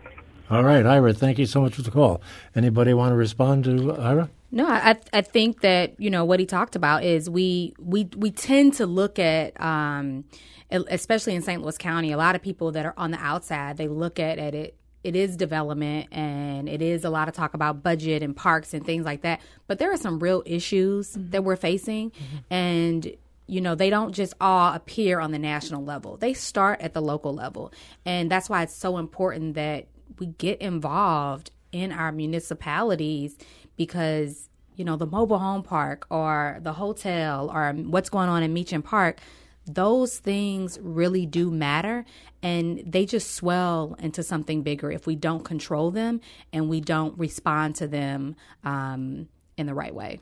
All 0.50 0.62
right, 0.62 0.84
Ira, 0.84 1.14
thank 1.14 1.38
you 1.38 1.46
so 1.46 1.60
much 1.60 1.74
for 1.74 1.82
the 1.82 1.90
call. 1.90 2.20
Anybody 2.54 2.92
want 2.92 3.12
to 3.12 3.16
respond 3.16 3.64
to 3.64 3.92
Ira? 3.94 4.30
No, 4.50 4.66
I 4.66 4.98
I 5.12 5.22
think 5.22 5.60
that 5.62 5.98
you 5.98 6.10
know 6.10 6.24
what 6.24 6.40
he 6.40 6.46
talked 6.46 6.76
about 6.76 7.04
is 7.04 7.28
we 7.28 7.74
we 7.78 8.08
we 8.16 8.30
tend 8.30 8.74
to 8.74 8.86
look 8.86 9.18
at. 9.18 9.60
Um, 9.60 10.24
especially 10.70 11.34
in 11.34 11.42
St. 11.42 11.60
Louis 11.60 11.76
County, 11.76 12.12
a 12.12 12.16
lot 12.16 12.34
of 12.34 12.40
people 12.40 12.72
that 12.72 12.86
are 12.86 12.94
on 12.96 13.10
the 13.10 13.18
outside, 13.18 13.76
they 13.76 13.88
look 13.88 14.18
at, 14.18 14.38
at 14.38 14.54
it 14.54 14.74
it 15.04 15.16
is 15.16 15.36
development 15.36 16.08
and 16.12 16.68
it 16.68 16.80
is 16.80 17.04
a 17.04 17.10
lot 17.10 17.28
of 17.28 17.34
talk 17.34 17.54
about 17.54 17.82
budget 17.82 18.22
and 18.22 18.36
parks 18.36 18.72
and 18.72 18.84
things 18.84 19.04
like 19.04 19.22
that. 19.22 19.40
But 19.66 19.78
there 19.78 19.92
are 19.92 19.96
some 19.96 20.18
real 20.18 20.42
issues 20.46 21.10
mm-hmm. 21.10 21.30
that 21.30 21.44
we're 21.44 21.56
facing. 21.56 22.10
Mm-hmm. 22.10 22.36
And 22.54 23.16
you 23.48 23.60
know, 23.60 23.74
they 23.74 23.90
don't 23.90 24.12
just 24.12 24.34
all 24.40 24.72
appear 24.72 25.20
on 25.20 25.32
the 25.32 25.38
national 25.38 25.84
level. 25.84 26.16
They 26.16 26.32
start 26.32 26.80
at 26.80 26.94
the 26.94 27.02
local 27.02 27.34
level. 27.34 27.72
And 28.06 28.30
that's 28.30 28.48
why 28.48 28.62
it's 28.62 28.74
so 28.74 28.98
important 28.98 29.54
that 29.54 29.88
we 30.18 30.26
get 30.26 30.60
involved 30.62 31.50
in 31.72 31.92
our 31.92 32.12
municipalities 32.12 33.36
because, 33.76 34.48
you 34.76 34.84
know, 34.84 34.96
the 34.96 35.06
mobile 35.06 35.38
home 35.38 35.62
park 35.62 36.06
or 36.08 36.60
the 36.62 36.72
hotel 36.72 37.50
or 37.52 37.72
what's 37.72 38.08
going 38.08 38.28
on 38.28 38.42
in 38.42 38.52
Meacham 38.52 38.80
Park, 38.82 39.18
those 39.66 40.18
things 40.18 40.78
really 40.82 41.26
do 41.26 41.50
matter 41.50 42.04
and 42.42 42.82
they 42.84 43.06
just 43.06 43.34
swell 43.34 43.96
into 44.00 44.22
something 44.22 44.62
bigger 44.62 44.90
if 44.90 45.06
we 45.06 45.14
don't 45.14 45.44
control 45.44 45.90
them 45.90 46.20
and 46.52 46.68
we 46.68 46.80
don't 46.80 47.16
respond 47.18 47.76
to 47.76 47.86
them 47.86 48.34
um, 48.64 49.28
in 49.56 49.66
the 49.66 49.74
right 49.74 49.94
way. 49.94 50.20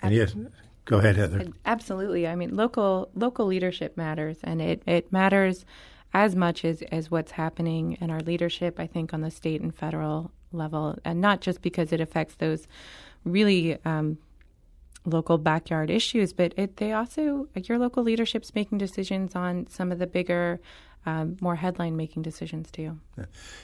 And 0.00 0.14
yes, 0.14 0.34
go 0.84 0.98
ahead, 0.98 1.16
Heather. 1.16 1.46
Absolutely. 1.64 2.26
I 2.26 2.34
mean, 2.34 2.56
local 2.56 3.08
local 3.14 3.46
leadership 3.46 3.96
matters, 3.96 4.38
and 4.42 4.60
it, 4.60 4.82
it 4.86 5.12
matters 5.12 5.64
as 6.12 6.36
much 6.36 6.64
as, 6.64 6.82
as 6.92 7.10
what's 7.10 7.32
happening 7.32 7.96
in 8.00 8.10
our 8.10 8.20
leadership, 8.20 8.78
I 8.78 8.86
think, 8.86 9.12
on 9.12 9.20
the 9.20 9.30
state 9.30 9.60
and 9.60 9.74
federal 9.74 10.30
level, 10.52 10.98
and 11.04 11.20
not 11.20 11.40
just 11.40 11.62
because 11.62 11.92
it 11.92 12.00
affects 12.00 12.36
those 12.36 12.66
really 13.24 13.78
um, 13.84 14.18
local 15.04 15.38
backyard 15.38 15.90
issues, 15.90 16.32
but 16.32 16.54
it, 16.56 16.76
they 16.76 16.92
also, 16.92 17.48
like 17.54 17.68
your 17.68 17.78
local 17.78 18.02
leadership's 18.02 18.54
making 18.54 18.78
decisions 18.78 19.34
on 19.34 19.66
some 19.68 19.92
of 19.92 19.98
the 19.98 20.06
bigger 20.06 20.60
um, 21.06 21.36
more 21.40 21.56
headline 21.56 21.96
making 21.96 22.22
decisions 22.22 22.70
too. 22.70 22.98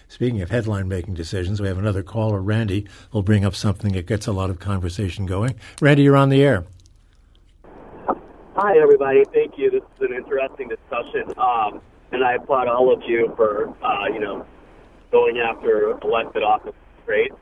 Speaking 0.08 0.42
of 0.42 0.50
headline 0.50 0.88
making 0.88 1.14
decisions, 1.14 1.60
we 1.60 1.68
have 1.68 1.78
another 1.78 2.02
caller, 2.02 2.40
Randy, 2.40 2.86
who'll 3.10 3.22
bring 3.22 3.44
up 3.44 3.54
something 3.54 3.92
that 3.92 4.06
gets 4.06 4.26
a 4.26 4.32
lot 4.32 4.50
of 4.50 4.58
conversation 4.58 5.26
going. 5.26 5.54
Randy, 5.80 6.02
you're 6.02 6.16
on 6.16 6.28
the 6.28 6.42
air. 6.42 6.64
Hi, 8.56 8.78
everybody. 8.78 9.24
Thank 9.32 9.56
you. 9.56 9.70
This 9.70 9.82
is 9.82 10.10
an 10.10 10.14
interesting 10.14 10.68
discussion, 10.68 11.32
um, 11.38 11.80
and 12.12 12.22
I 12.22 12.34
applaud 12.34 12.68
all 12.68 12.92
of 12.92 13.00
you 13.06 13.32
for 13.36 13.74
uh, 13.82 14.12
you 14.12 14.20
know 14.20 14.44
going 15.10 15.38
after 15.38 15.98
elected 16.02 16.42
office. 16.42 16.74
Great. 17.06 17.32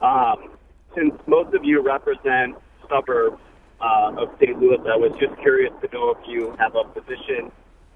Um, 0.00 0.50
since 0.94 1.14
most 1.26 1.54
of 1.54 1.64
you 1.64 1.82
represent 1.82 2.56
suburbs 2.88 3.40
uh, 3.80 4.12
of 4.16 4.28
St. 4.40 4.58
Louis, 4.58 4.78
I 4.86 4.96
was 4.96 5.12
just 5.20 5.38
curious 5.40 5.72
to 5.82 5.88
know 5.92 6.10
if 6.10 6.18
you 6.26 6.54
have 6.58 6.74
a 6.74 6.84
position 6.84 7.52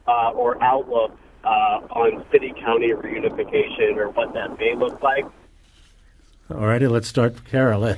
uh, 0.07 0.31
or 0.31 0.63
outlook 0.63 1.19
uh, 1.45 1.81
on 1.91 2.25
city 2.31 2.53
county 2.61 2.93
reunification 2.93 3.97
or 3.97 4.11
what 4.11 4.33
that 4.35 4.59
may 4.59 4.75
look 4.77 5.03
like. 5.03 5.25
All 6.51 6.67
righty, 6.67 6.87
let's 6.87 7.09
start. 7.09 7.45
Carol. 7.47 7.85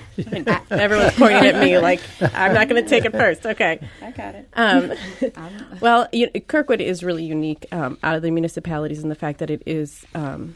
Everyone's 0.71 1.15
pointing 1.15 1.45
at 1.45 1.59
me 1.59 1.79
like 1.79 2.01
I'm 2.21 2.55
not 2.55 2.69
going 2.69 2.83
to 2.83 2.89
take 2.89 3.05
it 3.05 3.13
first. 3.13 3.45
Okay. 3.47 3.81
I 4.01 4.11
got 4.13 4.35
it. 4.35 4.49
Um, 4.55 4.93
well, 5.81 6.09
you 6.13 6.29
Kirkwood 6.29 6.81
is 6.81 7.03
really 7.03 7.25
unique 7.25 7.67
um, 7.73 7.99
out 8.03 8.15
of 8.17 8.23
the 8.23 8.31
municipalities 8.31 9.03
in 9.03 9.09
the 9.09 9.15
fact 9.15 9.39
that 9.41 9.51
it 9.51 9.63
is. 9.67 10.07
Um, 10.15 10.55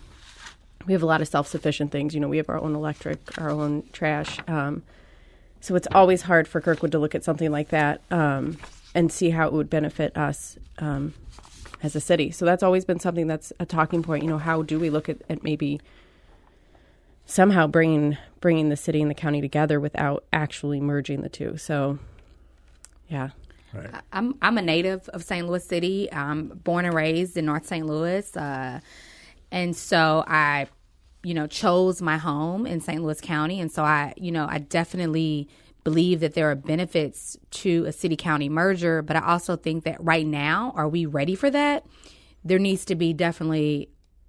we 0.87 0.93
have 0.93 1.03
a 1.03 1.07
lot 1.07 1.21
of 1.21 1.29
self-sufficient 1.29 1.91
things. 1.91 2.15
You 2.15 2.21
know, 2.21 2.29
we 2.29 2.37
have 2.37 2.49
our 2.49 2.59
own 2.59 2.75
electric, 2.75 3.19
our 3.39 3.51
own 3.51 3.83
trash. 3.93 4.39
Um, 4.47 4.83
so 5.61 5.75
it's 5.75 5.89
always 5.93 6.23
hard 6.23 6.47
for 6.47 6.61
Kirkwood 6.61 6.93
to 6.93 6.99
look 6.99 7.15
at 7.15 7.25
something 7.25 7.51
like 7.51 7.69
that 7.69 8.01
um, 8.11 8.59
and 8.95 9.11
see 9.11 9.31
how 9.31 9.47
it 9.47 9.53
would 9.53 9.69
benefit 9.69 10.17
us 10.17 10.59
um, 10.79 11.15
as 11.83 11.97
a 11.97 12.01
city. 12.01 12.31
So 12.31 12.45
that's 12.45 12.63
always 12.63 12.85
been 12.85 13.01
something 13.01 13.27
that's 13.27 13.53
a 13.59 13.67
talking 13.67 14.03
point. 14.03 14.23
You 14.23 14.31
know, 14.31 14.39
how 14.39 14.63
do 14.63 14.79
we 14.79 14.91
look 14.91 15.09
at, 15.09 15.19
at 15.29 15.43
maybe 15.43 15.81
somehow 17.27 17.67
bringing 17.67 18.17
bringing 18.41 18.69
the 18.69 18.77
city 18.77 19.03
and 19.03 19.11
the 19.11 19.15
county 19.15 19.41
together 19.41 19.81
without 19.81 20.25
actually 20.33 20.81
merging 20.81 21.23
the 21.23 21.29
two? 21.29 21.57
So, 21.57 21.99
yeah. 23.09 23.31
Right. 23.75 23.91
I'm 24.13 24.35
I'm 24.41 24.57
a 24.57 24.63
native 24.63 25.09
of 25.11 25.23
St. 25.23 25.47
Louis 25.47 25.63
City. 25.65 26.11
I'm 26.11 26.49
born 26.49 26.87
and 26.87 26.95
raised 26.95 27.37
in 27.37 27.45
North 27.45 27.67
St. 27.67 27.85
Louis, 27.85 28.35
uh, 28.35 28.81
and 29.51 29.77
so 29.77 30.25
I, 30.27 30.69
you 31.23 31.35
know, 31.35 31.47
chose 31.47 32.01
my 32.01 32.17
home 32.17 32.67
in 32.67 32.81
St. 32.81 33.03
Louis 33.03 33.21
County, 33.21 33.61
and 33.61 33.71
so 33.71 33.83
I, 33.83 34.15
you 34.17 34.31
know, 34.31 34.47
I 34.49 34.59
definitely 34.59 35.49
believe 35.85 36.21
that 36.21 36.35
there 36.35 36.51
are 36.51 36.55
benefits 36.55 37.37
to 37.51 37.85
a 37.87 37.93
city 37.93 38.17
county 38.17 38.49
merger, 38.49 39.03
but 39.03 39.17
I 39.17 39.21
also 39.21 39.57
think 39.57 39.85
that 39.85 39.97
right 40.03 40.27
now, 40.27 40.73
are 40.77 40.89
we 40.89 41.07
ready 41.07 41.35
for 41.35 41.51
that? 41.51 41.87
There 42.45 42.59
needs 42.59 42.85
to 42.87 42.95
be 42.95 43.13
definitely 43.13 43.89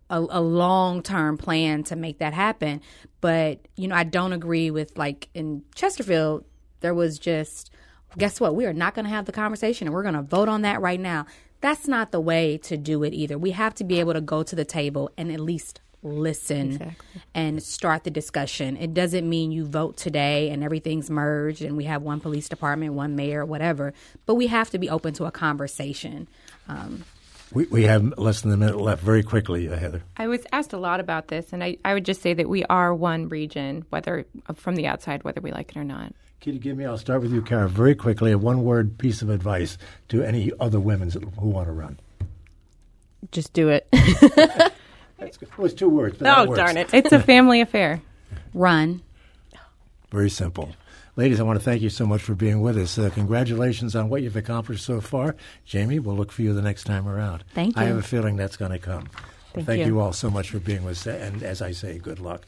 a, 0.10 0.20
a 0.30 0.42
long 0.42 1.04
term 1.04 1.38
plan 1.38 1.84
to 1.84 1.96
make 1.96 2.20
that 2.20 2.34
happen. 2.34 2.82
But 3.22 3.68
you 3.76 3.88
know, 3.88 3.96
I 3.96 4.04
don't 4.04 4.34
agree 4.34 4.72
with 4.72 4.98
like 4.98 5.30
in 5.34 5.64
Chesterfield, 5.76 6.46
there 6.80 6.94
was 6.94 7.20
just 7.20 7.72
guess 8.18 8.40
what? 8.40 8.56
We 8.56 8.66
are 8.66 8.74
not 8.74 8.96
going 8.96 9.06
to 9.06 9.12
have 9.12 9.26
the 9.26 9.32
conversation 9.32 9.88
and 9.88 9.94
we're 9.94 10.04
going 10.04 10.16
to 10.16 10.22
vote 10.22 10.50
on 10.50 10.64
that 10.64 10.82
right 10.82 11.00
now. 11.00 11.26
That's 11.62 11.88
not 11.88 12.12
the 12.12 12.22
way 12.22 12.58
to 12.60 12.78
do 12.78 13.04
it 13.04 13.14
either. 13.14 13.38
We 13.38 13.52
have 13.52 13.76
to 13.76 13.84
be 13.84 14.00
able 14.00 14.14
to 14.14 14.22
go 14.22 14.44
to 14.44 14.56
the 14.56 14.66
table 14.66 15.12
and 15.18 15.32
at 15.32 15.40
least 15.40 15.82
listen 16.02 16.72
Exactly. 16.74 17.22
and 17.34 17.62
start 17.62 18.04
the 18.04 18.10
discussion. 18.12 18.78
It 18.78 18.94
doesn't 18.94 19.28
mean 19.30 19.52
you 19.52 19.66
vote 19.66 19.98
today 19.98 20.50
and 20.50 20.64
everything's 20.64 21.10
merged 21.10 21.62
and 21.62 21.76
we 21.76 21.84
have 21.86 22.02
one 22.02 22.20
police 22.20 22.48
department, 22.48 22.94
one 22.94 23.16
mayor, 23.16 23.46
whatever, 23.46 23.94
but 24.26 24.36
we 24.36 24.48
have 24.48 24.70
to 24.72 24.78
be 24.78 24.90
open 24.90 25.14
to 25.16 25.26
a 25.26 25.32
conversation. 25.32 26.28
Um, 26.68 27.04
We, 27.52 27.66
we 27.66 27.84
have 27.84 28.18
less 28.18 28.42
than 28.42 28.52
a 28.52 28.58
minute 28.58 28.80
left. 28.80 29.02
Very 29.04 29.24
quickly, 29.24 29.68
uh, 29.68 29.76
Heather. 29.76 30.04
I 30.18 30.28
was 30.28 30.46
asked 30.54 30.72
a 30.72 30.78
lot 30.78 31.00
about 31.00 31.30
this, 31.30 31.52
and 31.52 31.64
I, 31.64 31.78
I 31.84 31.96
would 31.96 32.06
just 32.06 32.22
say 32.22 32.34
that 32.36 32.48
we 32.48 32.64
are 32.66 32.94
one 32.94 33.28
region, 33.28 33.86
whether 33.90 34.26
from 34.54 34.76
the 34.76 34.86
outside, 34.86 35.24
whether 35.24 35.42
we 35.42 35.52
like 35.52 35.72
it 35.72 35.78
or 35.78 35.84
not. 35.84 36.14
Can 36.42 36.54
you 36.54 36.60
give 36.60 36.78
me? 36.78 36.86
I'll 36.86 36.98
start 37.00 37.22
with 37.24 37.34
you, 37.34 37.42
Kara. 37.42 37.68
Very 37.68 37.96
quickly, 37.96 38.32
a 38.32 38.38
one-word 38.38 38.98
piece 39.00 39.22
of 39.24 39.30
advice 39.32 39.78
to 40.10 40.22
any 40.24 40.52
other 40.60 40.80
women 40.80 41.10
who 41.10 41.50
want 41.50 41.68
to 41.68 41.72
run. 41.74 42.00
Just 43.32 43.52
do 43.52 43.68
it. 43.70 43.88
That's 45.20 45.38
good. 45.38 45.50
It 45.50 45.58
was 45.58 45.74
two 45.74 45.90
words. 45.90 46.18
But 46.18 46.38
oh, 46.38 46.46
works. 46.46 46.58
darn 46.58 46.78
it. 46.78 46.94
It's 46.94 47.12
a 47.12 47.20
family 47.20 47.62
affair. 47.62 48.02
run. 48.54 49.02
Very 50.12 50.30
simple. 50.30 50.72
Ladies, 51.16 51.40
I 51.40 51.44
want 51.44 51.60
to 51.60 51.66
thank 51.66 51.82
you 51.82 51.90
so 51.90 52.06
much 52.06 52.22
for 52.22 52.34
being 52.34 52.62
with 52.62 52.78
us. 52.78 52.98
Uh, 52.98 53.10
congratulations 53.14 53.96
on 53.96 54.10
what 54.10 54.22
you've 54.22 54.38
accomplished 54.38 54.86
so 54.86 55.02
far. 55.02 55.36
Jamie, 55.66 56.00
we'll 56.00 56.16
look 56.16 56.32
for 56.32 56.44
you 56.44 56.54
the 56.54 56.62
next 56.62 56.86
time 56.86 57.08
around. 57.08 57.44
Thank 57.54 57.76
you. 57.76 57.82
I 57.82 57.86
have 57.86 57.98
a 57.98 58.02
feeling 58.02 58.38
that's 58.38 58.56
going 58.56 58.72
to 58.72 58.80
come. 58.80 59.10
Thank 59.54 59.68
thank 59.68 59.80
you. 59.82 59.88
you 59.88 60.00
all 60.00 60.14
so 60.14 60.30
much 60.30 60.50
for 60.50 60.60
being 60.60 60.84
with 60.86 61.06
us. 61.06 61.08
And 61.08 61.44
as 61.44 61.62
I 61.62 61.72
say, 61.72 61.98
good 61.98 62.20
luck. 62.20 62.46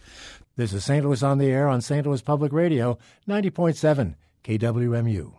This 0.56 0.74
is 0.74 0.86
St. 0.86 1.04
Louis 1.04 1.22
on 1.22 1.38
the 1.38 1.48
Air 1.48 1.68
on 1.68 1.82
St. 1.82 2.06
Louis 2.06 2.22
Public 2.22 2.54
Radio, 2.54 2.98
90.7 3.28 4.16
KWMU. 4.44 5.34